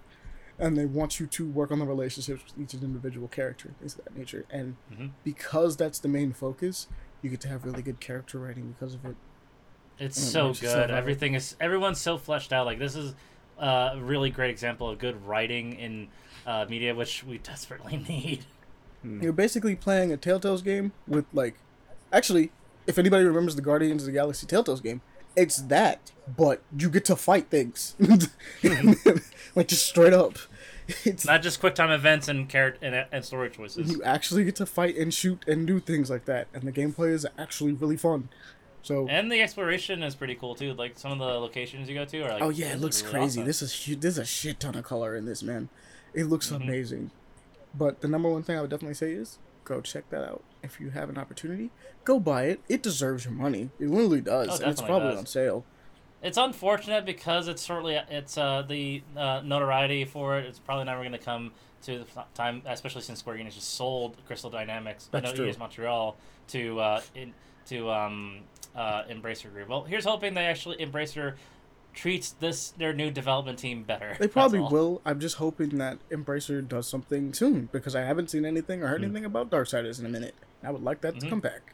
[0.60, 4.04] and they want you to work on the relationships with each individual character, things of
[4.06, 4.46] that nature.
[4.52, 5.12] And Mhm.
[5.24, 6.88] because that's the main focus,
[7.22, 9.16] you get to have really good character writing because of it.
[9.98, 10.92] It's so makes good.
[10.92, 12.66] Everything is everyone's so fleshed out.
[12.66, 13.16] Like this is
[13.58, 16.08] uh, a really great example of good writing in
[16.46, 18.46] uh, media, which we desperately need.
[19.04, 21.56] You're basically playing a Telltale's game with like,
[22.12, 22.52] actually,
[22.88, 25.02] if anybody remembers the Guardians of the Galaxy Telltale's game,
[25.36, 27.96] it's that, but you get to fight things,
[29.56, 30.38] like just straight up.
[31.06, 33.92] It's Not just quick time events and character and, and story choices.
[33.92, 37.12] you actually get to fight and shoot and do things like that, and the gameplay
[37.12, 38.30] is actually really fun.
[38.82, 40.74] So, And the exploration is pretty cool too.
[40.74, 42.42] Like some of the locations you go to are like.
[42.42, 43.40] oh yeah, it looks really crazy.
[43.42, 43.46] awesome.
[43.48, 45.70] This is hu- there's a shit ton of color in this man.
[46.14, 46.64] It looks Mhm.
[46.64, 47.12] amazing.
[47.78, 50.80] But the number one thing I would definitely say is go check that out if
[50.80, 51.70] you have an opportunity.
[52.06, 52.62] Go buy it.
[52.70, 53.70] It deserves your money.
[53.80, 55.20] It literally does, Oh, and it's probably does.
[55.20, 55.66] on sale.
[56.22, 60.46] It's unfortunate because it's certainly it's uh, the uh, notoriety for it.
[60.46, 61.52] It's probably never going to come
[61.84, 65.54] to the time, especially since Square Enix just sold Crystal Dynamics, That's no, true.
[65.58, 66.18] Montreal
[66.50, 67.34] to uh, in,
[67.68, 68.40] to um,
[68.76, 69.70] uh, Embracer Group.
[69.70, 71.36] Well, here's hoping they actually Embracer
[71.94, 74.16] treats this their new development team better.
[74.20, 75.02] They probably will.
[75.06, 79.04] I'm just hoping that Embracer does something soon because I haven't seen anything or heard
[79.04, 80.36] anything about Darksiders in a minute.
[80.64, 81.20] I would like that Mhm.
[81.22, 81.74] to come back.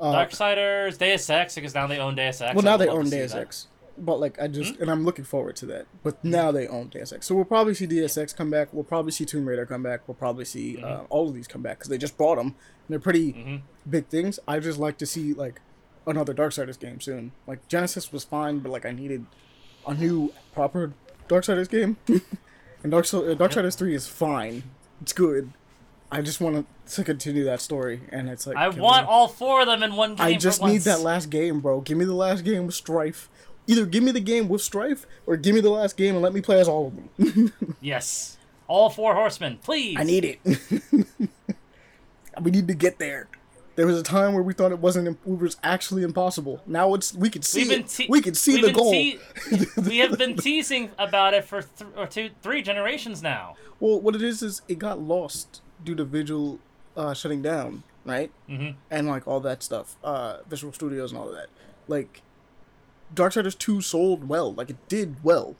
[0.00, 2.54] Uh, Darksiders, Deus Ex, because now they own Deus Ex.
[2.54, 3.34] well, now they own Deus?
[3.34, 3.66] Ex,
[4.00, 5.86] but like I just and I'm looking forward to that.
[6.02, 8.68] But now they own Deus Ex, so we'll probably see Deus Ex come back.
[8.72, 10.00] We'll probably see Tomb Raider come back.
[10.08, 10.84] We'll probably see Mm-hmm.
[10.84, 12.46] uh, all of these come back because they just brought them.
[12.48, 12.54] And
[12.88, 13.60] they're pretty Mhm.
[13.88, 14.38] big things.
[14.48, 15.60] I just like to see like
[16.06, 17.32] another Darksiders game soon.
[17.46, 19.26] Like Genesis was fine, but like I needed
[19.86, 20.92] a new proper
[21.28, 21.96] Darksiders game.
[22.82, 24.62] and Dark uh, Darksiders three is fine.
[25.02, 25.52] It's good.
[26.12, 29.60] I just want to continue that story, and it's like I want we- all four
[29.60, 30.26] of them in one game.
[30.26, 31.80] I just need that last game, bro.
[31.82, 33.28] Give me the last game with Strife.
[33.70, 36.32] Either give me the game with Strife, or give me the last game and let
[36.34, 37.52] me play as all of them.
[37.80, 38.36] Yes,
[38.66, 39.96] all four horsemen, please.
[39.98, 40.40] I need it.
[42.42, 43.28] we need to get there.
[43.76, 45.08] There was a time where we thought it wasn't.
[45.08, 46.60] It was actually impossible.
[46.66, 48.90] Now it's we can see te- we can see the goal.
[48.90, 49.18] te-
[49.88, 53.54] we have been teasing about it for th- or two, three generations now.
[53.78, 56.58] Well, what it is is it got lost due to Vigil
[56.96, 58.30] uh, shutting down, right?
[58.48, 58.74] Mhm.
[58.90, 61.48] And like all that stuff, uh, Visual Studios and all of that.
[61.88, 62.22] Like,
[63.14, 64.52] Darksiders Two sold well.
[64.54, 65.56] Like it did well.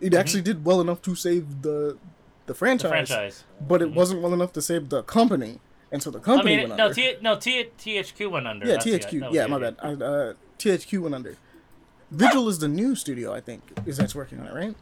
[0.00, 1.98] It actually did well enough to save the
[2.46, 3.00] the franchise, Mm-hmm.
[3.02, 3.44] The franchise.
[3.68, 5.60] but it wasn't well enough to save the company,
[5.92, 6.94] and so the I company mean, went no, under.
[6.94, 8.66] T- no, T- THQ went under.
[8.66, 9.20] yeah, That's THQ.
[9.20, 9.76] that yeah, my bad.
[9.82, 11.36] I, uh, THQ went under.
[12.10, 14.74] Vigil is the new studio, I think, is that's working on it, right?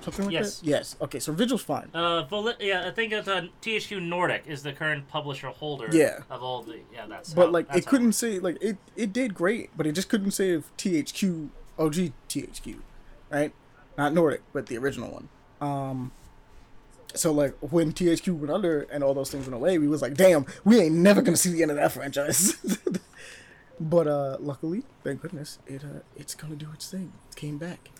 [0.00, 0.60] Something like Yes.
[0.60, 0.66] that.
[0.66, 0.96] Yes.
[1.02, 1.90] Okay, so Vigil's fine.
[1.92, 5.88] Uh, Voli- yeah, I think it's uh, THQ Nordic is the current publisher holder.
[5.92, 6.20] Yeah.
[6.30, 7.32] Of all the yeah, that's.
[7.32, 7.36] It.
[7.36, 10.08] But how- like that's it couldn't say like it it did great, but it just
[10.08, 11.50] couldn't save THQ
[11.80, 12.76] OG THQ,
[13.30, 13.52] right?
[13.98, 15.28] Not Nordic, but the original one.
[15.60, 16.12] Um
[17.14, 20.14] so like when THQ went under and all those things went away, we was like,
[20.14, 22.56] damn, we ain't never gonna see the end of that franchise.
[23.80, 27.12] but uh luckily, thank goodness, it uh it's gonna do its thing.
[27.30, 27.90] It came back.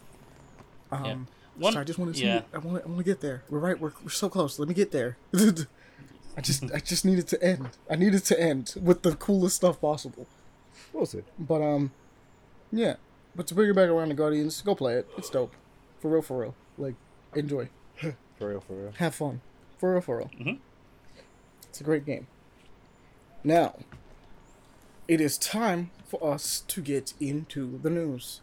[0.93, 1.17] Um Yeah.
[1.57, 2.39] One- so I just want to see yeah.
[2.39, 2.45] it.
[2.55, 3.43] I want I want to get there.
[3.51, 3.79] We're right.
[3.79, 4.59] We're, we're so close.
[4.59, 5.17] Let me get there.
[6.37, 7.71] I just I just need it to end.
[7.91, 10.27] I need it to end with the coolest stuff possible.
[10.93, 11.25] What was it?
[11.39, 11.91] But um,
[12.73, 12.95] yeah.
[13.37, 15.09] But to bring it back around to Guardians, go play it.
[15.17, 15.55] It's dope.
[16.01, 16.55] For real, for real.
[16.79, 16.95] Like,
[17.35, 17.69] enjoy.
[18.39, 18.93] For real, for real.
[18.97, 19.43] Have fun.
[19.79, 20.31] For real, for real.
[20.41, 20.59] Mhm.
[21.69, 22.27] It's a great game.
[23.45, 23.75] Now,
[25.07, 28.41] it is time for us to get into the news.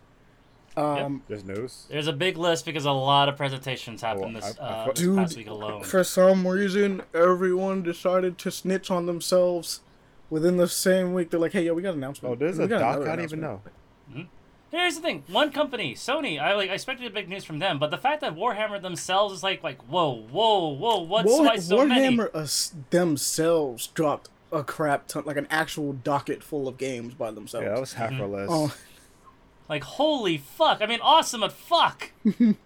[0.76, 1.88] Um, There's news.
[1.90, 4.86] There's a big list because a lot of presentations happened Oh, this, I- I uh,
[4.86, 5.84] thought- this Dude, past week alone.
[5.84, 9.82] for some reason, everyone decided to snitch on themselves
[10.30, 11.32] within the same week.
[11.32, 13.08] They're like, "Hey, yo, we got an announcement." Oh, there's We a got doc.
[13.08, 13.76] I didn't even announcement."
[14.16, 14.26] know.
[14.72, 16.40] Here's the thing: one company, Sony.
[16.40, 19.44] I like I expected big news from them, but the fact that Warhammer themselves is
[19.44, 22.16] like, like, whoa, whoa, whoa, what's War- why so many?
[22.16, 27.14] Warhammer uh, us themselves dropped a crap ton, like an actual docket full of games
[27.14, 27.66] by themselves.
[27.66, 28.34] Yeah, that was half our mm-hmm.
[28.34, 28.52] list.
[28.52, 28.76] Oh,
[29.70, 30.82] Like, holy fuck!
[30.82, 32.12] I mean, awesome, but fuck.
[32.40, 32.58] and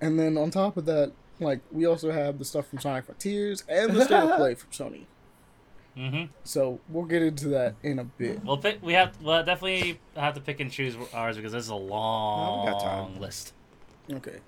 [0.00, 3.92] then on top of that, like we also have the stuff from Sonic Frontiers and
[3.92, 5.04] the state of play from Sony.
[5.96, 8.44] Hmm So we'll get into that in a bit.
[8.44, 8.82] We'll pick.
[8.82, 9.20] We have.
[9.22, 13.18] Well, definitely have to pick and choose ours because this is a long got time.
[13.20, 13.54] list.
[14.12, 14.38] Okay.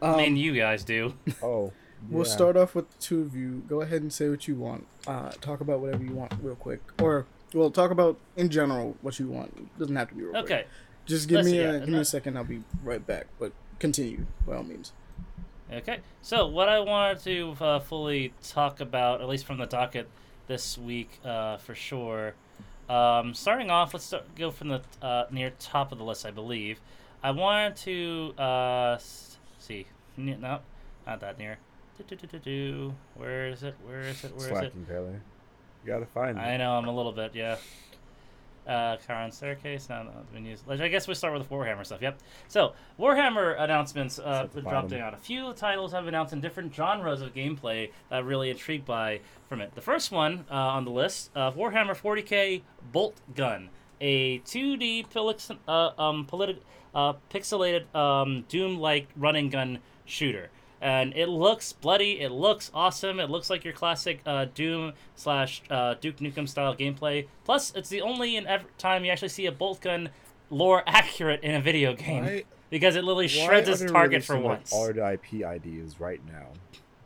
[0.00, 1.14] I Um, mean, you guys do.
[1.42, 1.72] Oh.
[2.10, 2.32] We'll yeah.
[2.32, 3.64] start off with the two of you.
[3.66, 4.86] Go ahead and say what you want.
[5.06, 9.18] Uh, talk about whatever you want, real quick, or well, talk about in general what
[9.18, 9.54] you want.
[9.56, 10.44] It doesn't have to be real quick.
[10.44, 10.64] Okay.
[11.06, 12.36] Just give Let's me see, a yeah, give me a second.
[12.36, 13.28] I'll be right back.
[13.40, 14.92] But continue by all means.
[15.72, 16.00] Okay.
[16.20, 20.06] So what I wanted to uh, fully talk about, at least from the docket
[20.46, 22.34] this week, uh, for sure.
[22.88, 26.30] Um, starting off, let's start, go from the uh, near top of the list, I
[26.30, 26.80] believe.
[27.22, 28.98] I wanted to uh,
[29.58, 29.86] see.
[30.16, 30.60] No,
[31.06, 31.58] not that near.
[31.98, 32.94] Do-do-do-do-do.
[33.14, 33.74] Where is it?
[33.84, 34.36] Where is it?
[34.36, 34.50] Where is it?
[34.50, 35.12] Slacking, Pele.
[35.12, 37.56] You gotta find I know I'm a little bit, yeah.
[38.66, 39.88] Uh, car on staircase.
[39.88, 40.64] No, no, it's been used.
[40.68, 42.02] I guess we start with the Warhammer stuff.
[42.02, 42.18] Yep.
[42.48, 45.14] So Warhammer announcements uh, dropping out.
[45.14, 48.84] A few titles have been announced in different genres of gameplay that I'm really intrigued
[48.84, 49.74] by from it.
[49.76, 53.68] The first one uh, on the list, uh, Warhammer 40k Bolt Gun,
[54.00, 56.58] a 2D pilix, uh, um, politi-
[56.92, 62.20] uh, pixelated um, Doom-like running gun shooter and it looks bloody.
[62.20, 63.18] It looks awesome.
[63.20, 67.26] It looks like your classic uh, Doom slash uh, Duke Nukem style gameplay.
[67.44, 70.10] Plus, it's the only in ever time you actually see a bolt gun
[70.50, 74.44] lore accurate in a video game Why- because it literally shreds its target for like,
[74.44, 74.70] once.
[74.70, 76.48] the IP ideas right now.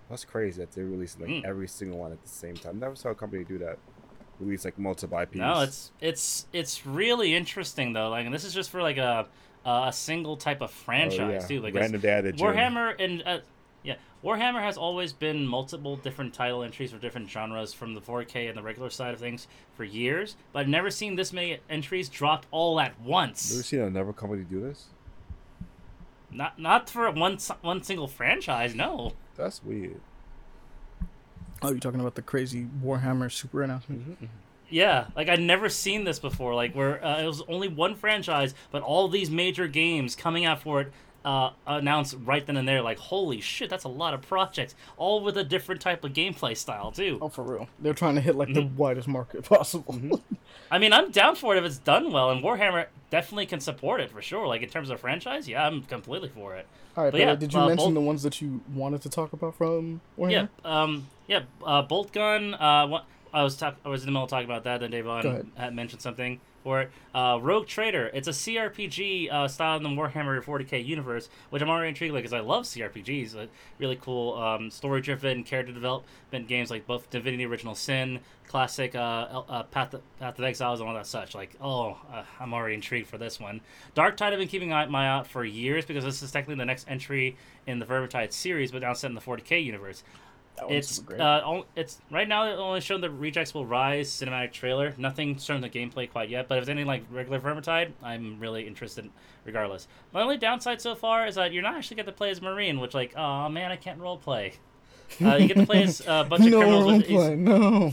[0.08, 1.44] That's crazy that they're releasing like Mm.
[1.44, 2.80] every single one at the same time.
[2.80, 3.78] Never saw a company do that.
[4.40, 5.36] Release like multiple IPs.
[5.36, 8.08] No, it's it's it's really interesting though.
[8.08, 9.26] Like, and this is just for like a
[9.66, 11.46] a single type of Oh, franchise yeah.
[11.46, 11.60] too.
[11.60, 12.46] Like, random day at the gym.
[12.46, 13.38] Warhammer and uh,
[14.22, 18.56] Warhammer has always been multiple different title entries for different genres from the 4K and
[18.56, 22.46] the regular side of things for years, but I've never seen this many entries dropped
[22.50, 23.50] all at once.
[23.50, 23.66] Never once.
[23.66, 24.86] seen another company do this.
[26.30, 28.74] Not not for one one single franchise.
[28.74, 29.14] No.
[29.36, 30.00] That's weird.
[31.62, 34.30] Oh, you're talking about the crazy Warhammer Super announcement?
[34.68, 36.54] Yeah, like I'd never seen this before.
[36.54, 40.62] Like where uh, it was only one franchise, but all these major games coming out
[40.62, 40.92] for it
[41.24, 42.82] uh, announced right then and there.
[42.82, 46.56] Like holy shit, that's a lot of projects, all with a different type of gameplay
[46.56, 47.18] style too.
[47.20, 47.68] Oh, for real.
[47.78, 50.20] They're trying to hit like the widest market possible.
[50.70, 54.00] I mean, I'm down for it if it's done well, and Warhammer definitely can support
[54.00, 54.46] it for sure.
[54.46, 56.66] Like in terms of franchise, yeah, I'm completely for it.
[56.96, 59.02] All right, But but yeah, did you uh, mention both- the ones that you wanted
[59.02, 60.30] to talk about from Warhammer?
[60.64, 62.54] Yeah, um, yeah, uh, bolt gun.
[62.54, 63.00] Uh,
[63.32, 64.80] I was talk- I was in the middle of talking about that.
[64.80, 66.90] Then Davon had mentioned something for it.
[67.14, 68.10] Uh, Rogue Trader.
[68.12, 72.22] It's a CRPG uh, style in the Warhammer 40k universe, which I'm already intrigued with
[72.22, 73.36] because I love CRPGs.
[73.36, 73.46] Uh,
[73.78, 79.62] really cool um, story-driven character development games like both Divinity: Original Sin, classic uh, uh,
[79.64, 81.34] Path, of, Path of Exiles, and all that such.
[81.34, 83.60] Like, oh, uh, I'm already intrigued for this one.
[83.94, 86.64] Dark Tide I've been keeping my eye out for years because this is technically the
[86.64, 90.02] next entry in the Vermintide series, but now set in the 40k universe.
[90.68, 91.20] It's great.
[91.20, 94.94] uh, it's right now they only shown the Rejects Will Rise cinematic trailer.
[94.98, 96.48] Nothing shown the gameplay quite yet.
[96.48, 99.10] But if it's anything like regular Vermintide, I'm really interested.
[99.44, 102.42] Regardless, my only downside so far is that you're not actually get to play as
[102.42, 104.54] Marine, which like, oh man, I can't role play.
[105.20, 107.92] Uh, you get to play as a bunch of no criminals with roleplay, no.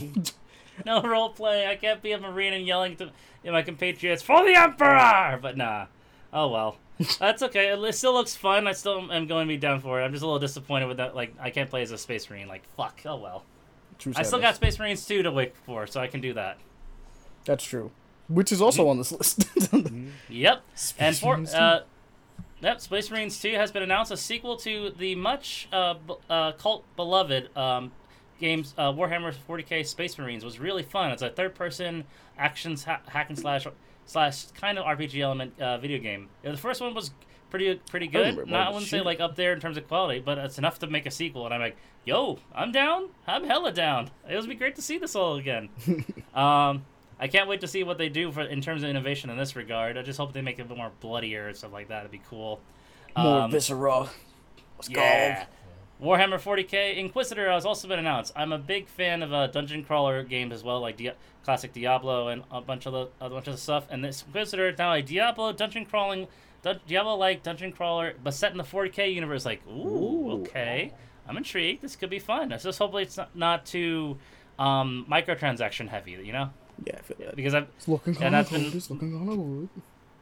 [1.02, 1.66] no role play.
[1.66, 3.10] I can't be a Marine and yelling to
[3.44, 5.38] my compatriots for the Emperor.
[5.40, 5.86] But nah.
[6.32, 6.76] Oh well.
[7.18, 7.68] That's okay.
[7.68, 8.66] It still looks fun.
[8.66, 10.04] I still am going to be down for it.
[10.04, 11.14] I'm just a little disappointed with that.
[11.14, 12.48] Like, I can't play as a Space Marine.
[12.48, 13.00] Like, fuck.
[13.06, 13.44] Oh well.
[13.98, 14.54] True I still got.
[14.56, 16.58] Space Marines 2 to wait for, so I can do that.
[17.44, 17.90] That's true.
[18.28, 19.44] Which is also on this list.
[20.28, 20.62] Yep.
[20.74, 21.80] Space and for uh,
[22.60, 26.52] yep, Space Marines 2 has been announced a sequel to the much uh, b- uh,
[26.52, 27.90] cult beloved um,
[28.40, 31.10] games uh, Warhammer 40k Space Marines was really fun.
[31.10, 32.04] It's a third person
[32.38, 33.66] actions ha- hack and slash
[34.08, 36.28] slash kind of RPG element uh, video game.
[36.42, 37.12] The first one was
[37.50, 38.34] pretty pretty good.
[38.34, 40.78] more Not I wouldn't say like up there in terms of quality, but it's enough
[40.80, 41.44] to make a sequel.
[41.44, 43.10] And I'm like, yo, I'm down.
[43.26, 44.10] I'm hella down.
[44.28, 45.68] It would be great to see this all again.
[46.34, 46.84] um,
[47.20, 49.54] I can't wait to see what they do for in terms of innovation in this
[49.54, 49.98] regard.
[49.98, 52.00] I just hope they make it a bit more bloodier and stuff like that.
[52.00, 52.60] It'd be cool.
[53.16, 54.08] More Um, viscera.
[54.78, 55.46] Let's yeah.
[56.02, 58.32] Warhammer 40k Inquisitor has also been announced.
[58.36, 61.12] I'm a big fan of uh, dungeon crawler games as well, like Di-
[61.44, 63.86] classic Diablo and a bunch of the a bunch of the stuff.
[63.90, 66.28] And this Inquisitor is now a Diablo dungeon crawling,
[66.62, 69.44] dun- Diablo like dungeon crawler, but set in the 40k universe.
[69.44, 70.30] Like, ooh, Ooh.
[70.42, 70.92] okay,
[71.28, 71.82] I'm intrigued.
[71.82, 72.52] This could be fun.
[72.52, 74.18] It's just hopefully it's not, not too
[74.56, 76.50] um, microtransaction heavy, you know,
[76.86, 77.34] Yeah, I feel that.
[77.34, 79.68] because I've It's looking Yeah, kind of that's been- It's looking kind of good.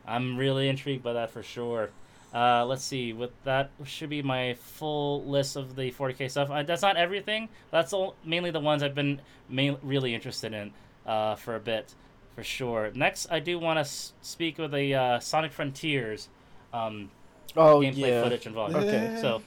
[0.06, 1.90] I'm really intrigued by that for sure.
[2.36, 3.14] Uh, let's see.
[3.14, 6.50] With that should be my full list of the 40k stuff.
[6.50, 7.48] Uh, that's not everything.
[7.70, 10.72] That's all, mainly the ones I've been main, really interested in
[11.06, 11.94] uh, for a bit,
[12.34, 12.90] for sure.
[12.94, 16.28] Next, I do want to s- speak with the uh, Sonic Frontiers
[16.74, 17.10] um,
[17.56, 18.22] Oh, gameplay yeah.
[18.22, 18.74] footage involved.
[18.76, 19.16] Okay.
[19.20, 19.40] So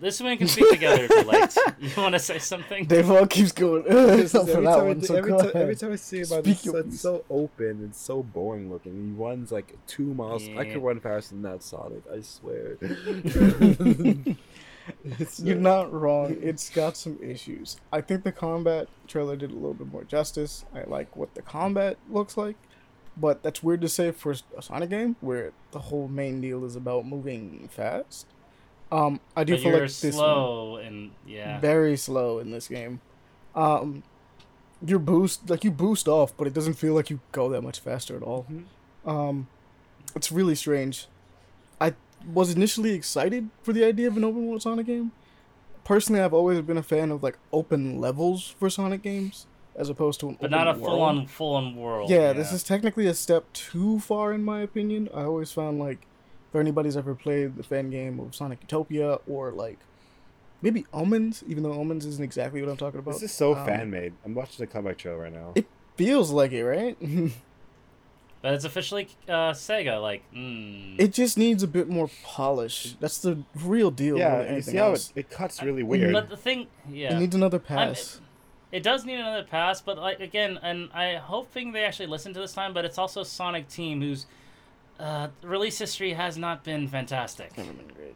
[0.00, 1.50] this one can speak together if you like.
[1.80, 2.86] You want to say something?
[2.86, 3.82] Dave all keeps going.
[3.92, 5.96] Because Except for every, that time I, one, th- so every, go every time I
[5.96, 8.94] see him, I'm Speak just, it's so open and so boring looking.
[8.94, 10.48] He runs like two miles.
[10.56, 12.02] I could run faster than that Sonic.
[12.12, 12.78] I swear.
[15.04, 16.36] It's, You're uh, not wrong.
[16.40, 17.76] It's got some issues.
[17.92, 20.64] I think the combat trailer did a little bit more justice.
[20.74, 22.56] I like what the combat looks like,
[23.16, 26.76] but that's weird to say for a Sonic game where the whole main deal is
[26.76, 28.26] about moving fast.
[28.92, 31.58] Um, I do But feel like this one- slow and yeah.
[31.60, 33.00] very slow in this game.
[33.54, 34.02] Um,
[34.86, 37.80] your boost, like you boost off, but it doesn't feel like you go that much
[37.80, 38.46] faster at all.
[38.52, 39.08] Mhm.
[39.10, 39.46] Um,
[40.14, 41.06] it's really strange.
[41.80, 41.94] I
[42.32, 45.12] was initially excited for the idea of an open world Sonic game.
[45.84, 50.20] Personally, I've always been a fan of like open levels for Sonic games, as opposed
[50.20, 52.10] to an but not a full on full on world.
[52.10, 55.08] Yeah, this is technically a step too far in my opinion.
[55.14, 56.06] I always found like,
[56.52, 59.78] if anybody's ever played the fan game of Sonic Utopia or like,
[60.60, 63.14] maybe Omens, even though Omens isn't exactly what I'm talking about.
[63.14, 64.12] This is so Um, fan made.
[64.24, 65.52] I'm watching the comeback trailer right now.
[65.54, 65.66] It
[65.96, 66.96] feels like it, right?
[68.42, 70.02] But it's officially uh, Sega.
[70.02, 70.96] Like, mm.
[70.98, 72.96] it just needs a bit more polish.
[72.98, 74.18] That's the real deal.
[74.18, 76.12] yeah, more than and you anything see how it, it cuts really weird.
[76.12, 78.20] But the thing, yeah, It needs another I'm- pass.
[78.72, 79.80] it does need another pass.
[79.80, 82.74] But like again, and I hoping they actually listen to this time.
[82.74, 84.26] But it's also Sonic Team, whose
[85.02, 87.56] uh, release history has not been fantastic.
[87.58, 88.14] Never been great.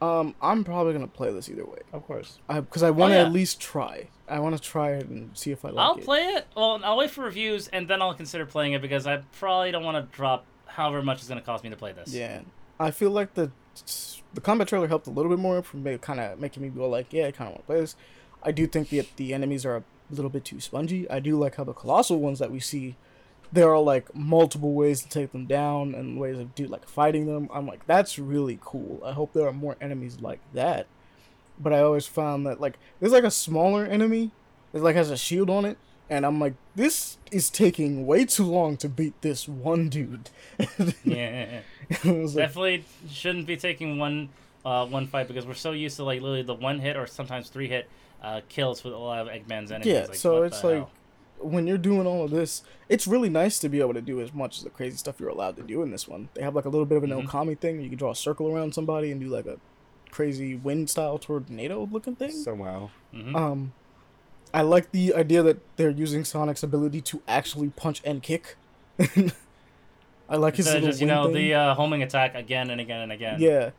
[0.00, 2.38] Um, I'm probably gonna play this either way, of course.
[2.48, 3.26] because I want to Oh, yeah.
[3.26, 4.08] at least try.
[4.28, 5.80] I want to try it and see if I like it.
[5.80, 6.46] I'll play it.
[6.56, 9.84] Well, I'll wait for reviews and then I'll consider playing it because I probably don't
[9.84, 12.12] want to drop however much it's going to cost me to play this.
[12.12, 12.40] Yeah,
[12.78, 13.50] I feel like the
[14.34, 17.12] the combat trailer helped a little bit more from kind of making me go like,
[17.12, 17.96] yeah, I kind of want to play this.
[18.42, 21.08] I do think the the enemies are a little bit too spongy.
[21.10, 22.96] I do like how the colossal ones that we see
[23.52, 27.26] there are like multiple ways to take them down and ways of do like fighting
[27.26, 27.48] them.
[27.52, 29.02] I'm like, that's really cool.
[29.04, 30.86] I hope there are more enemies like that.
[31.58, 34.32] But I always found that like there's like a smaller enemy
[34.72, 35.78] that like has a shield on it,
[36.10, 40.30] and I'm like, this is taking way too long to beat this one dude.
[41.04, 41.60] Yeah.
[41.90, 44.30] It was like, Definitely shouldn't be taking one
[44.64, 47.50] uh, one fight because we're so used to like literally the one hit or sometimes
[47.50, 47.88] three hit
[48.22, 49.86] uh, kills with a lot of Eggman's enemies.
[49.86, 50.90] Yeah, like, so it's like hell?
[51.38, 54.32] When you're doing all of this, it's really nice to be able to do as
[54.32, 56.28] much of the crazy stuff you're allowed to do in this one.
[56.34, 57.26] They have like a little bit of an Mhm.
[57.26, 57.80] Okami thing.
[57.80, 59.58] You can draw a circle around somebody and do like a
[60.10, 62.30] crazy wind style tornado looking thing.
[62.30, 62.90] Somehow.
[63.12, 63.34] Mhm.
[63.36, 63.72] Um,
[64.54, 68.56] I like the idea that they're using Sonic's ability to actually punch and kick.
[70.28, 71.34] I like his little just you know thing.
[71.34, 73.40] the uh, homing attack again and again and again.
[73.40, 73.70] Yeah,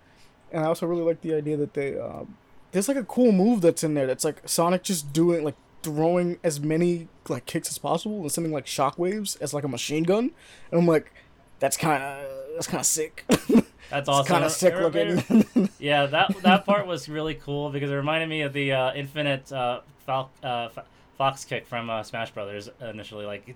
[0.52, 2.38] and I also really like the idea that they um,
[2.72, 5.56] there's like a cool move that's in there that's like Sonic just doing like
[5.86, 10.04] throwing as many like kicks as possible and sending like shockwaves as like a machine
[10.04, 10.32] gun,
[10.72, 11.14] and I'm like,
[11.60, 12.26] that's kind of
[12.56, 13.24] that's kind of sick.
[13.92, 14.26] That's awesome.
[14.26, 15.70] kind of sick It- it- looking.
[15.80, 19.52] Yeah, that that part was really cool because it reminded me of the uh, infinite
[19.52, 20.86] uh, Fal- uh, F-
[21.20, 23.44] Fox kick from uh, Smash Brothers initially, like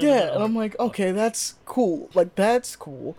[0.00, 2.08] yeah, and I'm like, okay, that's cool.
[2.14, 3.16] Like that's cool.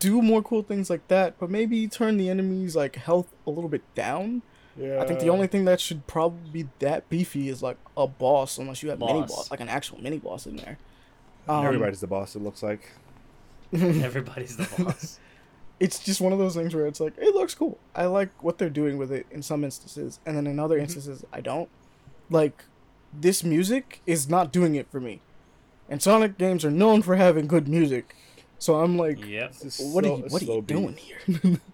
[0.00, 3.70] Do more cool things like that, but maybe turn the enemies like health a little
[3.70, 4.42] bit down.
[4.76, 5.02] Yeah.
[5.02, 8.56] I think the only thing that should probably be that beefy is like a boss,
[8.58, 9.30] unless you have mini Boss.
[9.34, 10.78] boss, like an actual mini boss in there.
[11.48, 12.34] Um, Everybody's the boss.
[12.36, 12.90] It looks like.
[13.72, 15.18] everybody's the boss.
[15.80, 17.78] it's just one of those things where it's like it looks cool.
[17.94, 20.84] I like what they're doing with it in some instances, and then in other Mm-hmm.
[20.84, 21.68] instances I don't.
[22.30, 22.64] Like
[23.12, 25.20] this music is not doing it for me.
[25.88, 28.16] And Sonic games are known for having good music.
[28.58, 29.54] So I'm like, Yep.
[29.62, 30.74] What so- are you what are slow you beat.
[30.74, 31.60] doing here?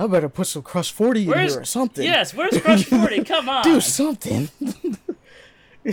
[0.00, 2.02] I better put some Crush 40 in here or something.
[2.04, 3.22] Yes, where's Crush Forty?
[3.22, 3.62] Come on.
[3.62, 4.48] Do something.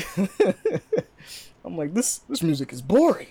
[1.65, 3.27] I'm like, this this music is boring.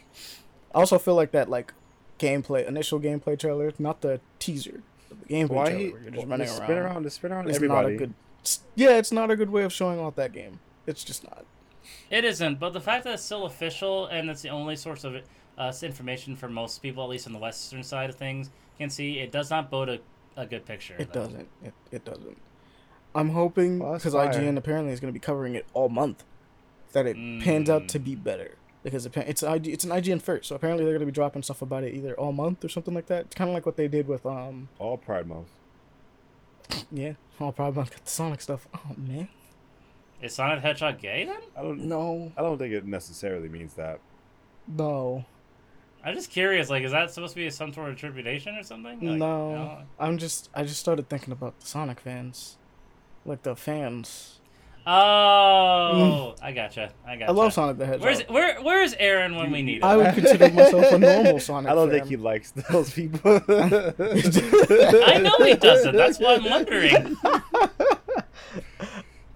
[0.74, 1.72] I also feel like that like
[2.18, 6.16] gameplay initial gameplay trailer, not the teaser, but the gameplay Why trailer where you're just
[6.16, 6.66] well, running just around.
[6.66, 7.88] spin around, just spin around It's everybody.
[7.88, 8.14] not a good.
[8.74, 10.60] Yeah, it's not a good way of showing off that game.
[10.86, 11.46] It's just not.
[12.10, 15.16] It isn't, but the fact that it's still official and it's the only source of
[15.56, 19.18] uh, information for most people, at least on the western side of things, can see
[19.20, 19.98] it does not bode a,
[20.36, 20.94] a good picture.
[20.98, 21.20] It though.
[21.24, 21.48] doesn't.
[21.62, 22.36] It, it doesn't.
[23.14, 24.32] I'm hoping because fire.
[24.32, 26.22] IGN apparently is going to be covering it all month,
[26.92, 27.88] that it pans out Mm.
[27.88, 31.06] to be better because it's IG, it's an IGN first, so apparently they're going to
[31.06, 33.26] be dropping stuff about it either all month or something like that.
[33.26, 35.48] It's kind of like what they did with um All Pride Month.
[36.92, 38.68] yeah, all Pride Month got the Sonic stuff.
[38.74, 39.28] Oh man,
[40.20, 41.40] Is Sonic the Hedgehog gay then?
[41.56, 41.84] I don't.
[41.84, 42.32] know.
[42.36, 43.98] I don't think it necessarily means that.
[44.68, 45.24] no,
[46.06, 46.70] I'm just curious.
[46.70, 48.92] Like, is that supposed to be some sort of tribulation or something?
[48.92, 49.10] Like, no.
[49.10, 49.78] you know?
[49.98, 52.58] I'm just I just started thinking about the Sonic fans,
[53.24, 54.38] like the fans.
[54.86, 56.92] Oh, I gotcha.
[57.04, 57.28] I gotcha.
[57.28, 58.04] I love Sonic the Hedgehog.
[58.04, 59.84] Where's where Where's Aaron when we need him?
[59.84, 61.72] I would consider myself a normal Sonic.
[61.72, 61.98] I don't fan.
[61.98, 63.42] think he likes those people.
[63.48, 65.96] I know he doesn't.
[65.96, 67.16] That's why I'm wondering.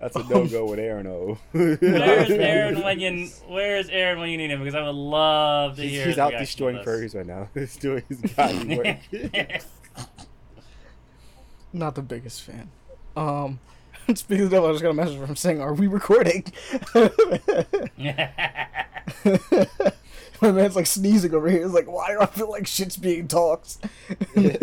[0.00, 1.38] That's a no go with Aaron O.
[1.52, 4.60] Where's Aaron when you Where's Aaron when you need him?
[4.60, 6.06] Because I would love to He's, hear.
[6.06, 7.48] he's out destroying furries right now.
[7.54, 8.96] He's doing his godly work.
[11.72, 12.70] not the biggest fan.
[13.14, 13.60] Um,
[14.14, 16.44] speaking of that, I just got a message from saying, "Are we recording?"
[20.42, 21.62] My man's like sneezing over here.
[21.64, 23.76] He's like, "Why do I feel like shit's being talked?"
[24.34, 24.58] There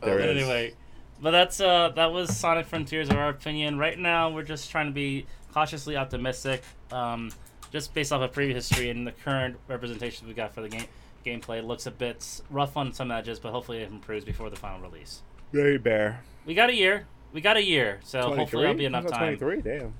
[0.00, 0.42] but it is.
[0.42, 0.74] anyway,
[1.20, 3.78] but that's uh that was Sonic Frontiers of our opinion.
[3.78, 7.30] Right now, we're just trying to be cautiously optimistic, um,
[7.72, 10.86] just based off of previous history and the current representation we got for the game
[11.24, 11.58] gameplay.
[11.58, 14.80] It looks a bit rough on some edges, but hopefully it improves before the final
[14.80, 15.22] release.
[15.52, 16.22] Very bare.
[16.46, 17.06] We got a year.
[17.32, 19.36] We got a year, so hopefully that'll be enough time.
[19.38, 19.60] 23?
[19.60, 19.94] Damn.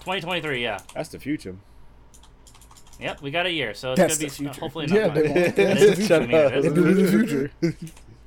[0.00, 0.78] 2023, yeah.
[0.94, 1.54] That's the future.
[2.98, 4.60] Yep, we got a year, so it's That's gonna be the future.
[4.60, 5.14] hopefully Yeah, time.
[5.14, 5.46] they.
[5.56, 6.06] It is the
[7.16, 7.76] future, I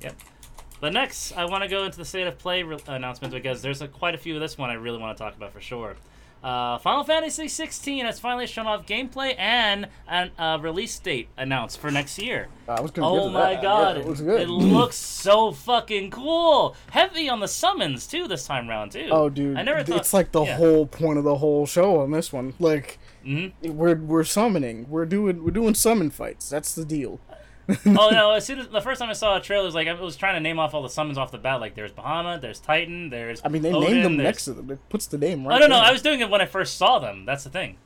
[0.84, 3.80] But next, I want to go into the state of play re- announcements because there's
[3.80, 5.96] a, quite a few of this one I really want to talk about for sure.
[6.42, 11.78] Uh, Final Fantasy 16 has finally shown off gameplay and a uh, release date announced
[11.78, 12.48] for next year.
[12.68, 13.62] I was gonna Oh my that.
[13.62, 14.40] god, Yeah, it, looks good.
[14.42, 16.76] it looks so fucking cool.
[16.90, 19.08] Heavy on the summons too this time round too.
[19.10, 20.58] Oh, dude, I never thought, it's like the yeah.
[20.58, 22.52] whole point of the whole show on this one.
[22.58, 23.52] Like, Mhm.
[23.62, 24.84] we're we're summoning.
[24.90, 26.50] We're doing we're doing summon fights.
[26.50, 27.20] That's the deal.
[27.86, 28.32] oh no!
[28.32, 30.34] As soon as the first time I saw a trailer, was like I was trying
[30.34, 31.60] to name off all the summons off the bat.
[31.60, 34.52] Like there's Bahamut, there's Titan, there's I mean, they Odin, named them there's- next to
[34.52, 34.70] them.
[34.70, 35.56] It puts the name right.
[35.56, 35.76] Oh no no!
[35.76, 35.84] there.
[35.84, 37.24] I was doing it when I first saw them.
[37.24, 37.76] That's the thing.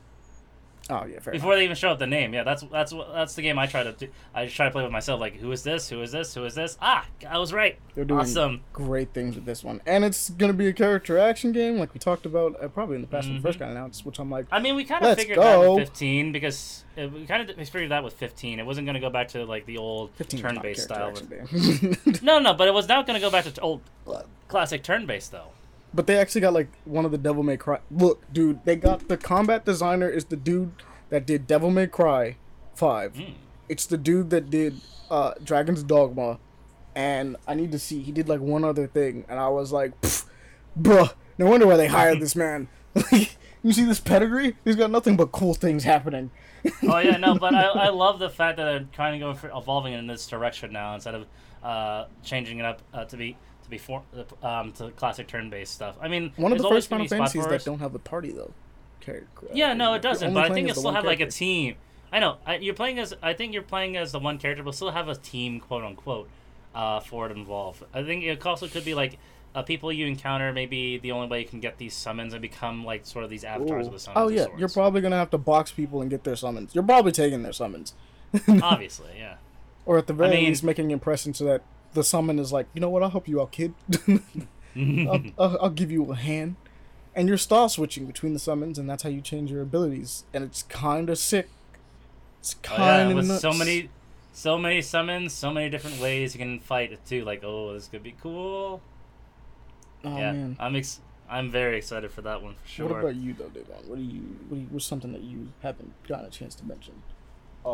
[0.91, 1.31] Oh yeah, fair.
[1.33, 2.33] before they even show up the name.
[2.33, 4.07] Yeah, that's that's that's the game I try to do.
[4.33, 5.19] I just try to play with myself.
[5.19, 5.87] Like, who is this?
[5.89, 6.33] Who is this?
[6.33, 6.77] Who is this?
[6.81, 7.77] Ah, I was right.
[7.93, 8.61] They're doing Awesome.
[8.73, 11.99] great things with this one, and it's gonna be a character action game, like we
[11.99, 14.05] talked about uh, probably in the past when it first got announced.
[14.05, 17.25] Which I'm like, I mean, we kind of figured that with 15 because uh, we
[17.25, 18.59] kind of figured that with 15.
[18.59, 20.83] It wasn't going to go back to like the old 15 is not a turn-based
[20.83, 21.13] style.
[22.23, 23.81] No, no, but it was not going to go back to t- old
[24.47, 25.49] classic turn-based though.
[25.93, 27.79] But they actually got like one of the Devil May Cry.
[27.89, 30.71] Look, dude, they got the combat designer is the dude
[31.09, 32.37] that did Devil May Cry,
[32.75, 33.13] five.
[33.13, 33.33] Mm.
[33.67, 36.39] It's the dude that did uh, Dragon's Dogma,
[36.95, 39.99] and I need to see he did like one other thing, and I was like,
[40.79, 42.67] bruh, no wonder why they hired this man.
[43.11, 44.55] Like, you see this pedigree?
[44.65, 46.31] He's got nothing but cool things happening.
[46.83, 49.49] Oh yeah, no, but I, I love the fact that they're kind of going for
[49.55, 51.25] evolving in this direction now instead of
[51.63, 53.37] uh, changing it up uh, to be
[53.69, 54.03] to be for
[54.43, 55.95] um, to classic turn-based stuff.
[56.01, 58.31] I mean, One of the first gonna Final be Fantasies that don't have the party
[58.31, 58.51] though.
[58.99, 59.47] Character.
[59.53, 60.33] Yeah, no, it doesn't.
[60.33, 61.75] But I think as it still one have like a team.
[62.11, 63.13] I know I, you're playing as.
[63.21, 66.29] I think you're playing as the one character, but still have a team, quote unquote,
[66.73, 67.83] uh, for it involved.
[67.93, 69.17] I think it also could be like
[69.55, 70.51] uh, people you encounter.
[70.51, 73.43] Maybe the only way you can get these summons and become like sort of these
[73.43, 74.23] avatars of the summons.
[74.23, 76.73] Oh yeah, you're probably gonna have to box people and get their summons.
[76.73, 77.93] You're probably taking their summons,
[78.61, 79.35] obviously, yeah.
[79.85, 81.61] or at the very mean- least making impressions impression so that
[81.93, 83.73] the summon is like, you know what, I'll help you out, kid.
[84.07, 84.19] I'll,
[85.39, 86.55] I'll, I'll give you a hand,
[87.15, 90.43] and you're style switching between the summons, and that's how you change your abilities, and
[90.43, 91.49] it's kind of sick.
[92.39, 93.41] It's Oh, kind of with nuts.
[93.41, 93.89] so many,
[94.31, 97.25] so many summons, so many different ways you can fight it too.
[97.25, 98.81] Like, oh, this could be cool.
[100.05, 100.55] Oh yeah, man.
[100.59, 102.87] I'm ex- I'm very excited for that one for sure.
[102.87, 103.75] What about you though, Devon?
[103.87, 104.21] What do you?
[104.47, 104.67] What do you?
[104.69, 106.93] What's something that you haven't gotten a chance to mention?
[107.65, 107.69] Uh,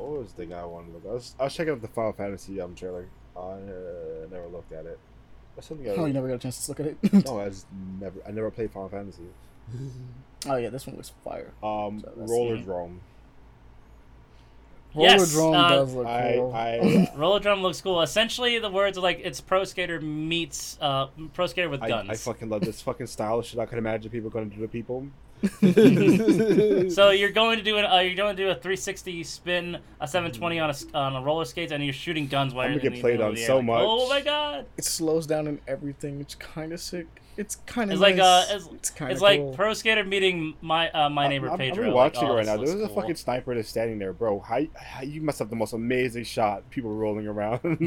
[0.00, 1.04] what was the thing I wanted to look?
[1.04, 1.10] At?
[1.10, 3.06] I was, I was checking out the Final Fantasy um trailer.
[3.38, 4.98] I uh, never looked at it.
[5.54, 5.94] That's something I.
[5.94, 6.96] Oh, you never got a chance to look at it.
[7.26, 7.66] no, I just
[8.00, 8.20] never.
[8.26, 9.22] I never played Final Fantasy.
[10.46, 11.52] oh yeah, this one was fire.
[11.62, 12.56] Um, So Roller.
[12.58, 13.00] Drome.
[14.94, 16.52] Roller Yes, drone uh, does look I, cool.
[16.54, 18.00] I, Rollerdrome looks cool.
[18.00, 22.08] Essentially, the words are like it's Pro Skater meets uh, Pro Skater with guns.
[22.08, 23.60] I fucking love this fucking style shit.
[23.60, 25.06] I can imagine people going to do to people.
[26.90, 30.08] so you're going to do an uh, you're going to do a 360 spin, a
[30.08, 32.80] 720 on a s- on a roller skates, and you're shooting guns while I'm you're
[32.80, 33.46] gonna in get the played on the air.
[33.46, 33.82] so Like, much.
[33.84, 34.66] Oh my god!
[34.76, 36.20] it slows down and everything.
[36.20, 37.06] It's kind of sick.
[37.36, 38.18] It's kind of It's nice.
[38.18, 39.54] like uh, it's, it's kind of it's like cool.
[39.54, 41.84] Pro Skater meeting my uh, my neighbor I'm, Pedro.
[41.84, 42.56] I'm like, watching oh, it right now.
[42.56, 44.40] looks There's a fucking sniper that's standing there, bro.
[44.40, 46.68] How, how you must have the most amazing shot.
[46.70, 47.60] People rolling around.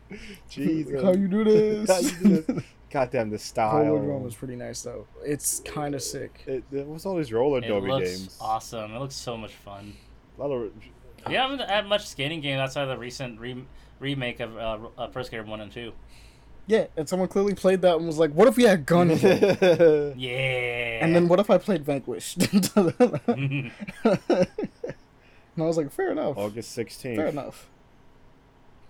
[0.48, 1.02] Jesus.
[1.02, 2.52] How you do this?
[2.92, 3.12] How you do this?
[3.12, 3.74] Goddamn, the style.
[3.84, 5.06] Rollerdrome was pretty nice though.
[5.24, 6.42] It's kind of sick.
[6.46, 8.38] It, it was all these roller It derby looks games.
[8.40, 8.92] awesome.
[8.94, 9.94] It looks so much fun.
[10.38, 10.70] A lot of
[11.26, 13.64] We haven't had much skating game outside of the recent re-
[14.00, 15.92] remake of uh, uh, Pro Skater One and Two.
[16.66, 21.04] Yeah, and someone clearly played that and was like, "What if we had guns?" Yeah.
[21.04, 22.42] And then what if I played Vanquished?
[22.52, 23.72] and
[24.04, 26.36] I was like, "Fair enough.
[26.36, 27.16] August 16th.
[27.16, 27.68] Fair enough."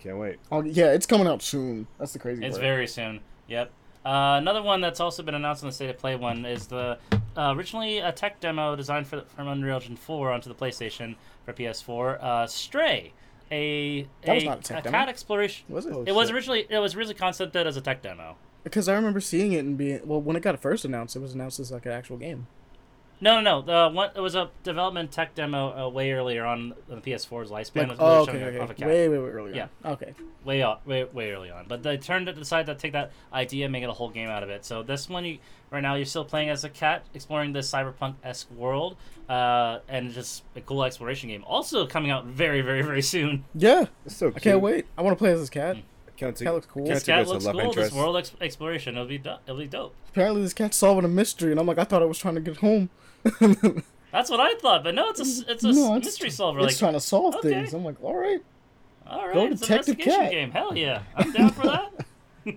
[0.00, 0.38] Can't wait.
[0.52, 1.86] Oh, yeah, it's coming out soon.
[1.98, 2.62] That's the crazy It's part.
[2.62, 3.20] very soon.
[3.48, 3.70] Yep.
[4.04, 6.98] Uh, another one that's also been announced on the State of Play one is the
[7.36, 11.52] uh, originally a tech demo designed for from Unreal Engine 4 onto the PlayStation for
[11.52, 12.22] PS4.
[12.22, 13.12] Uh, Stray,
[13.50, 14.98] a That was a, not a tech a demo.
[14.98, 15.64] cat exploration.
[15.68, 15.92] was it?
[15.92, 18.36] Oh, It was originally it was originally concepted as a tech demo.
[18.64, 21.34] Because I remember seeing it and being well when it got first announced, it was
[21.34, 22.46] announced as like an actual game.
[23.20, 23.62] No, no, no.
[23.62, 27.88] The one it was a development tech demo uh, way earlier on the PS4's lifespan.
[27.88, 28.88] Like, was oh, showing okay, off a okay, cat.
[28.88, 29.54] way, way, way earlier.
[29.54, 29.68] Yeah.
[29.84, 30.14] Okay.
[30.44, 31.66] way out, way, way early on.
[31.68, 34.28] But they turned to decide to take that idea and make it a whole game
[34.28, 34.64] out of it.
[34.64, 35.38] So this one, you
[35.70, 38.96] right now, you're still playing as a cat, exploring this cyberpunk esque world,
[39.28, 41.44] uh, and just a cool exploration game.
[41.46, 43.44] Also coming out very, very, very soon.
[43.54, 44.86] Yeah, It's so I can't wait.
[44.96, 45.76] I want to play as this cat.
[45.76, 45.82] Mm.
[46.18, 46.84] Can't Cat looks cool.
[46.84, 47.72] This cat looks love cool.
[47.72, 49.94] This world ex- exploration, it'll be do- it'll be dope.
[50.10, 52.40] Apparently, this cat's solving a mystery, and I'm like, I thought I was trying to
[52.40, 52.90] get home.
[54.12, 56.30] That's what I thought, but no, it's a s- it's a s- No, it's- mystery
[56.30, 56.60] solver.
[56.60, 57.50] it's Like, trying to solve okay.
[57.50, 57.74] things.
[57.74, 58.40] I'm like, all right.
[59.06, 60.30] all right, go it's Detective investigation Cat.
[60.32, 60.50] game.
[60.50, 61.92] Hell yeah, I'm down for that.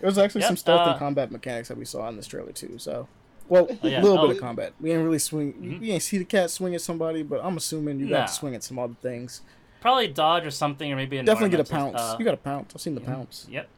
[0.00, 2.26] There was actually Yep, some stealth uh, and combat mechanics that we saw in this
[2.26, 2.74] trailer too.
[2.78, 3.06] So,
[3.48, 4.02] well, a Oh, yeah.
[4.02, 4.26] little Oh.
[4.26, 4.72] bit of combat.
[4.80, 5.52] We ain't really swing.
[5.52, 5.80] Mhm.
[5.80, 8.18] We ain't see the cat swing at somebody, but I'm assuming you Nah.
[8.22, 9.42] got to swing at some other things.
[9.80, 12.00] Probably dodge or something, or maybe Definitely get a pounce.
[12.00, 12.72] uh, you got a pounce.
[12.74, 13.46] I've seen the pounce.
[13.48, 13.68] Yep.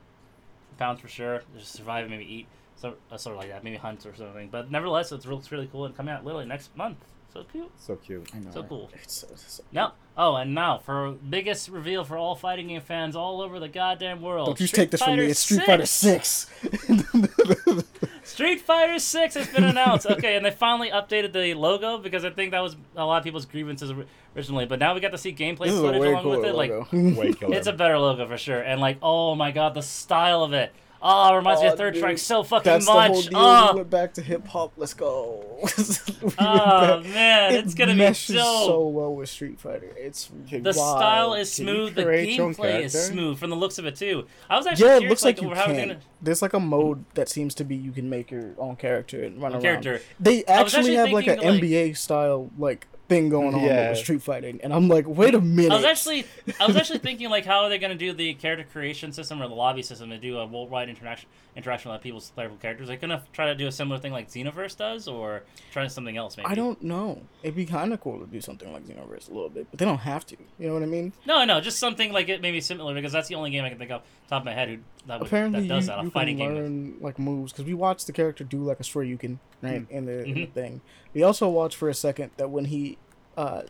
[0.79, 1.43] Pounds for sure.
[1.59, 2.47] Just survive and maybe eat.
[2.85, 3.65] So uh, sort of like that.
[3.65, 4.51] Maybe hunt or something.
[4.51, 6.99] But nevertheless, it's looks really cool and coming out literally next month.
[7.33, 7.71] So cute.
[7.79, 8.31] So cute.
[8.35, 8.51] I know.
[8.51, 8.69] So right?
[8.69, 8.91] cool.
[8.93, 13.17] It's so, so- Now, oh, and now for biggest reveal for all fighting game fans
[13.17, 14.49] all over the goddamn world.
[14.49, 15.25] Don't you Street take this from me.
[15.25, 16.51] It's Street Fighter Six.
[18.25, 20.07] Street Fighter Six has been announced.
[20.07, 23.25] okay, and they finally updated the logo because I think that was a lot of
[23.25, 23.93] people's grievances
[24.37, 24.67] originally.
[24.67, 26.55] But now we got to see gameplay this is a footage way along with it.
[26.55, 26.87] Like logo.
[27.21, 27.35] Way.
[27.57, 28.61] It's a better logo for sure.
[28.61, 30.73] And like, oh my god, the style of it.
[31.07, 32.01] Oh, it reminds me Oh, of Third dude.
[32.01, 33.27] Strike so fucking That's the whole much.
[33.29, 33.37] deal.
[33.37, 33.73] Oh, We ah.
[33.75, 34.73] went back to hip hop.
[34.79, 35.45] Let's go.
[36.23, 38.35] We oh man, It it's gonna be so.
[38.37, 39.91] so well with Street Fighter.
[39.99, 40.75] It's the wild.
[40.75, 41.95] style is smooth.
[41.95, 44.27] The own gameplay is smooth from the looks of it too.
[44.49, 45.77] I was actually Yeah, it looks like, you how can.
[45.77, 49.23] gonna There's like a mode that seems to be you can make your own character
[49.23, 49.63] and run around.
[49.63, 50.01] character.
[50.19, 53.91] They actually actually have like an like- NBA style like thing going on Yeah.
[53.91, 55.73] with Street Fighting, and I'm like, wait a minute.
[55.73, 56.25] I was actually,
[56.61, 59.49] I was actually thinking like, how are they gonna do the character creation system or
[59.49, 62.89] the lobby system to do a worldwide interaction interaction with people's playable characters?
[62.89, 66.17] Are they gonna try to do a similar thing like Xenoverse does, or try something
[66.17, 66.37] else?
[66.37, 67.21] Maybe I don't know.
[67.43, 69.85] It'd be kind of cool to do something like Xenoverse a little bit, but they
[69.85, 70.37] don't have to.
[70.59, 71.13] You know what I mean?
[71.27, 73.79] No, no, just something like it maybe similar because that's the only game I can
[73.79, 75.99] think of top of my head who that, would, Apparently, that does you, that.
[76.01, 76.97] A you fighting can game.
[77.01, 80.35] like moves because we watched the character do like a Shoryuken right in the in
[80.35, 80.81] the thing.
[81.13, 82.99] We also watch for a second that when he
[83.37, 83.63] uh,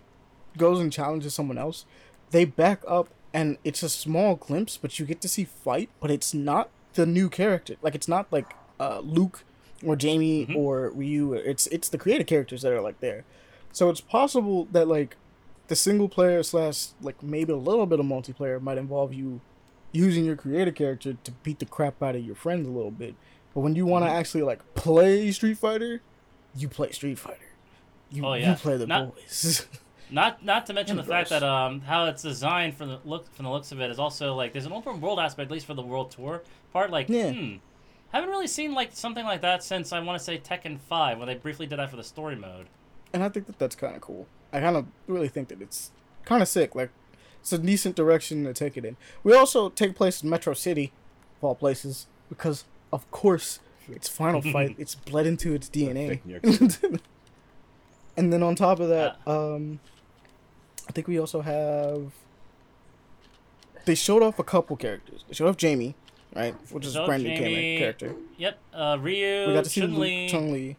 [0.57, 1.85] goes and challenges someone else,
[2.31, 6.11] they back up and it's a small glimpse, but you get to see fight, but
[6.11, 7.75] it's not the new character.
[7.83, 9.45] Like it's not like uh, Luke
[9.85, 10.57] or Jamie Mhm.
[10.57, 11.33] or Ryu.
[11.35, 13.25] It's it's the creative characters that are like there.
[13.73, 15.17] So it's possible that like
[15.69, 19.41] the single player slash like maybe a little bit of multiplayer might involve you
[19.93, 23.15] using your creative character to beat the crap out of your friends a little bit.
[23.55, 24.15] But when you want to Mhm.
[24.15, 26.03] actually like play Street Fighter,
[26.57, 27.39] you play Street Fighter.
[28.11, 28.51] You, Oh, yeah.
[28.51, 29.67] you play the Not- boys.
[30.11, 33.47] Not not to mention the fact that um how it's designed from the look from
[33.47, 35.75] the looks of it is also like there's an open world aspect at least for
[35.75, 36.91] the world tour part.
[36.91, 37.33] Like Yeah.
[37.33, 37.55] hmm,
[38.13, 41.27] haven't really seen like something like that since I want to say Tekken Five when
[41.27, 42.67] they briefly did that for the story mode.
[43.15, 44.27] and I think that that's kind of cool.
[44.53, 45.91] I kind of really think that it's
[46.27, 46.75] kind of sick.
[46.75, 46.91] Like
[47.41, 48.97] it's a decent direction to take it in.
[49.25, 50.93] We also take place in Metro City,
[51.39, 52.65] of all places, because
[52.95, 53.61] of course
[53.91, 54.77] it's Final Fight.
[54.79, 56.09] It's bled into its DNA.
[56.09, 57.01] Fake New York
[58.17, 59.81] and then on top of that, um,
[60.89, 62.13] I think we also have.
[63.87, 65.25] They showed off a couple characters.
[65.29, 65.95] They showed off Jamie,
[66.35, 67.77] right, which is a Showed brand new Jamie.
[67.79, 68.15] character.
[68.39, 70.77] Yep, uh, Ryu, We got to see Chun Luke, Li, Chun Li,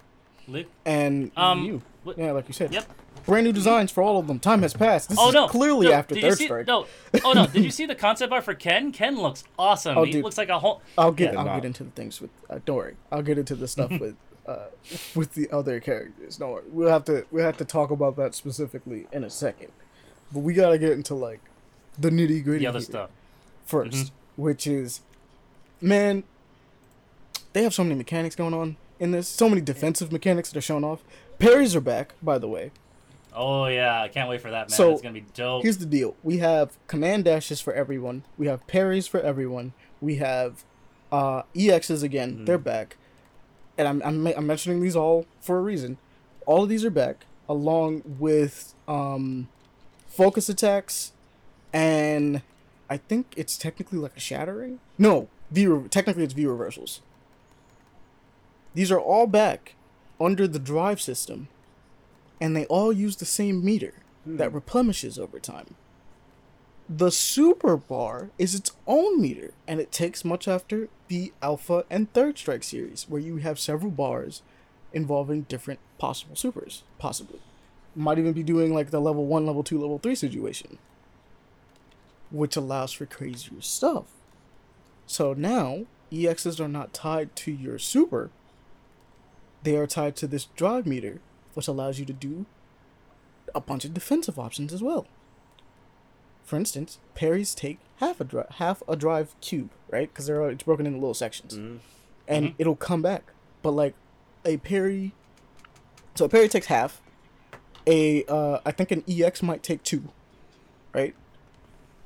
[0.48, 0.68] Luke.
[0.86, 1.82] and Um, you.
[2.18, 2.74] Yeah, like you said.
[2.74, 2.86] Yep.
[3.26, 4.39] Brand new designs for all of them.
[4.39, 5.10] Time has passed.
[5.10, 5.47] This oh is no!
[5.47, 6.68] clearly no, after did Third see, Strike.
[6.68, 6.85] No,
[7.23, 7.47] oh no!
[7.47, 8.91] Did you see the concept art for Ken?
[8.91, 9.97] Ken looks awesome.
[9.97, 10.23] Oh, he dude.
[10.23, 10.81] looks like a whole.
[10.97, 11.39] I'll get Yeah.
[11.39, 11.56] I'll Nah.
[11.56, 12.95] get into the things with uh, don't worry.
[13.11, 14.15] I'll get into the stuff with
[14.45, 14.65] uh
[15.15, 16.38] with the other characters.
[16.38, 16.72] Don't.
[16.72, 19.72] We'll have to we'll have to talk about that specifically in a second.
[20.31, 21.39] But we gotta get into like
[21.97, 23.10] the nitty gritty The other stuff.
[23.69, 24.11] 1st Mhm.
[24.35, 25.02] which is
[25.81, 26.23] man,
[27.53, 29.27] they have so many mechanics going on in this.
[29.27, 30.99] So many defensive mechanics that are shown off.
[31.39, 32.72] Parries are back, by the way.
[33.36, 34.78] Oh yeah, I can't wait for that man.
[34.78, 35.64] So, it's gonna be dope.
[35.64, 38.24] Here's the deal: we have command dashes for everyone.
[38.38, 39.74] We have parries for everyone.
[40.02, 40.64] We have
[41.12, 42.40] uh, EXs again.
[42.40, 42.45] Mhm.
[42.45, 42.98] They're back,
[43.78, 45.98] and I'm, I'm I'm mentioning these all for a reason.
[46.45, 49.49] All of these are back, along with um,
[50.07, 51.12] focus attacks,
[51.74, 52.41] and
[52.90, 54.80] I think it's technically like a shattering.
[54.98, 57.02] No, view technically it's view reversals.
[58.74, 59.76] These are all back
[60.20, 61.48] under the drive system,
[62.40, 63.94] and they all use the same meter
[64.24, 64.38] hmm.
[64.38, 65.76] that replenishes over time.
[66.88, 72.12] The super bar is its own meter, and it takes much after the Alpha and
[72.14, 74.44] Third Strike series, where you have several bars
[74.94, 77.40] involving different possible supers, possibly.
[77.95, 80.78] Might even be doing like the level 1, level 2, level 3 situation,
[82.30, 84.06] which allows for crazier stuff.
[85.07, 88.30] So now, EXs are not tied to your super,
[89.66, 91.20] they are tied to this drive meter,
[91.56, 92.45] which allows you to do
[93.56, 95.07] a bunch of defensive options as well.
[96.44, 100.11] For instance, parries take half a drive, half a drive cube, right?
[100.14, 101.80] Because they're it's broken into little sections, Mhm.
[102.27, 102.56] and Mhm.
[102.60, 103.32] it'll come back.
[103.64, 103.95] But like
[104.45, 105.14] a parry,
[106.14, 107.02] so a parry takes half.
[107.88, 110.10] A uh, I think an EX might take two,
[110.94, 111.15] right?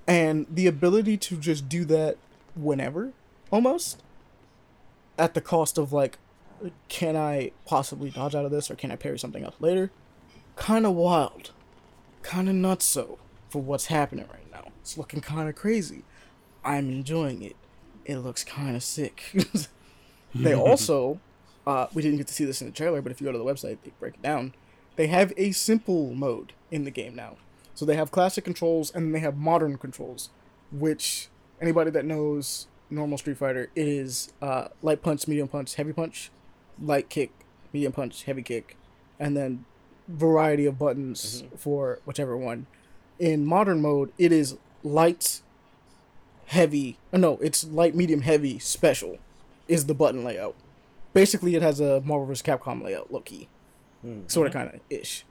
[0.08, 2.18] And the ability to just do that
[2.56, 3.12] whenever,
[3.52, 4.02] almost,
[5.18, 6.18] at the cost of like,
[6.88, 9.92] can I possibly dodge out of this or can I parry something else later?
[10.56, 11.52] Kind of wild,
[12.22, 13.20] kind of nuts so
[13.50, 14.72] for what's happening right now.
[14.82, 16.04] It's looking kind of crazy.
[16.64, 17.56] I'm enjoying it.
[18.06, 19.36] It looks kind of sick.
[20.36, 21.20] they also,
[21.66, 23.38] uh, we didn't get to see this in the trailer, but if you go to
[23.38, 24.54] the website, they break it down.
[24.96, 27.38] They have a simple mode in the game now.
[27.74, 30.30] So they have classic controls and they have modern controls,
[30.72, 31.30] which
[31.62, 36.32] anybody that knows normal Street Fighter it is uh, light punch, medium punch, heavy punch,
[36.82, 37.32] light kick,
[37.74, 38.78] medium punch, heavy kick,
[39.20, 39.66] and then
[40.08, 42.66] variety of buttons for whichever one.
[43.20, 45.42] In modern mode, it is light,
[46.48, 46.98] heavy.
[47.14, 49.18] uh, No, it's light, medium, heavy, special
[49.68, 50.56] is the button layout.
[51.14, 52.42] Basically, it has a Marvel vs.
[52.42, 53.48] Capcom layout, low key,
[54.02, 54.22] Hmm.
[54.28, 55.26] sort of, kind of ish,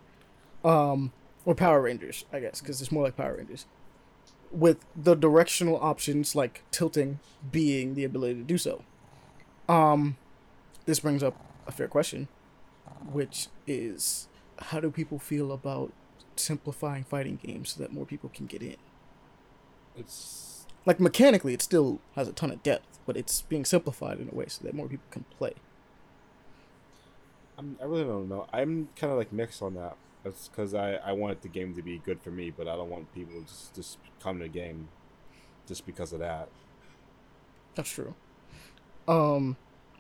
[0.65, 1.13] um,
[1.45, 3.67] or Power Rangers, I guess, because it's more like Power Rangers.
[4.51, 7.19] With the directional options like tilting
[7.51, 8.83] being the ability to do so.
[9.69, 10.17] Um,
[10.89, 11.37] this brings up
[11.67, 12.29] a fair question,
[13.13, 14.27] which is,
[14.59, 15.93] how do people feel about
[16.35, 18.77] simplifying fighting games so that more people can get in?
[19.95, 24.31] It's Like mechanically, it still has a ton of depth, but it's being simplified in
[24.33, 25.53] a way so that more people can play.
[27.59, 28.47] I'm, I really don't know.
[28.51, 29.97] I'm kind of like mixed on that.
[30.25, 32.89] That's because I I want the game to be good for me, but I don't
[32.89, 34.89] want people to just just come to the game
[35.67, 36.49] just because of that.
[37.75, 38.15] That's true.
[39.07, 39.57] Um,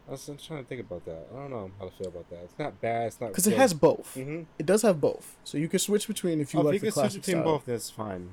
[0.08, 1.26] I was, I'm trying to think about that.
[1.32, 2.40] I don't know how to feel about that.
[2.44, 3.08] It's not bad.
[3.08, 4.14] It's not because it has both.
[4.16, 4.42] Mm-hmm.
[4.58, 6.86] It does have both, so you can switch between if you oh, like if the
[6.86, 7.44] you can switch between style.
[7.44, 8.30] both, that's fine.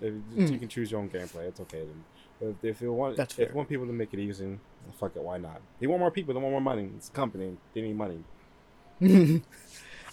[0.00, 0.52] If, Mm.
[0.52, 1.48] You can choose your own gameplay.
[1.48, 2.04] It's okay then.
[2.40, 4.58] But if, if you want, That's if you want people to make it easy,
[4.98, 5.22] fuck it.
[5.22, 5.60] Why not?
[5.78, 6.32] They want more people.
[6.32, 6.88] They want more money.
[6.96, 7.58] It's a company.
[7.74, 8.24] They need money.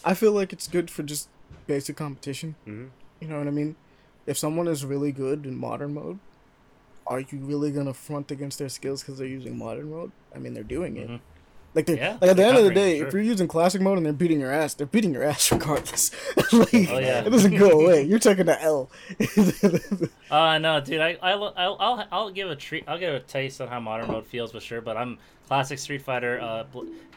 [0.06, 1.30] I feel like it's good for just
[1.68, 2.56] basic competition.
[2.68, 2.88] Mm-hmm.
[3.22, 3.76] You know what I mean?
[4.26, 6.20] If someone is really good in modern mode,
[7.08, 10.12] are you really gonna front against their skills because they're using modern mode?
[10.36, 11.10] I mean, they're doing it.
[11.10, 11.22] Mhm.
[11.74, 13.08] Like, Yeah, like at the end of the day, sure.
[13.08, 16.12] if you're using classic mode and they're beating your ass, they're beating your ass regardless.
[16.54, 17.22] like, Oh, yeah.
[17.24, 18.02] it doesn't go away.
[18.04, 18.90] You're taking the L.
[20.30, 21.00] Uh no, dude.
[21.00, 22.84] I I will- I'll, I'll I'll give a treat.
[22.88, 24.82] I'll give a taste on how modern mode feels for sure.
[24.82, 25.18] But I'm
[25.48, 26.40] classic Street Fighter.
[26.42, 26.66] Uh,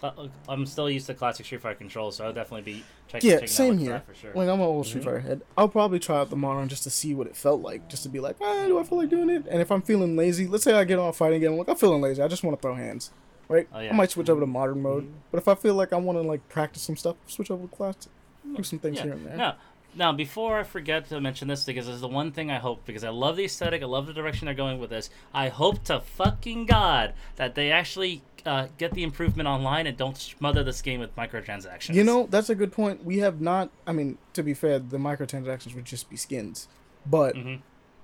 [0.03, 3.29] uh, I'm still used to classic Street Fighter controls, so I'll definitely be checking.
[3.31, 4.03] yeah, checking same out here.
[4.07, 4.31] for sure.
[4.33, 5.07] Like I'm an old Street Mhm.
[5.07, 5.43] Fighter head.
[5.59, 8.09] I'll probably try out the modern just to see what it felt like, just to
[8.09, 9.45] be like, ah, do I feel like doing it?
[9.51, 11.75] And if I'm feeling lazy, let's say I get on fighting game, I'm like I'm
[11.77, 13.11] feeling lazy, I just want to throw hands,
[13.51, 13.69] right?
[13.75, 13.91] Oh, yeah.
[13.91, 15.13] I might switch over to modern mode, Mhm.
[15.31, 17.77] but if I feel like I want to like practice some stuff, switch over to
[17.77, 18.11] classic,
[18.57, 19.03] do some things Yeah.
[19.05, 19.37] here and there.
[19.37, 19.57] Now,
[19.93, 22.87] now, before I forget to mention this, because this is the one thing I hope,
[22.87, 25.11] because I love the aesthetic, I love the direction they're going with this.
[25.35, 30.17] I hope to fucking god that they actually uh, get the improvement online and don't
[30.17, 31.95] smother this game with microtransactions.
[31.95, 33.05] You know, that's a good point.
[33.05, 33.69] We have not.
[33.87, 36.69] I mean, to be fair, the microtransactions would just be skins,
[37.05, 37.57] but hmm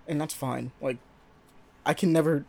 [0.09, 0.73] and that's fine.
[0.81, 0.99] Like,
[1.85, 2.45] I can never,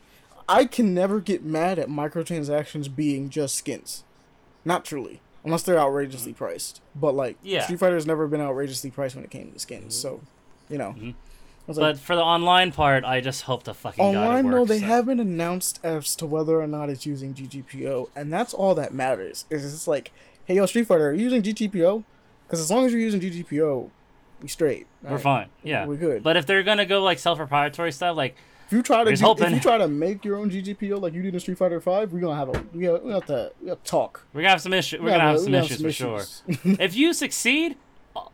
[0.50, 4.04] I can never get mad at microtransactions being just skins.
[4.64, 6.82] Not truly, unless they're outrageously priced.
[6.96, 7.64] But like, Yeah.
[7.64, 9.96] Street Fighter has never been outrageously priced when it came to skins.
[9.96, 10.22] So,
[10.70, 11.16] you know, Mhm.
[11.70, 14.70] Like, But for the online part, I just hope to fucking online works.
[14.70, 18.94] they haven't announced as to whether or not it's using GGPO, and that's all that
[18.94, 19.44] matters.
[19.50, 20.14] Is it's like,
[20.46, 22.06] hey yo, Street Fighter, are you using GGPO?
[22.46, 23.90] Because as long as you're using GGPO,
[24.42, 24.88] we straight.
[25.04, 25.20] We're right?
[25.22, 25.48] fine.
[25.62, 25.86] Yeah.
[25.86, 26.24] we're good.
[26.24, 28.36] But if they're gonna go like self-proprietary stuff, like
[28.68, 31.22] If you try to do, if you try to make your own GGPO like you
[31.22, 33.70] did in Street Fighter Five, we're gonna have a we have, we have to we
[33.70, 34.26] have to talk.
[34.34, 35.00] we're gonna have some issues.
[35.00, 36.24] We're We gonna have some we issues for sure.
[36.80, 37.78] if you succeed,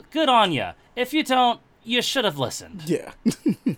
[0.10, 0.70] good on you.
[0.96, 2.82] If you don't, you should have listened.
[2.88, 3.12] yeah.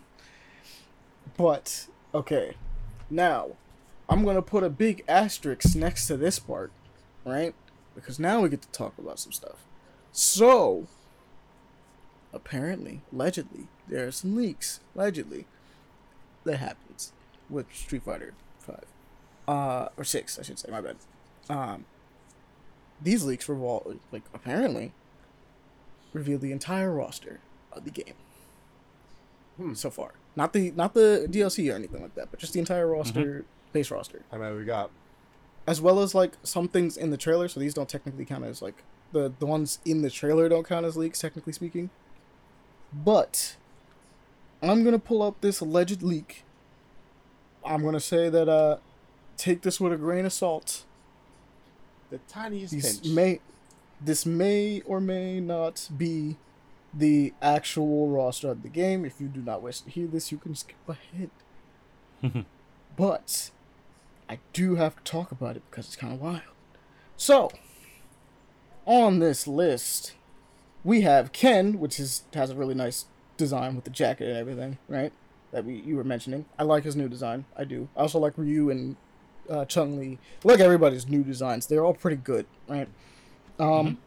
[1.38, 2.54] but okay,
[3.10, 3.50] now
[4.08, 6.72] I'm gonna put a big asterisk next to this part,
[7.26, 7.54] right?
[7.96, 9.66] Because now we get to talk about some stuff.
[10.14, 10.88] So,
[12.34, 14.80] apparently, allegedly, there are some leaks.
[14.96, 15.48] Allegedly,
[16.46, 17.14] that happens
[17.50, 18.86] with Street Fighter Five,
[19.48, 20.70] uh, or Six, I should say.
[20.72, 20.96] My bad.
[21.50, 21.86] Um,
[23.02, 24.94] these leaks revolve, like apparently,
[26.14, 27.40] reveal the entire roster
[27.72, 28.16] of the game.
[29.58, 29.74] Hmm.
[29.74, 32.88] So far, not the not the DLC or anything like that, but just the entire
[32.88, 34.92] roster, base roster I mean, we got?
[35.68, 37.48] as well as like some things in the trailer.
[37.48, 40.86] So these don't technically count as like the the ones in the trailer don't count
[40.86, 41.90] as leaks, technically speaking.
[42.94, 43.56] But
[44.70, 46.44] I'm gonna pull up this alleged leak.
[47.66, 48.78] I'm gonna say that uh,
[49.38, 50.84] take this with a grain of salt.
[52.10, 53.14] The tiniest These pinch.
[53.14, 53.40] may
[54.02, 56.38] this may or may not be
[56.94, 59.06] the actual roster of the game.
[59.06, 61.30] If you do not wish to hear this, you can skip ahead.
[62.96, 63.52] but
[64.30, 66.42] I do have to talk about it because it's kind of wild.
[67.18, 67.52] So,
[68.86, 70.14] on this list,
[70.84, 73.06] we have Ken, which is has a really nice
[73.38, 75.12] design with the jacket and everything, right?
[75.52, 76.46] That we you were mentioning.
[76.58, 77.46] I like his new design.
[77.56, 77.88] I do.
[77.96, 78.96] I also like Ryu and
[79.50, 80.18] uh, Chung Li.
[80.44, 81.68] I like everybody's new designs.
[81.68, 82.88] They're all pretty good, right?
[83.60, 83.98] Um,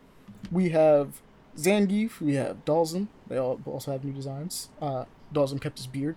[0.50, 1.20] we have
[1.56, 2.20] Zangief.
[2.20, 3.09] We have Dhalsim.
[3.28, 4.68] They all also have new designs.
[4.80, 6.16] Uh, Dhalsim kept his beard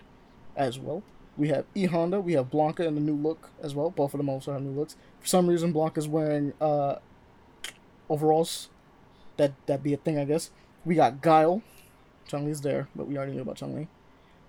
[0.56, 1.02] as well.
[1.36, 2.20] We have E Honda.
[2.20, 3.90] We have Blanka in the new look as well.
[3.90, 4.96] Both of them also have new looks.
[5.20, 6.96] For some reason, Blanka's wearing uh,
[8.10, 8.68] overalls.
[9.38, 10.50] That that be a thing, I guess.
[10.84, 11.62] We got Guile.
[12.32, 13.88] Chung Li's there, but we already knew about Chung Li.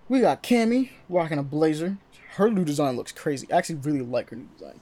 [0.08, 1.98] We got Cammy rocking a blazer.
[2.36, 3.46] Her new design looks crazy.
[3.52, 4.80] I actually really like her new design.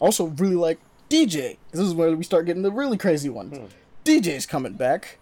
[0.00, 1.58] Also, really like Dee Jay.
[1.70, 3.56] This is where we start getting the really crazy ones.
[3.56, 3.66] Hmm.
[4.02, 5.18] Dee Jay's coming back.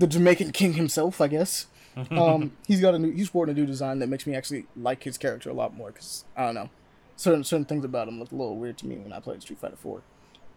[0.00, 1.66] The Jamaican king himself, I guess.
[2.10, 3.12] Um, he's got a new.
[3.12, 5.92] He's sporting a new design that makes me actually like his character a lot more.
[5.92, 6.68] Cause I don't know,
[7.14, 9.60] certain certain things about him look a little weird to me when I played Street
[9.60, 10.02] Fighter Four.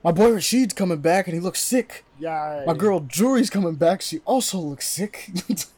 [0.04, 2.06] My boy Rashid's coming back and he looks sick.
[2.18, 2.64] Yeah.
[2.66, 4.02] My girl Juri's coming back.
[4.02, 5.30] She also looks sick.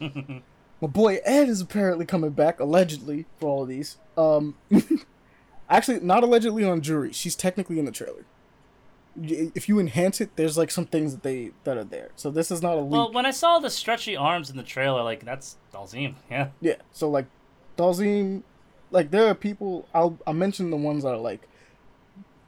[0.80, 3.96] My boy Ed is apparently coming back, allegedly, for all of these.
[4.16, 4.56] Um,
[5.70, 7.12] Actually, not allegedly on Juri.
[7.12, 8.24] She's technically in the trailer.
[9.20, 12.10] If you enhance it, there's like some things that they that are there.
[12.14, 12.92] So this is not a leak.
[12.92, 16.14] Well, when I saw the stretchy arms in the trailer, like that's Dhalsim.
[16.30, 16.50] Yeah.
[16.60, 16.76] Yeah.
[16.92, 17.26] So like
[17.76, 18.44] Dhalsim
[18.90, 21.48] like there are people I'll I'll mention the ones that are like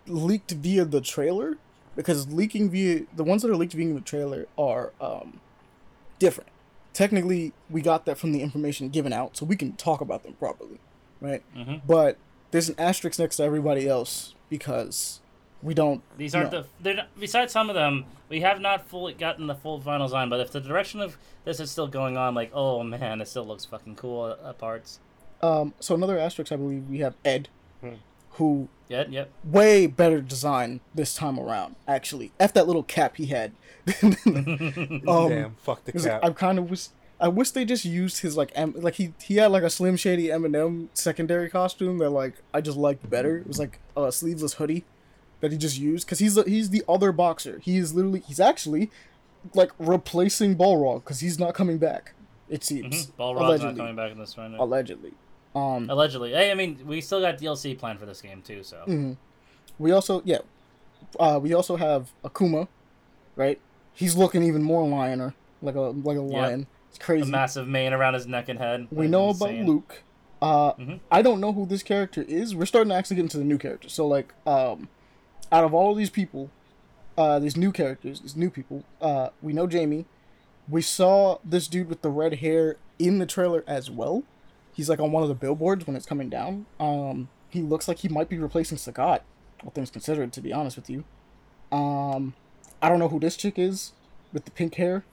[0.07, 1.59] leaked via the trailer
[1.97, 5.41] because leaking via the ones that are leaked via the trailer are um
[6.19, 6.51] different.
[6.93, 10.35] Technically we got that from the information given out so we can talk about them
[10.35, 10.79] properly,
[11.21, 11.43] right?
[11.57, 11.83] Mhm.
[11.87, 12.17] But
[12.51, 15.21] there's an asterisk next to everybody else because
[15.63, 16.63] we don't These aren't know.
[16.63, 16.69] the.
[16.81, 20.29] They're not, besides some of them, we have not fully gotten the full final design.
[20.31, 23.47] But if the direction of this is still going on, like, oh man, it still
[23.47, 24.99] looks fucking cool at, at parts.
[25.43, 27.49] um so another asterisk I believe we have Ed
[27.81, 27.95] Hmm.
[28.33, 29.31] Who Yep, yep.
[29.45, 31.77] way better design this time around.
[31.87, 33.53] Actually, f that little cap he had.
[34.03, 34.17] um,
[35.29, 36.21] Damn, fuck the 'cause cap.
[36.25, 36.89] I kind of wish
[37.21, 39.97] I wish they just used his like M- like he he had like a Slim
[39.97, 43.39] Shady Eminem secondary costume that like I just liked better.
[43.39, 44.85] It was like a sleeveless hoodie
[45.41, 47.61] that he just used because he's the, he's the other boxer.
[47.63, 48.91] He is literally he's actually
[49.55, 52.15] like replacing Balrog because he's not coming back.
[52.49, 53.23] It seems Mm-hmm.
[53.23, 54.55] Balrog's not coming back in this one.
[54.55, 55.13] Allegedly.
[55.55, 56.31] Um, Allegedly.
[56.33, 58.63] Hey, I mean, we still got DLC planned for this game too.
[58.63, 58.83] So.
[58.87, 59.17] Mhm.
[59.79, 60.39] We also yeah,
[61.19, 62.69] uh, we also have Akuma,
[63.37, 63.59] right?
[63.95, 66.67] He's looking even more lioner, like a like a lion.
[66.89, 67.31] It's A crazy.
[67.31, 68.89] massive mane around his neck and head.
[68.91, 69.63] we That's know insane.
[69.63, 70.03] about Luke.
[70.43, 71.01] Uh, Mhm.
[71.11, 72.55] I don't know who this character is.
[72.55, 73.93] We're starting to actually get into the new characters.
[73.93, 74.89] So like, um,
[75.53, 76.51] out of all of these people,
[77.19, 80.07] uh, these new characters, these new people, uh, we know Jamie.
[80.69, 84.23] We saw this dude with the red hair in the trailer as well.
[84.81, 86.65] He's like on one of the billboards when it's coming down.
[86.81, 89.21] Um, he looks like he might be replacing Sagat,
[89.63, 90.33] all things considered.
[90.33, 91.05] To be honest with you,
[91.71, 92.33] um,
[92.81, 93.93] I don't know who this chick is
[94.33, 95.05] with the pink hair.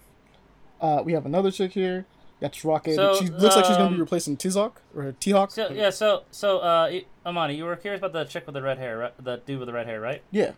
[0.79, 2.05] Uh, we have another chick here.
[2.39, 2.95] That's Rocket.
[2.95, 5.51] So, she looks like she's gonna be um, replacing Tizok or T-Hawk.
[5.51, 6.89] So yeah, so so uh,
[7.25, 9.13] Amani, you were curious about the chick with the red hair, right?
[9.21, 10.21] The dude with the red hair, right?
[10.31, 10.51] Yeah,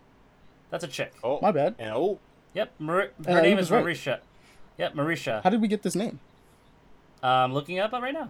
[0.70, 1.14] That's a chick.
[1.24, 1.74] oh, my bad.
[1.80, 2.20] And oh,
[2.54, 3.84] Yep, Mar- Uh, her he name is right.
[3.84, 4.20] Marisha.
[4.78, 5.42] Yep, Marisha.
[5.42, 6.20] How did we get this name?
[7.24, 8.28] I'm looking it up right now.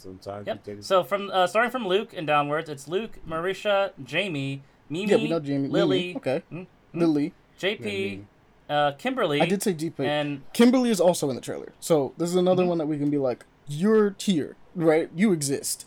[0.00, 0.66] Sometimes Yep.
[0.66, 5.10] you take So from uh, starting from Luke and downwards, it's Luke, Marisha, Jamie, Mimi,
[5.10, 5.68] yeah, we know Jamie.
[5.68, 6.16] Lily, Lily.
[6.16, 6.42] Okay.
[6.50, 6.62] Hmm?
[6.92, 7.32] Lily.
[7.60, 8.26] JP, Mimi.
[8.68, 9.40] uh, Kimberly.
[9.40, 10.00] I did say Jeep.
[10.00, 11.72] And Kimberly is also in the trailer.
[11.78, 12.68] So this is another Mhm.
[12.68, 15.08] one that we can be like, you're here, right?
[15.14, 15.86] You exist.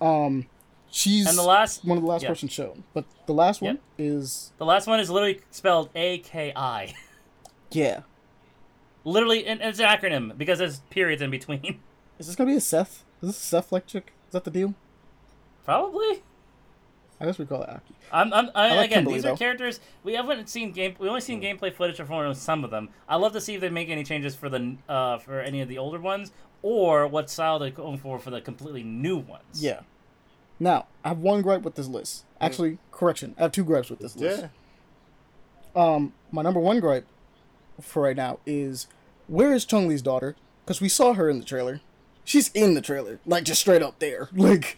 [0.00, 0.46] Um,
[0.90, 2.28] she's and the last one of the last yeah.
[2.28, 2.84] persons shown.
[2.92, 6.92] But the last one is the last one is literally spelled A K I.
[7.70, 8.00] yeah.
[9.04, 11.80] Literally, and it's an acronym because there's periods in between.
[12.18, 13.04] Is this gonna be a Seth?
[13.22, 14.12] Is this a Seth chick?
[14.28, 14.74] Is that the deal?
[15.64, 16.22] Probably.
[17.20, 17.94] I guess we call it Aki.
[18.10, 19.34] I'm, I'm, I, I like again, Kimberly, these though.
[19.34, 20.96] are characters we haven't seen game.
[20.98, 22.88] We only seen gameplay footage for some of them.
[23.08, 25.68] I love to see if they make any changes for the uh, for any of
[25.68, 26.32] the older ones,
[26.62, 29.62] or what style they're going for for the completely new ones.
[29.62, 29.80] Yeah.
[30.58, 32.24] Now I have one gripe with this list.
[32.40, 33.36] Actually, correction.
[33.38, 34.42] I have two gripes with this list.
[34.42, 34.48] yeah.
[35.80, 37.06] Um, my number one gripe
[37.80, 38.88] for right now is
[39.28, 40.34] where is Chung Li's daughter?
[40.64, 41.80] Because we saw her in the trailer.
[42.24, 44.28] She's in the trailer, like just straight up there.
[44.34, 44.76] Like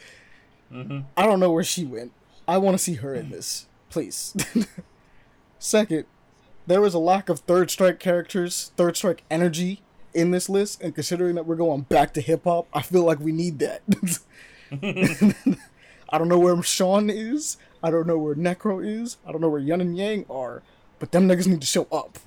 [0.70, 2.12] hmm I don't know where she went.
[2.48, 4.34] I want to see her in this, please.
[5.58, 6.04] Second,
[6.66, 10.94] there was a lack of third strike characters, third strike energy in this list, and
[10.94, 13.82] considering that we're going back to hip hop, I feel like we need that.
[16.10, 17.56] I don't know where Sean is.
[17.82, 19.16] I don't know where Necro is.
[19.26, 20.62] I don't know where Yun and Yang are.
[20.98, 22.18] But them niggas need to show up.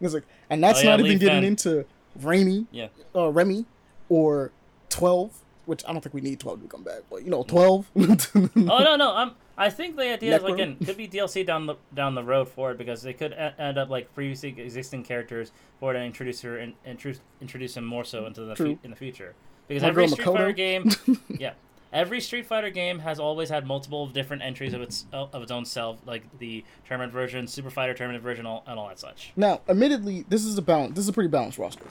[0.00, 1.84] it's like, and that's Oh, yeah, not even getting into
[2.16, 2.88] Rainy, Yeah.
[3.14, 3.64] uh, Remy,
[4.08, 4.52] or
[4.88, 5.32] twelve.
[5.66, 7.88] Which I don't think we need twelve to come back, but you know, twelve.
[7.96, 9.14] Oh no, no.
[9.14, 9.32] I'm.
[9.56, 10.54] I think the idea is Necro?
[10.54, 13.60] again could be DLC down the down the road for it because they could e-
[13.62, 17.84] end up like previously existing characters for it and introduce her and introduce introduce him
[17.84, 19.34] more so into the fu- in the future.
[19.68, 20.90] Because My every Street Fighter game,
[21.28, 21.52] yeah,
[21.92, 25.64] every Street Fighter game has always had multiple different entries of its of its own
[25.64, 29.32] self, like the tournament version, Super Fighter tournament version, all, and all that such.
[29.36, 30.94] Now, admittedly, this is a balance.
[30.94, 31.84] This is a pretty balanced roster.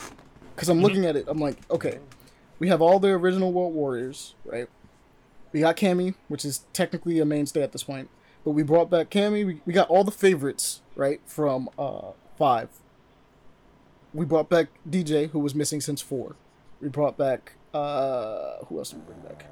[0.55, 0.71] Because Mm-hmm.
[0.71, 1.99] I'm looking at it, I'm like, okay,
[2.59, 4.67] we have all the original World Warriors, right?
[5.53, 8.09] We got Cammy, which is technically a mainstay at this point,
[8.43, 9.45] but we brought back Cammy.
[9.45, 12.69] We, we got all the favorites, right, from uh five.
[14.13, 16.35] We brought back Dee Jay, who was missing since four.
[16.81, 19.45] We brought back uh who else did we bring back?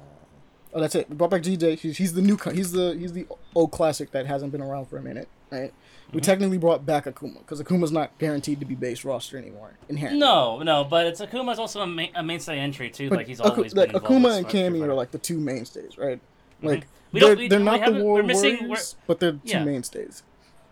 [0.78, 1.08] Oh, that's it.
[1.10, 1.74] We brought back Dee Jay.
[1.74, 2.36] He's, he's the new.
[2.52, 3.26] He's the he's the
[3.56, 5.70] old classic that hasn't been around for a minute, right?
[5.72, 6.16] Mm-hmm.
[6.16, 9.72] We technically brought back Akuma because Akuma's not guaranteed to be base roster anymore.
[9.88, 10.20] Inherently.
[10.20, 13.08] No, no, but it's Akuma's also a, a mainstay entry too.
[13.08, 14.90] but like he's Aku- always like been Akuma and Fighter.
[14.90, 16.20] are like the two mainstays, right?
[16.62, 19.40] Like We they're, we- they're we not the war we're missing- warriors, but they're two
[19.44, 19.64] Yeah.
[19.64, 20.22] mainstays.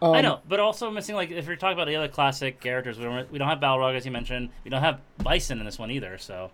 [0.01, 2.97] Um, I know, but also missing like if you're talking about the other classic characters,
[2.99, 4.51] we don't we don't have Balrog as you mentioned.
[4.63, 6.17] We don't have Bison in this one either.
[6.19, 6.51] So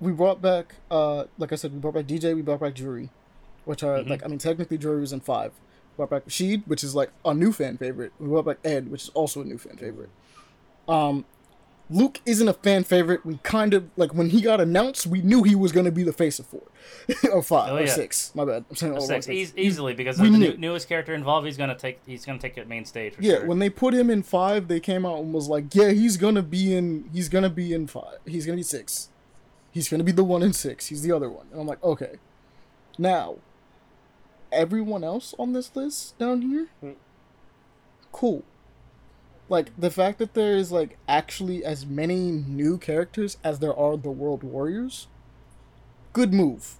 [0.00, 2.74] we brought back, uh, like I said, we brought back Dee Jay, we brought back
[2.74, 3.10] Juri,
[3.64, 4.08] which are Mhm.
[4.10, 5.52] like I mean technically Juri was in five.
[5.52, 8.12] We brought back Rashid, which is like a new fan favorite.
[8.18, 10.10] We brought back Ed, which is also a new fan favorite.
[10.88, 11.24] Um,
[11.88, 13.24] Luke isn't a fan favorite.
[13.24, 16.12] We kind of like when he got announced, we knew he was gonna be the
[16.12, 16.62] face of four
[17.32, 18.32] or five Oh, or six.
[18.34, 18.64] My bad.
[18.68, 21.46] I'm saying all Six, e- easily because we the new, newest character involved.
[21.46, 22.00] He's gonna take.
[22.04, 23.14] He's gonna take it main stage.
[23.14, 23.46] For Yeah, sure.
[23.46, 26.42] when they put him in five, they came out and was like, "Yeah, he's gonna
[26.42, 27.08] be in.
[27.12, 28.18] He's gonna be in five.
[28.26, 29.08] He's gonna be six.
[29.76, 30.86] He's gonna be the one in six.
[30.86, 32.16] He's the other one." And I'm like, "Okay."
[32.98, 33.36] Now,
[34.50, 36.92] everyone else on this list down here, Hmm.
[38.10, 38.42] cool.
[39.50, 43.96] Like the fact that there is like actually as many new characters as there are
[43.98, 45.08] the World Warriors,
[46.14, 46.76] good move,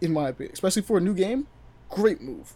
[0.00, 0.52] in my opinion.
[0.52, 1.46] Especially for a new game,
[1.90, 2.54] great move,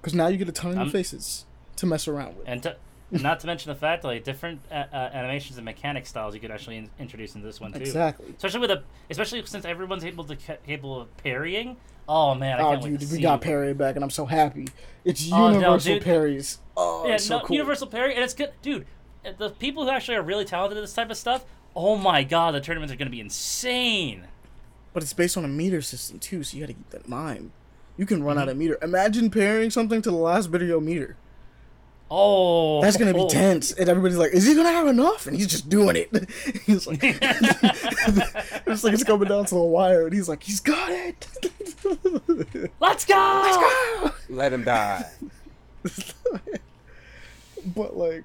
[0.00, 1.44] because now you get a ton of new I'm- faces
[1.76, 2.46] to mess around with.
[2.48, 2.76] and to,
[3.12, 6.34] and not to mention the fact that like different uh, uh, animations and mechanic styles
[6.34, 7.80] you could actually in- introduce in this one too.
[7.80, 8.26] Exactly.
[8.36, 11.76] Especially with a, especially since everyone's able to ca- capable of parrying.
[12.08, 14.10] Oh man, I Oh, can't wait dude, to we see got parry back, and I'm
[14.10, 14.66] so happy.
[15.04, 16.02] It's Oh, no, universal dude.
[16.04, 16.58] parries.
[16.76, 17.56] Oh, Yeah, so no, cool.
[17.56, 18.86] universal parry, and it's good, dude.
[19.26, 21.44] uh, The people who actually are really talented at this type of stuff.
[21.76, 24.24] Oh my god, the tournaments are gonna be insane.
[24.94, 27.10] But it's based on a meter system too, so you got to keep that in
[27.10, 27.50] mind.
[27.98, 28.42] You can run Mm-hmm.
[28.42, 28.78] out of meter.
[28.80, 31.16] Imagine parrying something to the last bit of your meter.
[32.10, 33.28] Oh, That's gonna be oh.
[33.28, 36.10] tense, and everybody's like, "Is he gonna have enough?" And he's just doing it.
[36.64, 40.90] he's like, it's like it's coming down to the wire, and he's like, "He's got
[40.90, 41.26] it."
[42.80, 43.40] Let's go!
[43.44, 44.12] Let's go.
[44.30, 45.04] Let him die.
[47.74, 48.24] but like,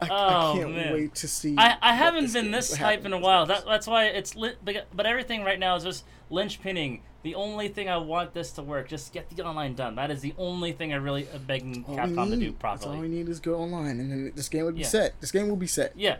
[0.00, 0.92] I, Oh, I can't man.
[0.92, 1.54] wait to see.
[1.56, 3.46] I, I haven't been this what hype in a while.
[3.46, 4.58] That, that's why it's lit.
[4.64, 7.00] But everything right now is just linchpinning.
[7.22, 9.96] The only thing I want this to work, just get the online done.
[9.96, 12.98] That is the only thing I really am begging All Capcom to do That's all
[12.98, 14.86] we need is go online, and then this game would be Yeah.
[14.88, 15.20] set.
[15.20, 15.92] This game will be set.
[15.96, 16.18] Yeah,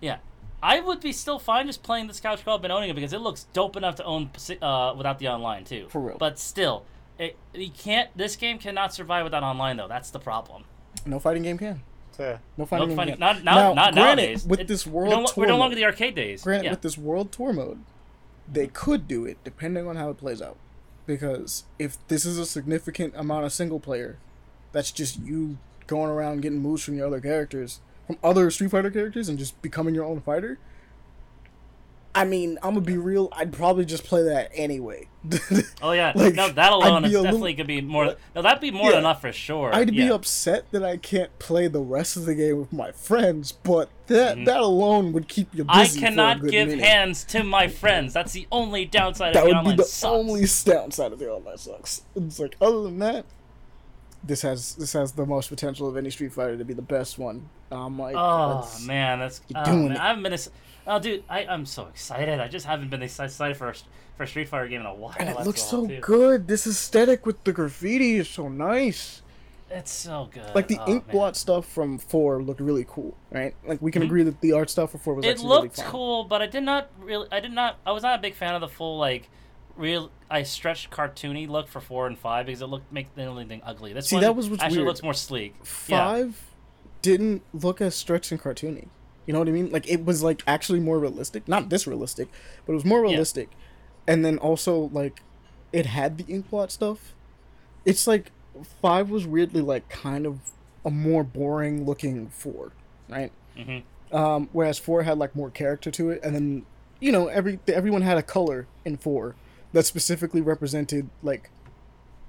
[0.00, 0.18] yeah.
[0.62, 3.20] I would be still fine just playing this couch co-op and owning it because it
[3.20, 4.30] looks dope enough to own
[4.62, 5.86] uh, without the online too.
[5.90, 6.16] For real.
[6.18, 6.84] But still,
[7.18, 8.16] it you can't.
[8.16, 9.88] This game cannot survive without online though.
[9.88, 10.64] That's the problem.
[11.04, 11.82] No fighting game can.
[12.18, 12.38] Yeah.
[12.56, 14.46] No fighting No game not not, Now, not granted, nowadays.
[14.46, 16.42] with It- this we're world no, tour we're no longer mode- the arcade days.
[16.42, 16.70] Granted, yeah.
[16.72, 17.80] with this world tour mode,
[18.50, 20.56] they could do it depending on how it plays out.
[21.06, 24.16] Because if this is a significant amount of single player,
[24.72, 28.90] that's just you going around getting moves from your other characters, from other Street Fighter
[28.90, 30.58] characters, and just becoming your own fighter.
[32.16, 33.28] I mean, I'm gonna be real.
[33.32, 35.08] I'd probably just play that anyway.
[35.82, 38.14] Oh yeah, Like, no, that alone is a little- definitely could be more.
[38.34, 38.90] No, that'd be more Yeah.
[38.92, 39.74] than enough for sure.
[39.74, 43.50] I'd be upset that I can't play the rest of the game with my friends,
[43.52, 44.44] but that Mhm.
[44.46, 45.98] that alone would keep you I busy.
[46.00, 46.84] for a cannot give minute.
[46.84, 48.12] hands to my friends.
[48.14, 50.04] That's the only downside that of the would be the sucks.
[50.04, 52.02] only downside of the online sucks.
[52.14, 53.24] It's like other than that,
[54.22, 57.18] this has this has the most potential of any Street Fighter to be the best
[57.18, 57.48] one.
[57.70, 60.00] I'm like, Oh man, that's oh, doing man, it.
[60.00, 60.32] I haven't been.
[60.32, 60.50] As,
[60.86, 62.40] oh, dude, I I'm so excited.
[62.40, 63.74] I just haven't been excited for a,
[64.16, 65.14] for a Street Fighter game in a while.
[65.18, 66.00] and it that's looks so too.
[66.00, 66.48] good.
[66.48, 69.22] This aesthetic with the graffiti is so nice.
[69.70, 70.54] It's so good.
[70.54, 71.12] Like the oh, ink man.
[71.16, 73.54] blot stuff from four looked really cool, right?
[73.66, 74.06] Like we can Mhm.
[74.06, 76.46] agree that the art stuff for four was It actually looked really cool, but I
[76.46, 77.26] did not really.
[77.32, 77.78] I did not.
[77.84, 79.28] I was not a big fan of the full like
[79.76, 80.10] real.
[80.30, 83.62] I stretched cartoony look for four and five because it looked make the only thing
[83.64, 83.92] ugly.
[83.92, 84.88] This See, one that was what's actually weird.
[84.88, 85.54] looks more sleek.
[85.58, 85.64] Yeah.
[85.64, 86.40] Five
[87.02, 88.88] didn't look as stretched and cartoony.
[89.26, 89.70] You know what I mean?
[89.70, 91.48] Like it was like actually more realistic.
[91.48, 92.28] Not this realistic,
[92.66, 93.02] but it was more Yeah.
[93.02, 93.56] realistic.
[94.06, 95.22] And then also like
[95.72, 97.14] it had the ink blot stuff.
[97.84, 98.32] It's like
[98.82, 100.52] five was weirdly like kind of
[100.84, 102.76] a more boring looking four,
[103.08, 103.32] right?
[103.56, 103.78] hmm
[104.12, 106.66] Um, whereas four had like more character to it, and then
[107.00, 109.36] you know every everyone had a color in four
[109.72, 111.50] that specifically represented like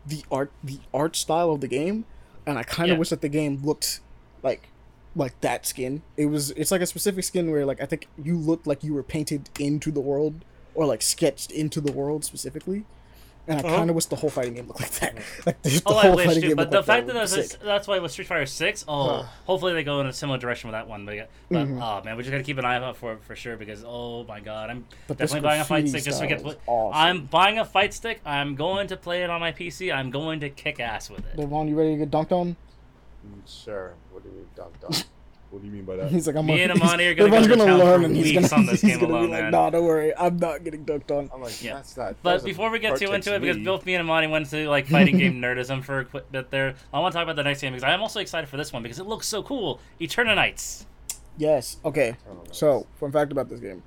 [0.05, 2.05] the art the art style of the game,
[2.45, 2.99] and I kind of Yeah.
[2.99, 4.01] wish that the game looked
[4.43, 4.71] like
[5.15, 6.01] like that skin.
[6.17, 8.93] It was it's like a specific skin where like I think you looked like you
[8.93, 10.43] were painted into the world
[10.73, 12.85] or like sketched into the world specifically.
[13.47, 13.75] And I Uh-huh.
[13.77, 15.13] kind of wish the whole fighting game looked like that.
[15.45, 16.49] Like the, the Oh, I whole wish, fighting dude.
[16.49, 18.83] game But the like fact that would be that's, that's why with Street Fighter Six,
[18.87, 19.23] oh, Huh.
[19.45, 21.05] hopefully they go in a similar direction with that one.
[21.05, 21.79] But, yeah, but Mhm.
[21.79, 24.23] oh man, we just gotta keep an eye out for it for sure because oh
[24.23, 26.39] my god, I'm But definitely buying a fight stick just to get.
[26.39, 26.99] style is pl- awesome.
[26.99, 28.19] I'm buying a fight stick.
[28.25, 29.93] I'm going to play it on my PC.
[29.93, 31.37] I'm going to kick ass with it.
[31.37, 32.55] Devon, you ready to get dunked on?
[33.47, 33.93] Sure.
[34.11, 34.95] What do you mean, dunk dunk?
[35.51, 36.11] what do you mean by that?
[36.11, 38.05] He's like, I'm Me gonna, and Amani are gonna Devon's go to town learn for
[38.07, 39.51] and he's weeks gonna, on this he's game gonna alone, be like, man.
[39.51, 41.29] nah, don't worry, I'm not getting dunked on.
[41.33, 41.75] I'm like, Yeah.
[41.75, 42.15] that's not.
[42.23, 44.67] But doesn't before we get too into it, because both me and Amani went to
[44.69, 47.43] like fighting game nerdism for a quick bit there, I want to talk about the
[47.43, 49.79] next game because I am also excited for this one because it looks so cool.
[50.01, 50.85] Eternights.
[51.37, 51.77] Yes.
[51.85, 52.15] Okay.
[52.25, 52.53] I.
[52.53, 53.83] So, fun fact about this game: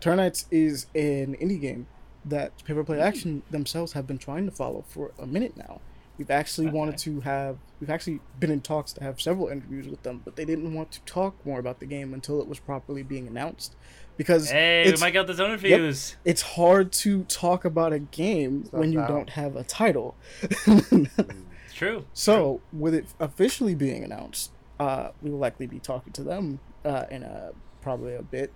[0.00, 1.86] Eternights is an indie game
[2.24, 5.80] that Paper Play Action themselves have been trying to follow for a minute now,
[6.18, 7.56] We've actually wanted to have.
[7.80, 10.92] We've actually been in talks to have several interviews with them, but they didn't want
[10.92, 13.74] to talk more about the game until it was properly being announced,
[14.16, 16.16] because Hey, we it's might get the zone interviews.
[16.24, 19.08] it's hard to talk about a game not when you out.
[19.08, 20.14] don't have a title.
[20.52, 21.24] It's
[21.74, 22.04] true.
[22.12, 27.04] So, with it officially being announced, uh, we will likely be talking to them uh,
[27.10, 28.52] in a, probably a bit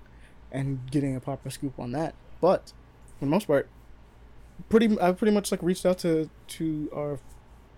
[0.53, 2.15] and getting a proper scoop on that.
[2.41, 2.73] But
[3.19, 3.69] for the most part,
[4.69, 7.19] pretty I've pretty much like reached out to to our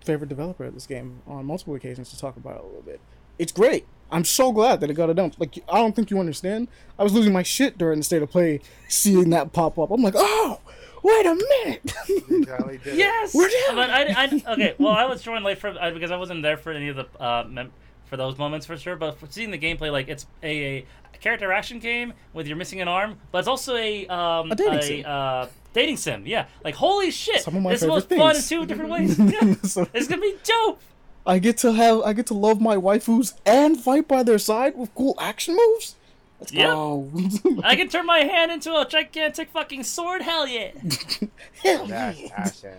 [0.01, 2.99] favorite developer of this game on multiple occasions to talk about it a little bit.
[3.37, 3.85] It's great.
[4.11, 5.39] I'm so glad that it got announced.
[5.39, 6.67] Like I don't think you understand.
[6.97, 9.91] I was losing my shit during the state of play, seeing that pop up.
[9.91, 10.59] I'm like, oh,
[11.03, 11.93] wait a minute.
[12.07, 12.97] They finally did it.
[12.97, 13.33] Yes.
[13.33, 13.75] We're down.
[13.75, 14.73] But I, I okay.
[14.79, 17.05] Well, I was joined late for I, because I wasn't there for any of the
[17.19, 17.71] uh, mem-
[18.05, 18.95] for those moments for sure.
[18.95, 20.77] But for seeing the gameplay, like it's a,
[21.13, 24.55] a character action game with you're missing an arm, but it's also a um A
[24.55, 25.03] dating sim.
[25.05, 26.25] uh dating sim.
[26.25, 26.45] Yeah.
[26.63, 28.91] Like holy shit, Some of my this is the most favorite fun in two different
[28.91, 29.19] ways.
[29.19, 29.55] Yeah.
[29.63, 30.79] So- It's gonna be dope.
[31.25, 34.75] I get to have I get to love my waifus and fight by their side
[34.77, 35.95] with cool action moves.
[36.39, 36.67] Let's Yep.
[36.69, 37.11] go.
[37.63, 40.21] I can turn my hand into a gigantic fucking sword.
[40.21, 40.71] Hell yeah.
[41.63, 42.13] Hell yeah.
[42.29, 42.73] passion.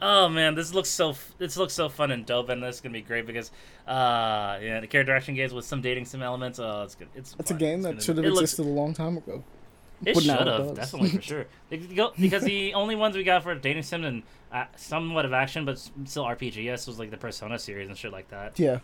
[0.00, 2.92] Oh man, this looks so this looks so fun and dope, and this is gonna
[2.94, 3.50] be great because
[3.86, 6.58] uh yeah, the character action games with some dating sim elements.
[6.58, 7.08] Oh, it's good.
[7.14, 9.44] It's That's a game It's that should have it looks- existed a long time ago.
[10.04, 11.46] It should have definitely for sure.
[11.94, 14.22] Go- because the only ones we got for dating sim and
[14.52, 18.12] uh, somewhat of action, but s- still RPGs was like the Persona series and shit
[18.12, 18.58] like that.
[18.58, 18.80] Yeah.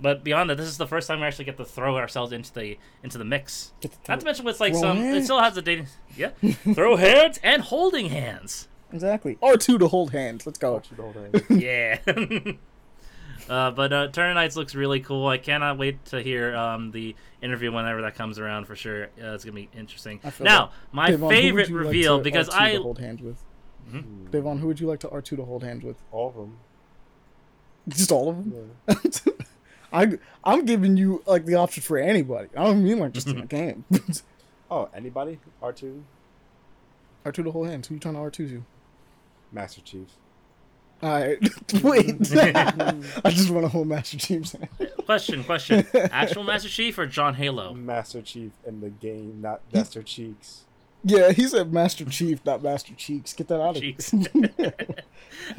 [0.00, 2.52] But beyond that, this is the first time we actually get to throw ourselves into
[2.54, 3.72] the into the mix.
[3.80, 5.86] Get Not to mention with like Throw some, it still has the dating.
[6.16, 6.30] Yeah,
[6.74, 8.68] throw hands and holding hands.
[8.92, 9.38] Exactly.
[9.42, 10.44] R two to hold hands.
[10.46, 10.72] Let's go.
[10.74, 11.40] Watch it all day.
[11.50, 12.52] Yeah.
[13.48, 15.26] uh, but uh, Eternights looks really cool.
[15.26, 19.04] I cannot wait to hear um, the interview whenever that comes around for sure.
[19.22, 20.20] Uh, it's gonna be interesting.
[20.40, 20.72] Now, that.
[20.92, 23.22] my Devon, who would favorite you like reveal to because R2 I to hold hands
[23.22, 23.36] with.
[23.90, 24.30] Mhm.
[24.30, 25.96] Devon, who would you like to R two to hold hands with?
[26.12, 26.56] All of them.
[27.88, 28.70] Just all of them.
[28.88, 28.94] Yeah.
[29.92, 32.48] I I'm giving you like the option for anybody.
[32.56, 33.84] I don't mean like just in a game.
[34.70, 35.38] Oh, anybody?
[35.60, 36.04] R two,
[37.24, 37.88] R two to hold hands.
[37.88, 38.64] Who you trying to R two to?
[39.50, 40.08] Master Chief.
[41.02, 41.38] All right.
[41.82, 42.16] Wait.
[42.36, 44.68] I just want a whole Master Chief's hand.
[45.04, 47.74] question, question: actual Master Chief or John Halo?
[47.74, 50.64] Master Chief in the game, not Master Cheeks.
[51.04, 53.32] Yeah, he said Master Chief, not Master Cheeks.
[53.32, 54.74] Get that out of here.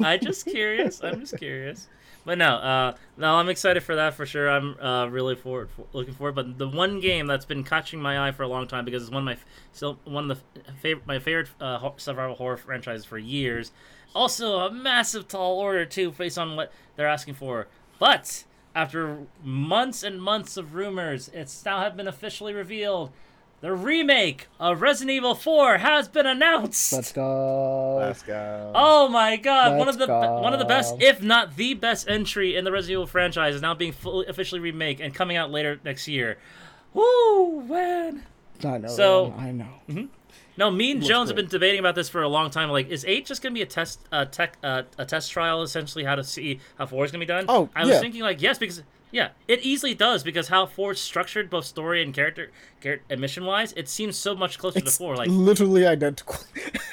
[0.00, 1.02] I'm just curious.
[1.04, 1.88] I'm just curious.
[2.24, 4.48] But no, uh, no, I'm excited for that for sure.
[4.48, 6.34] I'm uh, really forward, for, looking forward.
[6.34, 9.12] But the one game that's been catching my eye for a long time because it's
[9.12, 9.36] one of my
[9.72, 13.72] still one of the favorite my favorite uh, survival horror franchises for years.
[14.14, 17.66] Also, a massive tall order too, based on what they're asking for.
[17.98, 23.10] But after months and months of rumors, it's now have been officially revealed.
[23.60, 26.92] The remake of Resident Evil 4 has been announced.
[26.92, 27.96] Let's go.
[27.96, 28.72] Let's go.
[28.74, 29.72] Oh my god!
[29.72, 32.64] Let's one of Let's the one of the best, if not the best entry in
[32.64, 36.06] the Resident Evil franchise is now being fully officially remake and coming out later next
[36.08, 36.36] year.
[36.92, 38.24] Woo man!
[38.64, 38.88] I know.
[38.88, 39.68] So- I know.
[39.88, 40.06] Mm-hmm.
[40.56, 42.70] No, me and Jones have been debating about this for a long time.
[42.70, 46.04] Like, is eight just gonna be a test, uh, tech, uh, a test trial, essentially,
[46.04, 47.46] how to see how four is gonna be done?
[47.48, 48.00] Oh, I was yeah.
[48.00, 52.02] thinking like yes, because yeah, it easily does because how four is structured, both story
[52.02, 52.50] and character,
[52.82, 55.16] char- and mission wise, it seems so much closer It's to four.
[55.16, 56.36] Like, literally identical.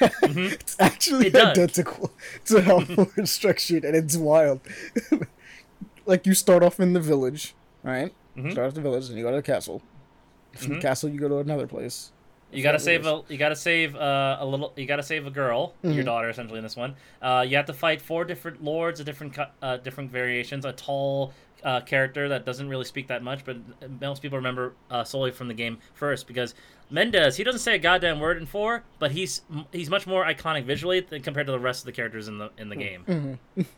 [0.00, 2.12] it's actually It identical
[2.46, 2.84] to how
[3.16, 4.60] it's structured, and it's wild.
[6.06, 8.12] like you start off in the village, right?
[8.36, 8.52] Mhm.
[8.52, 9.82] Start at the village, and you go to the castle.
[10.56, 10.74] From Mhm.
[10.76, 12.12] the castle, you go to another place.
[12.52, 15.02] You gotta That's what it save a you gotta save uh, a little you gotta
[15.02, 16.04] save a girl, your Mhm.
[16.04, 16.94] daughter essentially in this one.
[17.20, 20.64] Uh, you have to fight four different lords, of different uh, different variations.
[20.64, 21.32] A tall
[21.64, 23.56] uh, character that doesn't really speak that much, but
[24.00, 26.54] most people remember uh, solely from the game first because
[26.90, 29.42] Mendez he doesn't say a goddamn word in four, but he's
[29.72, 32.50] he's much more iconic visually than compared to the rest of the characters in the
[32.58, 33.38] in the game.
[33.56, 33.66] Mhm.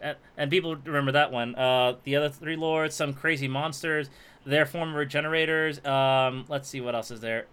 [0.00, 1.54] And, and people remember that one.
[1.54, 4.10] Uh, the other three lords, some crazy monsters,
[4.44, 5.82] their former regenerators.
[5.82, 7.46] Um, let's see what else is there.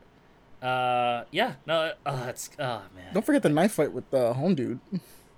[0.62, 3.14] Uh, yeah, no, uh, it's oh man.
[3.14, 4.80] Don't forget the knife fight with the home dude.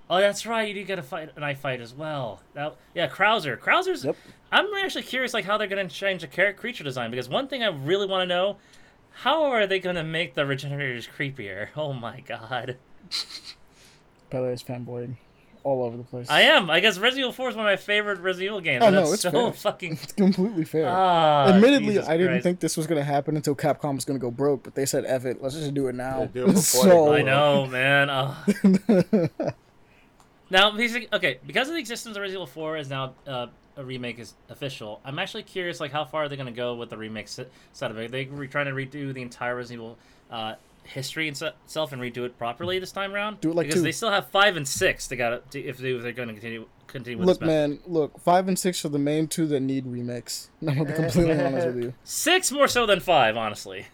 [0.10, 0.68] Oh, that's right.
[0.68, 2.42] You do get a fight, a knife fight as well.
[2.54, 3.58] That, yeah, Krauser.
[3.58, 4.04] Krauser's.
[4.04, 4.18] Yep.
[4.52, 7.64] I'm actually curious, like how they're gonna change the char- creature design because one thing
[7.64, 8.58] I really want to know,
[9.12, 11.70] how are they gonna make the regenerators creepier?
[11.76, 12.78] Oh my god.
[14.30, 15.16] By the way, it's fanboying
[15.64, 16.30] all over the place.
[16.30, 16.70] I am.
[16.70, 18.84] I guess Resident Evil 4 is one of my favorite Resident Evil games.
[18.84, 19.52] Oh, and no, it's so fair.
[19.54, 19.94] fucking.
[19.94, 20.88] It's completely fair.
[20.90, 22.44] Ah, Admittedly, Jesus I didn't Christ.
[22.44, 25.26] think this was gonna happen until Capcom was gonna go broke, but they said, "Ev
[25.26, 28.10] it, let's just do it now." Yeah, do it so, I know, man.
[28.10, 29.46] Oh.
[30.50, 34.20] Now, okay because of the existence of Resident Evil 4 is now uh, a remake
[34.20, 35.02] is official.
[35.04, 37.50] I'm actually curious, like how far are they going to go with the remake set,
[37.72, 38.06] set of it?
[38.06, 39.98] Are they trying to redo the entire Resident Evil
[40.30, 40.54] uh,
[40.86, 43.40] history in se- itself and redo it properly this time around.
[43.42, 43.84] Do it like because two.
[43.86, 45.08] they still have five and six.
[45.08, 47.80] They got to if, they, if they're going to continue continue with Look, this man,
[47.88, 50.50] look, five and six are the main two that need remakes.
[50.62, 53.88] I'm gonna be completely honest with you, Six more so than five, honestly.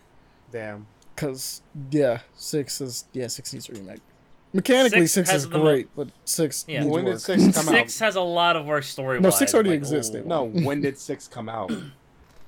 [0.52, 0.88] Damn.
[1.16, 1.62] because
[1.92, 4.00] yeah, six is yeah, six needs a remake.
[4.52, 6.80] Mechanically, Six six, is the mo- great, but six Yeah.
[6.80, 7.14] needs When work.
[7.14, 7.72] did six come out?
[7.82, 9.20] Six has a lot of work story.
[9.20, 10.22] No, six already like, existed.
[10.22, 10.26] out?
[10.28, 11.72] No, when did six come out?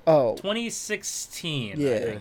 [0.04, 1.74] Oh, 2016.
[1.74, 2.18] I Yeah.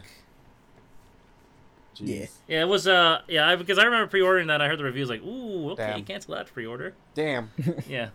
[2.06, 2.20] Think.
[2.22, 2.30] Jeez.
[2.48, 2.58] Yeah.
[2.58, 2.88] Yeah, it was.
[2.88, 4.62] Uh, yeah, I, because I remember pre-ordering that.
[4.62, 6.00] I heard the reviews like, "Ooh, okay, Damn.
[6.00, 7.52] you cancel that pre-order." Damn.
[7.88, 8.10] Yeah.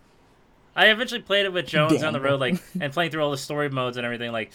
[0.79, 2.09] I eventually played it with Jones Damn.
[2.09, 4.31] on the road, like, and playing through all the story modes and everything.
[4.31, 4.53] Like,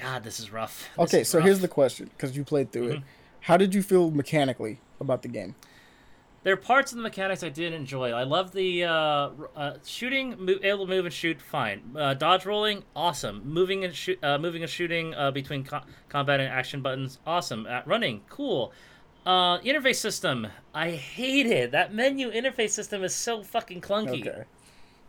[0.00, 0.88] God, this is rough.
[0.96, 1.20] This okay.
[1.22, 1.46] is So rough.
[1.46, 3.02] here's the question, because you played through it.
[3.40, 5.56] How did you feel mechanically about the game?
[6.48, 8.10] There are parts of the mechanics I did enjoy.
[8.10, 11.82] I love the uh, uh, shooting, able to move and shoot, fine.
[11.94, 13.42] Uh, dodge rolling, awesome.
[13.44, 17.66] Moving and shoot, uh, moving and shooting uh, between co- combat and action buttons, awesome.
[17.68, 18.72] Uh, running, cool.
[19.26, 21.72] Interface system, I hate it.
[21.72, 24.26] That menu interface system is so fucking clunky.
[24.26, 24.44] Okay.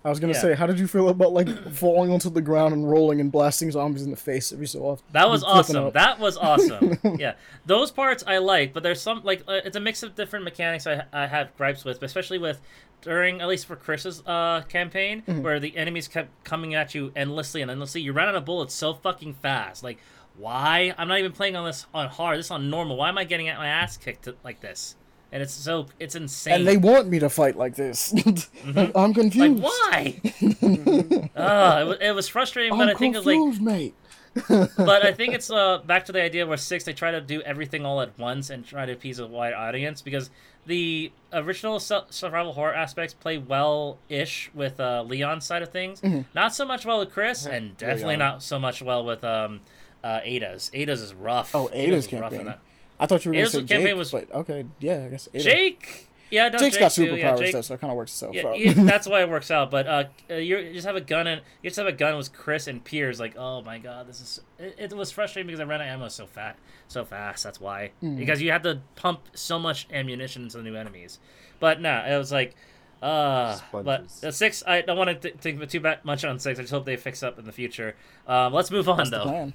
[0.04, 0.40] I was gonna Yeah.
[0.40, 3.70] say, how did you feel about like falling onto the ground and rolling and blasting
[3.72, 5.06] zombies in the face every so often?
[5.12, 5.92] That was awesome.
[5.92, 6.98] That was awesome.
[7.20, 7.34] yeah,
[7.66, 10.88] those parts I like, but there's some like uh, it's a mix of different mechanics
[10.88, 12.62] I I have gripes with, especially with
[13.02, 15.42] during at least for Chris's uh campaign Mm-hmm.
[15.42, 18.02] where the enemies kept coming at you endlessly and endlessly.
[18.02, 19.84] You ran out of bullets so fucking fast.
[19.84, 20.00] Like,
[20.38, 20.94] why?
[20.98, 22.40] I'm not even playing on this on hard.
[22.40, 22.96] This is on normal.
[22.96, 24.96] Why am I getting at my ass kicked to, like this?
[25.32, 26.54] And it's so it's insane.
[26.56, 28.14] and they want me to fight like this.
[28.66, 29.64] Like, I'm like confused.
[29.64, 30.20] why?
[30.24, 30.30] uh,
[31.82, 33.94] it, was, it was frustrating, but I'm I think it was like confused, mate.
[34.78, 37.42] but I think it's uh, back to the idea where six they try to do
[37.42, 40.30] everything all at once and try to appease a wide audience because
[40.68, 46.22] the original survival horror aspects play well-ish with uh, Leon's side of things, Mm-hmm.
[46.36, 48.20] not so much well with Chris, and definitely Leon.
[48.20, 49.62] not so much well with um,
[50.04, 50.70] uh, Ada's.
[50.74, 51.56] Ada's is rough.
[51.56, 52.46] Oh, Ada's is rough in campaign.
[52.46, 52.60] that.
[53.00, 55.30] I thought you were gonna Ada's say campaign Jake, was- but okay, yeah, I guess
[55.34, 55.44] Ada.
[55.44, 57.98] Jake, yeah, no, Jake's Jake got too, superpowers yeah, Jake, though, so it kind of
[57.98, 58.60] works itself yeah, out.
[58.60, 59.72] yeah, that's why it works out.
[59.72, 62.34] But uh, uh, you're, just have a gun and you just have a gun with
[62.34, 63.20] Chris and Piers.
[63.20, 64.42] Like, oh my god, this is.
[64.60, 66.58] It, it was frustrating because I ran out of ammo so fat,
[66.88, 67.44] so fast.
[67.44, 67.92] That's why.
[68.02, 68.16] Hmm.
[68.18, 71.20] Because you had to pump so much ammunition into the new enemies.
[71.60, 72.56] But nah, it was like.
[73.02, 74.20] Uh, but Sponges.
[74.20, 76.60] the six, I don't want to think too much on six.
[76.60, 77.96] I just hope they fix up in the future.
[78.28, 79.24] Um, let's move on That's the though.
[79.24, 79.54] plan.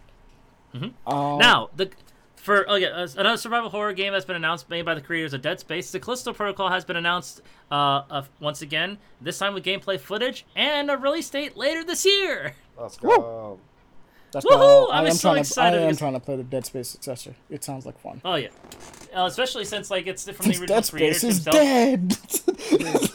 [0.75, 0.93] Mhm.
[1.07, 1.91] Um, Now, the
[2.45, 5.33] for oh yeah, uh, another survival horror game that's been announced made by the creators
[5.33, 5.91] of Dead Space.
[5.91, 7.41] The Callisto Protocol has been announced
[7.73, 8.99] uh, uh, once again.
[9.19, 12.55] This time with gameplay footage and a release date later this year.
[12.79, 13.59] Let's go.
[14.35, 14.89] That's Woohoo!
[14.89, 16.66] why I, I'm am so trying excited To, I am trying to play the Dead
[16.66, 17.35] Space successor.
[17.48, 18.20] It sounds like fun.
[18.24, 18.48] Oh yeah,
[19.16, 21.56] uh, especially since like it's from the Since original Dead Space is himself.
[21.56, 22.19] dead.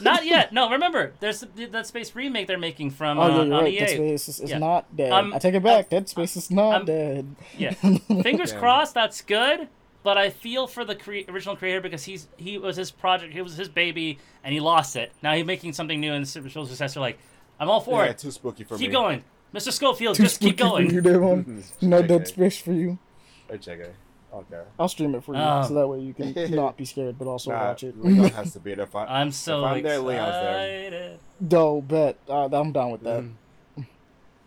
[0.02, 0.52] Not yet.
[0.52, 3.64] No, remember, there's the Dead Space remake they're making from oh uh, yeah, you're on
[3.64, 3.72] right.
[3.74, 3.78] EA.
[3.78, 4.58] Dead Space is, is Yeah.
[4.58, 5.12] not dead.
[5.12, 5.84] Um, I take it back.
[5.84, 7.36] um, Dead Space is not um, dead.
[7.56, 7.72] Yeah.
[8.22, 8.60] Fingers Damn.
[8.60, 9.68] crossed that's good,
[10.02, 13.42] but I feel for the cre- original creator because he's he was his project, he
[13.42, 15.12] was his baby, and he lost it.
[15.22, 17.00] Now he's making something new and the original successor.
[17.00, 17.18] Like,
[17.58, 18.18] I'm all for yeah, it.
[18.18, 18.92] too spooky for Keep me.
[18.94, 19.24] going,
[19.54, 19.72] Mr.
[19.72, 20.16] Schofield.
[20.16, 21.44] Too just keep spooky for you, going.
[21.44, 21.64] Devon.
[21.82, 22.08] No JK.
[22.08, 22.98] Dead Space for you.
[23.48, 23.88] Hey, JK.
[24.32, 24.62] Okay.
[24.78, 27.26] I'll stream it for you, Um, so that way you can not be scared, but
[27.26, 28.00] also Nah, watch it.
[28.00, 28.84] Leon has to be there.
[28.84, 30.06] If I, I'm so If I'm there, excited.
[30.06, 31.16] Leon's there.
[31.58, 32.16] No, bet.
[32.28, 33.22] Uh, I'm down with that.
[33.24, 33.32] Mhm.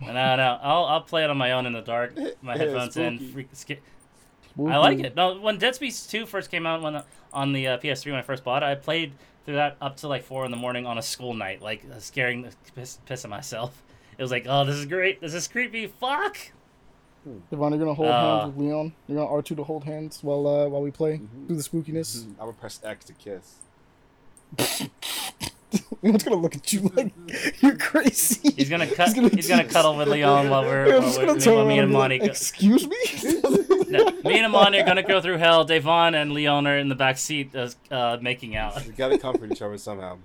[0.01, 2.17] No, no, I'll I'll play it on my own in the dark.
[2.41, 3.19] My Yeah, headphones in.
[3.31, 3.77] Freak, sca-
[4.59, 5.15] I like it.
[5.15, 7.01] No, when Dead Space 2 first came out when
[7.31, 9.13] on the uh, PS3 when I first bought it, I played
[9.45, 11.99] through that up to like four in the morning on a school night, like uh,
[11.99, 13.82] scaring the piss, piss of myself.
[14.17, 15.21] It was like, oh, this is great.
[15.21, 15.87] This is creepy.
[15.87, 16.37] Fuck.
[17.49, 18.93] Devon, you're gonna hold Uh, hands with Leon.
[19.07, 21.47] You're gonna R two to hold hands while uh, while we play Mhm.
[21.47, 22.25] through the spookiness.
[22.25, 23.55] I'm gonna press X to kiss.
[26.03, 27.13] Leon's gonna look at you like
[27.61, 28.51] you're crazy.
[28.55, 29.13] He's gonna cut.
[29.33, 31.89] He's gonna, cuddle with Leon while we're, Yeah, while we're gonna turn while me and
[31.91, 32.97] be like, Excuse me.
[33.93, 35.65] No, me and Amani are gonna go through hell.
[35.65, 38.83] Devon and Leon are in the back seat, uh, uh, making out.
[38.87, 40.17] We gotta comfort each other somehow.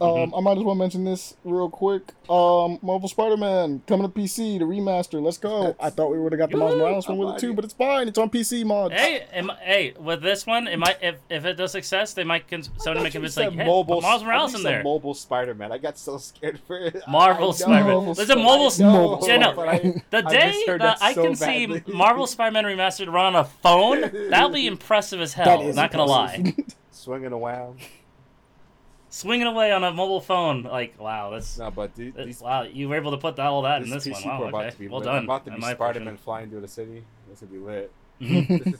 [0.00, 2.02] Um, I might as well mention this real quick.
[2.30, 5.20] Um, Marvel Spider-Man coming to PC, the remaster.
[5.22, 5.74] Let's go.
[5.80, 7.74] I thought we would have got the Miles Morales one with it too, but it's
[7.74, 8.06] fine.
[8.08, 8.94] It's on PC mods.
[8.94, 12.46] Hey, am, hey, with this one, it might if, if it does success, they might
[12.48, 14.82] con- Sony might convince like, hey, put Miles Morales in there.
[14.82, 15.72] Mobile Spider-Man.
[15.72, 17.02] I got so scared for it.
[17.08, 18.14] Marvel Spider-Man.
[18.14, 19.60] There's a mobile I know, Yeah, no.
[19.60, 21.82] I- The day just heard that that I so can badly.
[21.86, 25.44] see Marvel Spider-Man remastered run on a phone, that'll be impressive as hell.
[25.58, 26.58] That is not gonna impressive.
[26.58, 26.74] lie.
[26.92, 27.78] swinging around.
[29.10, 32.62] Swinging away on a mobile phone, like wow, that's, No, but the- these wow.
[32.62, 34.24] You were able to put that, all that in this PC one.
[34.24, 34.70] Wow, we're about okay.
[34.72, 35.06] to be well lit.
[35.06, 35.16] done.
[35.16, 37.04] I'm about to be my Spider-Man flying through the city.
[37.28, 37.92] This would be lit.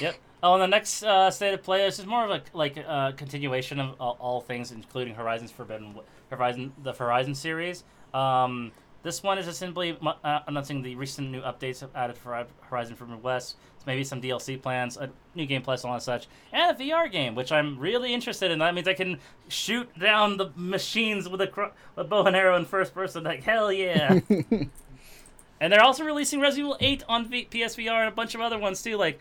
[0.00, 0.16] Yep.
[0.42, 3.12] Oh, and the next uh, state of play this is more of a like uh,
[3.12, 5.98] continuation of all, all things, including Horizon's Forbidden,
[6.30, 7.84] Horizon, the Horizon series.
[8.14, 8.72] Um,
[9.02, 13.22] This one is just simply uh, announcing the recent new updates added for Horizon Forbidden
[13.22, 13.56] West.
[13.78, 16.82] So maybe some DLC plans, a new game plus, and all that such, and a
[16.82, 18.58] VR game, which I'm really interested in.
[18.58, 22.56] That means I can shoot down the machines with a cro- a bow and arrow
[22.56, 23.22] in first person.
[23.22, 24.18] Like hell yeah!
[25.60, 28.58] and they're also releasing Resident Evil 8 on v- PSVR and a bunch of other
[28.58, 28.96] ones too.
[28.96, 29.20] Like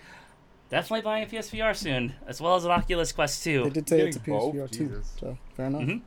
[0.69, 3.63] definitely buying a PSVR soon, as well as an Oculus Quest 2.
[3.65, 4.55] They did say it's a Getting both?
[4.55, 5.13] PSVR too, Jesus.
[5.19, 5.81] so fair enough.
[5.83, 6.01] Mhm.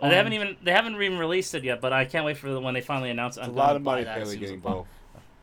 [0.00, 2.50] Uh, they haven't even they haven't even released it yet, but I can't wait for
[2.50, 3.40] the when they finally announce it.
[3.40, 4.86] It's a I'm lot of buy money that as Paley soon as getting both.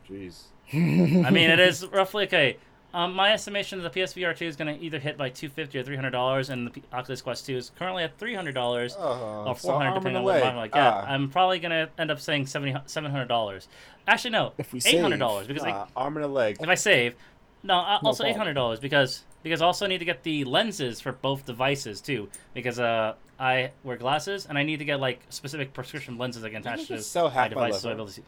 [0.08, 0.42] Jeez.
[0.72, 2.56] I mean, it is roughly okay.
[2.94, 5.82] Um, my estimation of the PSVR 2 is going to either hit by 250 or
[5.82, 9.54] 300 dollars, and the P- Oculus Quest 2 is currently at 300 dollars Uh, or
[9.54, 10.44] 400 arm depending on a what leg.
[10.44, 10.76] model I get.
[10.78, 13.68] Ah, I'm probably going to end up saying 70, 700 dollars.
[14.08, 16.56] Actually, no, If we 800 dollars because I, ah, arm and a leg.
[16.60, 17.16] if I save,
[17.62, 21.00] no, uh, No also 800 dollars because because I also need to get the lenses
[21.00, 25.20] for both devices too because uh I wear glasses and I need to get like
[25.28, 28.00] specific prescription lenses I can attach to sell my half my device so I liver.
[28.00, 28.22] able to see.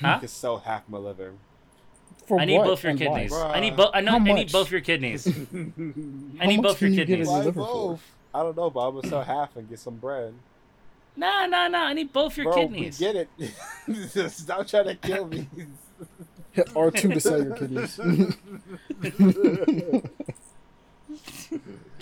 [0.00, 0.18] I Huh?
[0.20, 1.34] can sell half my liver.
[2.26, 3.06] For I need what both your and why?
[3.06, 3.32] kidneys.
[3.32, 3.76] I need Bruh.
[3.76, 3.90] both.
[3.94, 4.12] I know.
[4.12, 5.26] I need both your kidneys.
[6.40, 7.28] I need both your you kidneys.
[7.28, 7.90] Why liver for?
[7.90, 8.10] both?
[8.34, 10.32] I don't know, but I'm gonna sell half and get some bread.
[11.16, 11.84] Nah, nah, nah.
[11.84, 12.98] I need both your Bro, kidneys.
[12.98, 14.30] get it.
[14.30, 15.46] Stop trying to kill me.
[16.52, 18.00] Hit R2 to sell your kidneys.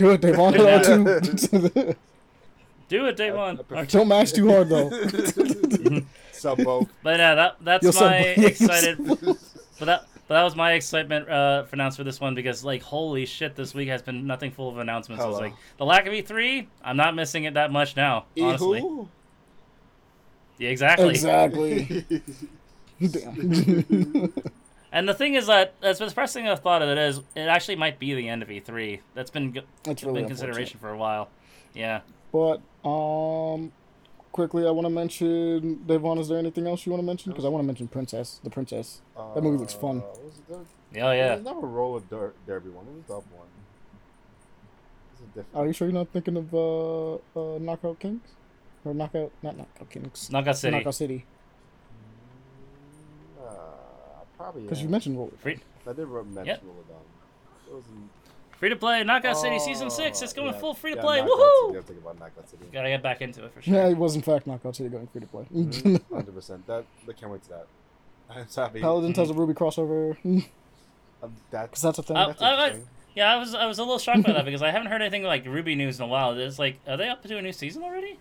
[0.01, 0.55] Do it, Devon.
[0.55, 1.97] Hit R2.
[2.89, 3.61] Do it, Davon.
[3.71, 4.89] I- I Don't mash too hard though.
[6.33, 6.89] Sell both.
[7.03, 8.47] But yeah, that that's You'll my both.
[8.47, 8.97] excited.
[9.07, 12.81] but that but that was my excitement uh, for announcement for this one because like
[12.81, 15.23] holy shit, this week has been nothing full of announcements.
[15.23, 15.49] I was Hello.
[15.51, 16.67] like the lack of E3.
[16.83, 18.25] I'm not missing it that much now.
[18.41, 19.07] Honestly, Ehu?
[20.57, 21.11] yeah, exactly.
[21.11, 22.05] exactly.
[24.91, 24.99] Damn.
[24.99, 27.99] And the thing is that as depressing a thought of it is, it actually might
[27.99, 29.01] be the end of E3.
[29.15, 31.29] That's been g- That's been consideration for a while.
[31.75, 32.01] Yeah.
[32.33, 33.73] But um,
[34.33, 36.19] quickly, I want to mention Devon.
[36.19, 37.33] Is there anything else you want to mention?
[37.33, 39.01] Because I want to mention Princess, the Princess.
[39.35, 39.99] That movie looks fun.
[39.99, 40.49] Uh, was it?
[40.49, 41.35] The- Oh yeah.
[41.35, 42.85] It was never a roller der- derby one.
[42.89, 43.47] It was the other one.
[45.37, 45.47] It was.
[45.55, 48.23] Are you sure you're not thinking of uh, uh Knockout Kings
[48.85, 49.31] or Knockout?
[49.41, 50.29] Not Knockout Kings.
[50.33, 50.77] Knockout City.
[50.77, 51.25] Knockout City.
[53.41, 54.63] Uh, probably.
[54.63, 54.85] Because yeah.
[54.85, 55.31] you mentioned Roller.
[55.39, 56.63] Free- I did mention yep.
[56.63, 57.75] Rollerdrome.
[57.75, 57.85] Was...
[58.59, 60.21] Free to play Knockout City season six.
[60.21, 60.61] It's Oh, going yeah.
[60.61, 61.21] full free to play.
[61.21, 61.67] Knockout Woohoo!
[61.69, 61.79] City.
[61.79, 62.65] I'm thinking about Knockout City.
[62.73, 63.75] Gotta get back into it for sure.
[63.75, 65.47] Yeah, it was in fact Knockout City going free to play.
[66.13, 66.67] Hundred percent.
[66.67, 67.67] That I can't wait to that.
[68.31, 68.81] I'm happy.
[68.81, 70.17] Paladins has a RWBY crossover.
[70.23, 70.49] Because
[71.23, 72.17] Um, that's that's a thing.
[72.17, 72.89] Uh, that's I- I- interesting.
[73.15, 75.25] Yeah, I was I was a little shocked by that because I haven't heard anything
[75.25, 76.39] like RWBY news in a while.
[76.39, 78.19] It's like, are they up to a new season already?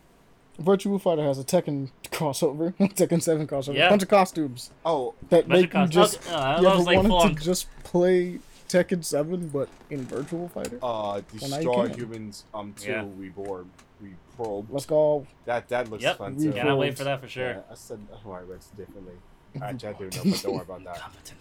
[0.59, 2.73] Virtual Fighter has a Tekken crossover.
[2.79, 3.75] Tekken 7 crossover.
[3.75, 3.89] Yeah.
[3.89, 6.19] bunch of costumes Oh, that Bunch make of you just.
[6.25, 10.05] okay, uh, I you ever like wanted full to just play Tekken 7 but in
[10.05, 10.79] Virtual Fighter?
[10.83, 12.43] uh, now you destroy humans.
[12.53, 12.91] Um, two.
[12.91, 13.03] Yeah.
[13.03, 13.67] We bored.
[14.01, 14.67] We probe.
[14.69, 15.25] Let's go.
[15.45, 16.17] That that looks Yep.
[16.17, 16.49] fun We too.
[16.51, 17.49] Yeah, Cannot wait for that for sure.
[17.49, 19.13] Yeah, I said oh, I read differently.
[19.61, 20.95] Actually, I do know, but don't worry about that.
[20.99, 21.39] Competent.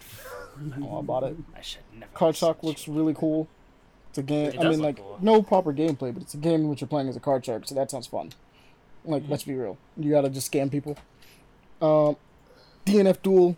[0.83, 1.35] All about it.
[1.55, 2.11] I should never.
[2.13, 2.93] Card listen Shark looks you.
[2.93, 3.47] really cool.
[4.09, 4.47] It's a game.
[4.49, 5.19] It I mean, like cool.
[5.21, 7.67] no proper gameplay, but it's a game in which you're playing as a card shark,
[7.67, 8.31] so that sounds fun.
[9.05, 9.77] Like, let's be real.
[9.97, 10.97] You gotta just scam people.
[11.81, 12.15] Um,
[12.85, 13.57] DNF Duel.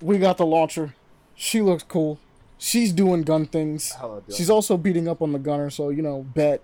[0.00, 0.94] We got the launcher.
[1.34, 2.18] She looks cool.
[2.58, 3.92] She's doing gun things.
[3.92, 4.22] Hello.
[4.34, 6.60] She's also beating up on the gunner, so you know, bet.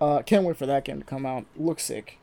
[0.00, 1.46] Uh, can't wait for that game to come out.
[1.56, 2.18] Looks sick.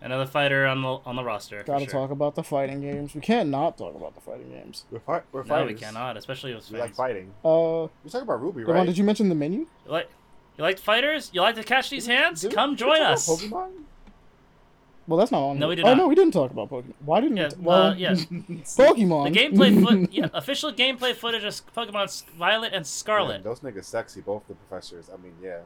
[0.00, 1.60] Another fighter on the on the roster.
[1.60, 1.92] for Gotta sure.
[1.92, 3.14] talk about the fighting games.
[3.14, 4.84] We can't not talk about the fighting games.
[4.90, 7.30] We're, fi- we're No, we cannot, especially with We like fighting.
[7.42, 8.86] Uh, We're talking about RWBY, Devon, right?
[8.86, 9.60] did you mention the menu?
[9.60, 10.10] You like,
[10.58, 11.30] you like fighters?
[11.32, 12.42] You like to catch these hands?
[12.42, 13.26] Did we- Come we join us.
[13.26, 13.70] Pokemon?
[15.06, 15.58] Well, that's not on.
[15.58, 15.96] No, we did oh not.
[15.98, 16.94] no, we didn't talk about Pokemon.
[17.04, 17.50] Why didn't Yeah, we?
[17.50, 18.12] T- well, uh, yeah.
[18.14, 19.32] Pokemon.
[19.32, 23.44] The gameplay foot, yeah, official gameplay footage of Pokemon Violet and Yeah, Scarlet.
[23.44, 25.10] those niggas sexy, both the professors.
[25.12, 25.60] I mean, yeah.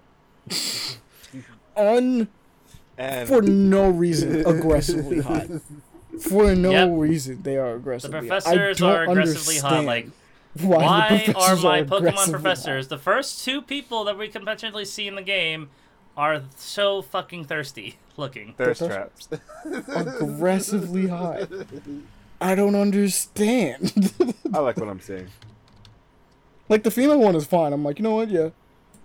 [1.77, 2.28] Un
[2.97, 5.47] And for no reason aggressively hot.
[6.20, 6.89] For no Yep.
[6.98, 8.28] reason they are The aggressively.
[8.28, 8.43] hot.
[8.43, 9.73] professors I don't are aggressively hot.
[9.73, 10.09] understand Like,
[10.60, 12.31] why, why are my aggressively Pokemon hot.
[12.31, 15.70] professors, the first two people that we can potentially see in the game,
[16.18, 18.52] are so fucking thirsty looking?
[18.58, 19.28] thirst Those- traps.
[20.20, 21.48] aggressively hot?
[22.40, 23.92] I don't understand.
[24.54, 25.28] I like what I'm seeing.
[26.68, 27.72] like the female one is fine.
[27.72, 28.28] I'm like, you know what?
[28.30, 28.50] Yeah,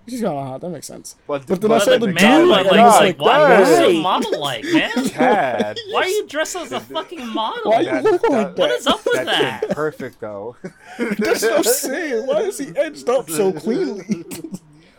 [0.07, 0.61] she's kind of hot.
[0.61, 1.15] That makes sense.
[1.27, 3.19] But, But then I But saw the the man dude, one, and like, like, like,
[3.19, 4.01] why are you so why?
[4.01, 4.91] model-like, man?
[5.09, 5.77] Tad.
[5.91, 7.71] Why are you dressed as a fucking model?
[7.71, 9.69] Why you look like What is up with that that?
[9.75, 10.55] perfect though.
[10.99, 12.27] That's what I'm saying.
[12.27, 14.03] Why is he edged up so cleanly?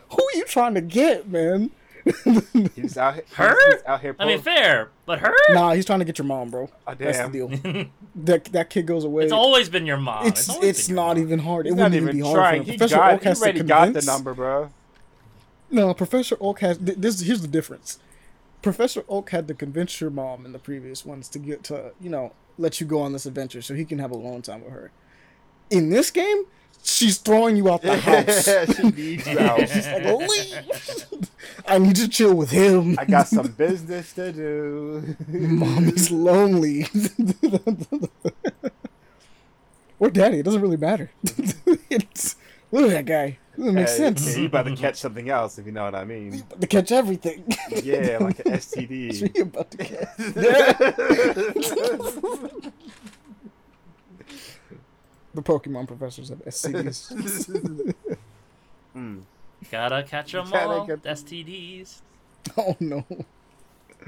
[0.09, 1.71] Who are you trying to get, man?
[2.75, 3.23] He's out here.
[3.33, 3.55] Her?
[3.73, 4.15] He's out here.
[4.19, 5.33] I mean, fair, but her?
[5.49, 6.69] nah, he's trying to get your mom, bro.
[6.85, 7.85] Ah, That's the deal.
[8.23, 9.23] That that kid goes away.
[9.23, 10.27] It's always been your mom.
[10.27, 11.25] it's always it's your not mom.
[11.25, 11.65] even hard.
[11.65, 12.61] He's it wouldn't even even be hard trying.
[12.61, 12.77] for He him.
[12.79, 13.13] Professor got.
[13.13, 14.69] Oak He has to already got the number, bro.
[15.71, 16.77] No, Professor Oak has.
[16.77, 17.99] th- This here's the difference.
[18.61, 22.09] Professor Oak had to convince your mom in the previous ones to get to, you
[22.09, 24.91] know, let you go on this adventure so he can have alone time with her.
[25.69, 26.45] In this game,
[26.85, 28.45] she's throwing you out the house.
[28.75, 29.59] she needs you out.
[29.67, 31.29] She's like, leave.
[31.67, 32.95] I need to chill with him.
[32.99, 35.15] I got some business to do.
[35.27, 36.85] Mommy's lonely.
[39.99, 41.09] or daddy, it doesn't really matter.
[41.89, 42.35] it's,
[42.71, 43.37] look at that guy.
[43.53, 44.33] It doesn't make Hey, sense.
[44.35, 46.43] hey, you about to catch something else, if you know what I mean.
[46.59, 47.45] To catch everything.
[47.83, 49.31] Yeah, like an STD.
[49.35, 50.09] you about to catch.
[55.35, 57.93] The Pokemon professors have STDs.
[58.95, 59.23] Mm.
[59.69, 60.85] Gotta catch them Gotta all.
[60.87, 61.99] get- STDs.
[62.57, 63.05] oh no.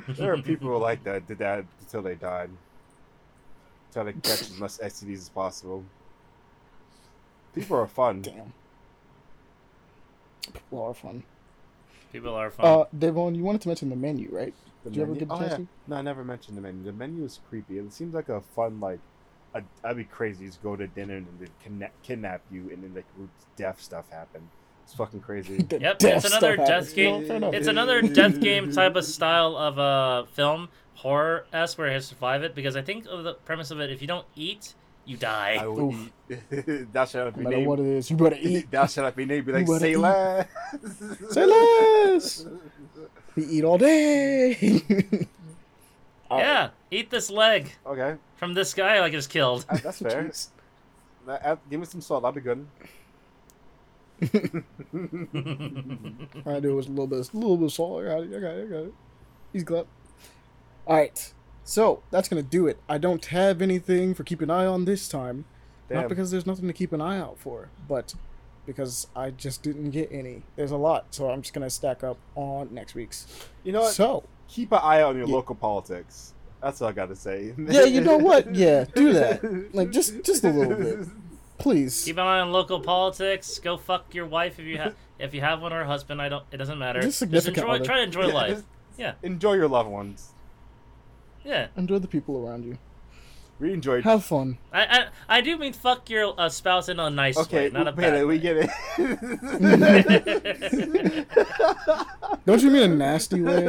[0.07, 2.49] There are people who like that, did that until they died.
[3.91, 5.83] Try to catch as much STDs as possible.
[7.53, 8.21] People are fun.
[8.21, 8.53] Damn.
[10.53, 11.23] People are fun.
[12.13, 12.65] People are fun.
[12.65, 14.53] Uh, Devon, you wanted to mention the menu, right?
[14.83, 15.57] The Did you ever get a oh, yeah.
[15.87, 16.83] No, I never mentioned the menu.
[16.83, 17.79] The menu is creepy.
[17.79, 18.99] It seems like a fun, like,
[19.57, 22.83] I'd, I'd be crazy to just go to dinner and then kidnap, kidnap you and
[22.83, 23.05] then, like,
[23.55, 24.47] death stuff happen.
[24.83, 25.57] It's fucking crazy.
[25.69, 26.93] Yep, death it's another stuff death happens.
[26.93, 27.27] Game.
[27.27, 27.55] fair.
[27.55, 32.03] It's another death game type of style of uh, film, horror s where he has
[32.07, 32.55] to survive it.
[32.55, 34.75] Because I think of the premise of it, if you don't eat,
[35.05, 35.57] you die.
[35.59, 36.93] I will eat.
[36.93, 37.67] Thou shalt not be named.
[37.67, 38.71] what it is, you better eat.
[38.71, 39.45] Thou shalt not be named.
[39.45, 39.97] Be like, say eat.
[39.97, 40.47] less.
[41.31, 42.45] Say less.
[43.35, 44.55] We eat all day.
[46.31, 46.43] All right.
[46.43, 49.65] yeah, eat this leg Okay, from this guy I just killed.
[49.69, 50.31] uh, that's fair.
[51.27, 52.23] Uh, give me some salt.
[52.23, 52.65] That'll be good.
[56.45, 58.01] All I do was a little bit, a little bit of salt.
[58.01, 58.35] I got it.
[58.35, 58.65] I got it.
[58.65, 58.93] I got it.
[59.53, 59.85] He's glad.
[60.85, 61.33] All right.
[61.65, 62.79] So that's gonna do it.
[62.87, 65.43] I don't have anything for keep an eye on this time.
[65.89, 68.13] Not because there's nothing to keep an eye out for, but
[68.65, 70.43] because I just didn't get any.
[70.55, 73.27] There's a lot, so I'm just gonna stack up on next week's.
[73.65, 73.93] You know what?
[73.93, 75.33] So Keep an eye on your Yeah.
[75.35, 76.33] local politics.
[76.67, 77.53] That's all I got to say.
[77.57, 78.53] yeah, you know what?
[78.57, 79.73] Yeah, do that.
[79.73, 81.07] Like just just a little bit,
[81.57, 82.03] please.
[82.03, 83.57] Keep an eye on local politics.
[83.59, 86.21] Go fuck your wife if you have if you have one or a husband.
[86.21, 86.43] I don't.
[86.51, 87.01] It doesn't matter.
[87.01, 87.75] Just Just, enjoy.
[87.75, 87.85] other.
[87.85, 88.63] Try to enjoy life.
[88.97, 89.13] Yeah.
[89.23, 90.33] Enjoy your loved ones.
[91.45, 91.67] Yeah.
[91.77, 92.77] Enjoy the people around you.
[93.61, 94.03] We enjoyed.
[94.03, 94.57] Have fun.
[94.73, 95.07] I I,
[95.37, 98.01] I do mean fuck your uh, spouse in a nice okay, way, not a we
[98.01, 98.27] bad get it.
[98.27, 98.57] We get
[100.97, 101.27] it.
[102.45, 103.63] Don't you mean a nasty way?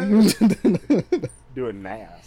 [1.55, 2.18] Doing nasty.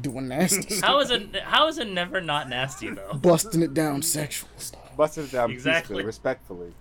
[0.00, 0.80] Doing nasty.
[0.82, 1.36] How is it?
[1.42, 3.12] How is it never not nasty though?
[3.14, 4.90] Busting it down sexual style.
[4.96, 5.80] Busting it down Exactly.
[5.80, 6.72] peacefully, respectfully.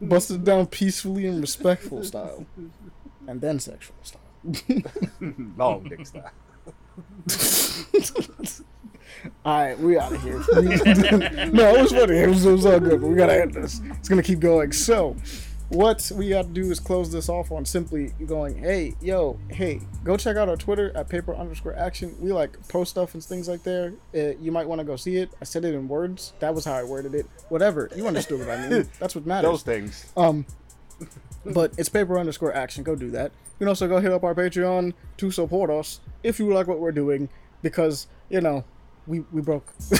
[0.00, 2.46] Busting it down peacefully and respectful style.
[3.28, 4.20] And then sexual style.
[5.56, 6.30] Long dick style.
[9.46, 10.38] Alright, we out of here.
[11.52, 12.18] no, it was funny.
[12.18, 13.80] It was, it was all good, but we gotta end this.
[13.84, 14.72] It's gonna keep going.
[14.72, 15.16] So,
[15.68, 20.16] what we gotta do is close this off on simply going, hey, yo, hey, go
[20.16, 22.14] check out our Twitter at paper underscore action.
[22.20, 23.94] We like post stuff and things like there.
[24.14, 25.30] Uh, you might want to go see it.
[25.40, 26.32] I said it in words.
[26.40, 27.26] That was how I worded it.
[27.48, 27.90] Whatever.
[27.96, 28.88] You understood what I mean.
[28.98, 29.50] That's what matters.
[29.50, 30.12] Those things.
[30.16, 30.46] Um,
[31.44, 32.84] but it's paper underscore action.
[32.84, 33.32] Go do that.
[33.54, 36.80] You can also go hit up our Patreon to support us if you like what
[36.80, 37.28] we're doing,
[37.62, 38.64] because you know
[39.06, 39.72] we we broke,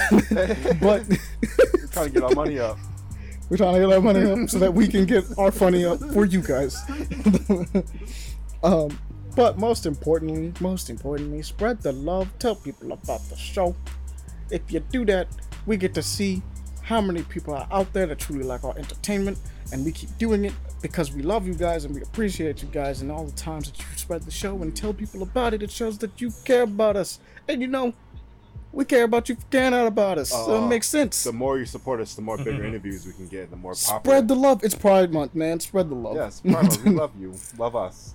[0.81, 2.79] but We're trying to get our money up.
[3.49, 6.01] We're trying to get our money up so that we can get our funny up
[6.13, 6.77] for you guys.
[8.63, 8.99] um,
[9.37, 12.31] but most importantly, most importantly, spread the love.
[12.39, 13.75] Tell people about the show.
[14.51, 15.29] If you do that,
[15.67, 16.43] we get to see
[16.83, 19.39] how many people are out there that truly like our entertainment,
[19.73, 20.53] and we keep doing it
[20.83, 23.79] because we love you guys and we appreciate you guys and all the times that
[23.79, 25.63] you spread the show and tell people about it.
[25.63, 27.93] It shows that you care about us, and you know,
[28.75, 30.31] we care about you for caring out about us.
[30.31, 31.25] so Uh, it makes sense.
[31.25, 34.01] The more you support us, the more bigger interviews we can get, the more popular.
[34.01, 34.63] Spread the love.
[34.65, 35.61] It's Pride Month, man.
[35.61, 36.17] Spread the love.
[36.17, 37.35] Yes, Prima, we love you.
[37.59, 38.15] Love us.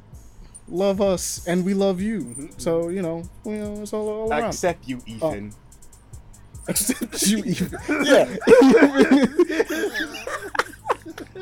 [0.68, 2.20] love us, and we love you.
[2.26, 2.62] Mhm.
[2.62, 4.50] So you know, you know, it's all, all around.
[4.50, 5.54] Except you, Ethan.
[6.68, 7.80] Except you, even.
[8.06, 8.28] Yeah.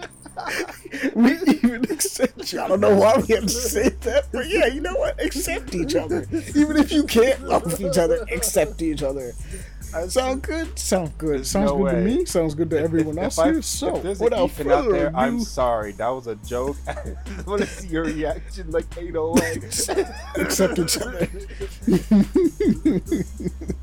[1.16, 2.62] we even accept you.
[2.62, 5.22] I don't know why we have to say that, but yeah, you know what?
[5.24, 6.26] Accept each other.
[6.56, 9.34] Even if you can't love each other, accept each other.
[9.94, 10.78] Uh, sound good?
[10.78, 11.38] Sound good.
[11.38, 12.04] There's Sounds no good to way.
[12.04, 12.26] me.
[12.26, 13.62] Sounds good to everyone else if I- here.
[13.62, 15.92] So, if without an Ethan out further there, ado, I'm sorry.
[15.94, 16.76] That was a joke.
[16.88, 17.16] I
[17.46, 19.64] want to see your reaction like 808.
[20.38, 21.30] accept each other.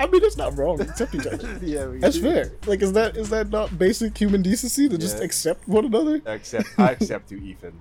[0.00, 0.80] I mean, it's not wrong.
[0.80, 1.58] Accept each other.
[1.62, 2.22] yeah, we That's do.
[2.22, 2.52] fair.
[2.66, 6.20] Like, is that is that not basic human decency to just accept one another?
[6.26, 7.78] Accept, I accept you, Ethan.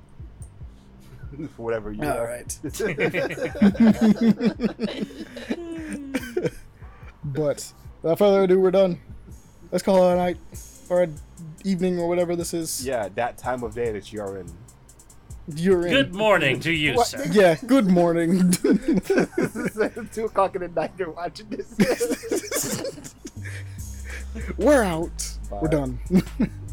[1.56, 2.28] For whatever you All are.
[2.28, 2.60] right.
[7.24, 7.72] But
[8.02, 9.00] without further ado, we're done.
[9.72, 10.38] Let's call it a night
[10.90, 11.16] or an
[11.64, 12.86] evening or whatever this is.
[12.86, 14.48] yeah, that time of day that you are in.
[15.56, 15.94] You're in.
[15.94, 17.08] Good morning to you, What?
[17.08, 17.26] sir.
[17.32, 17.56] Yeah.
[17.66, 18.50] Good morning.
[18.52, 19.10] this
[19.98, 20.92] is two o'clock in the night.
[20.98, 23.16] You're watching this.
[24.58, 25.38] We're out.
[25.52, 26.00] We're done.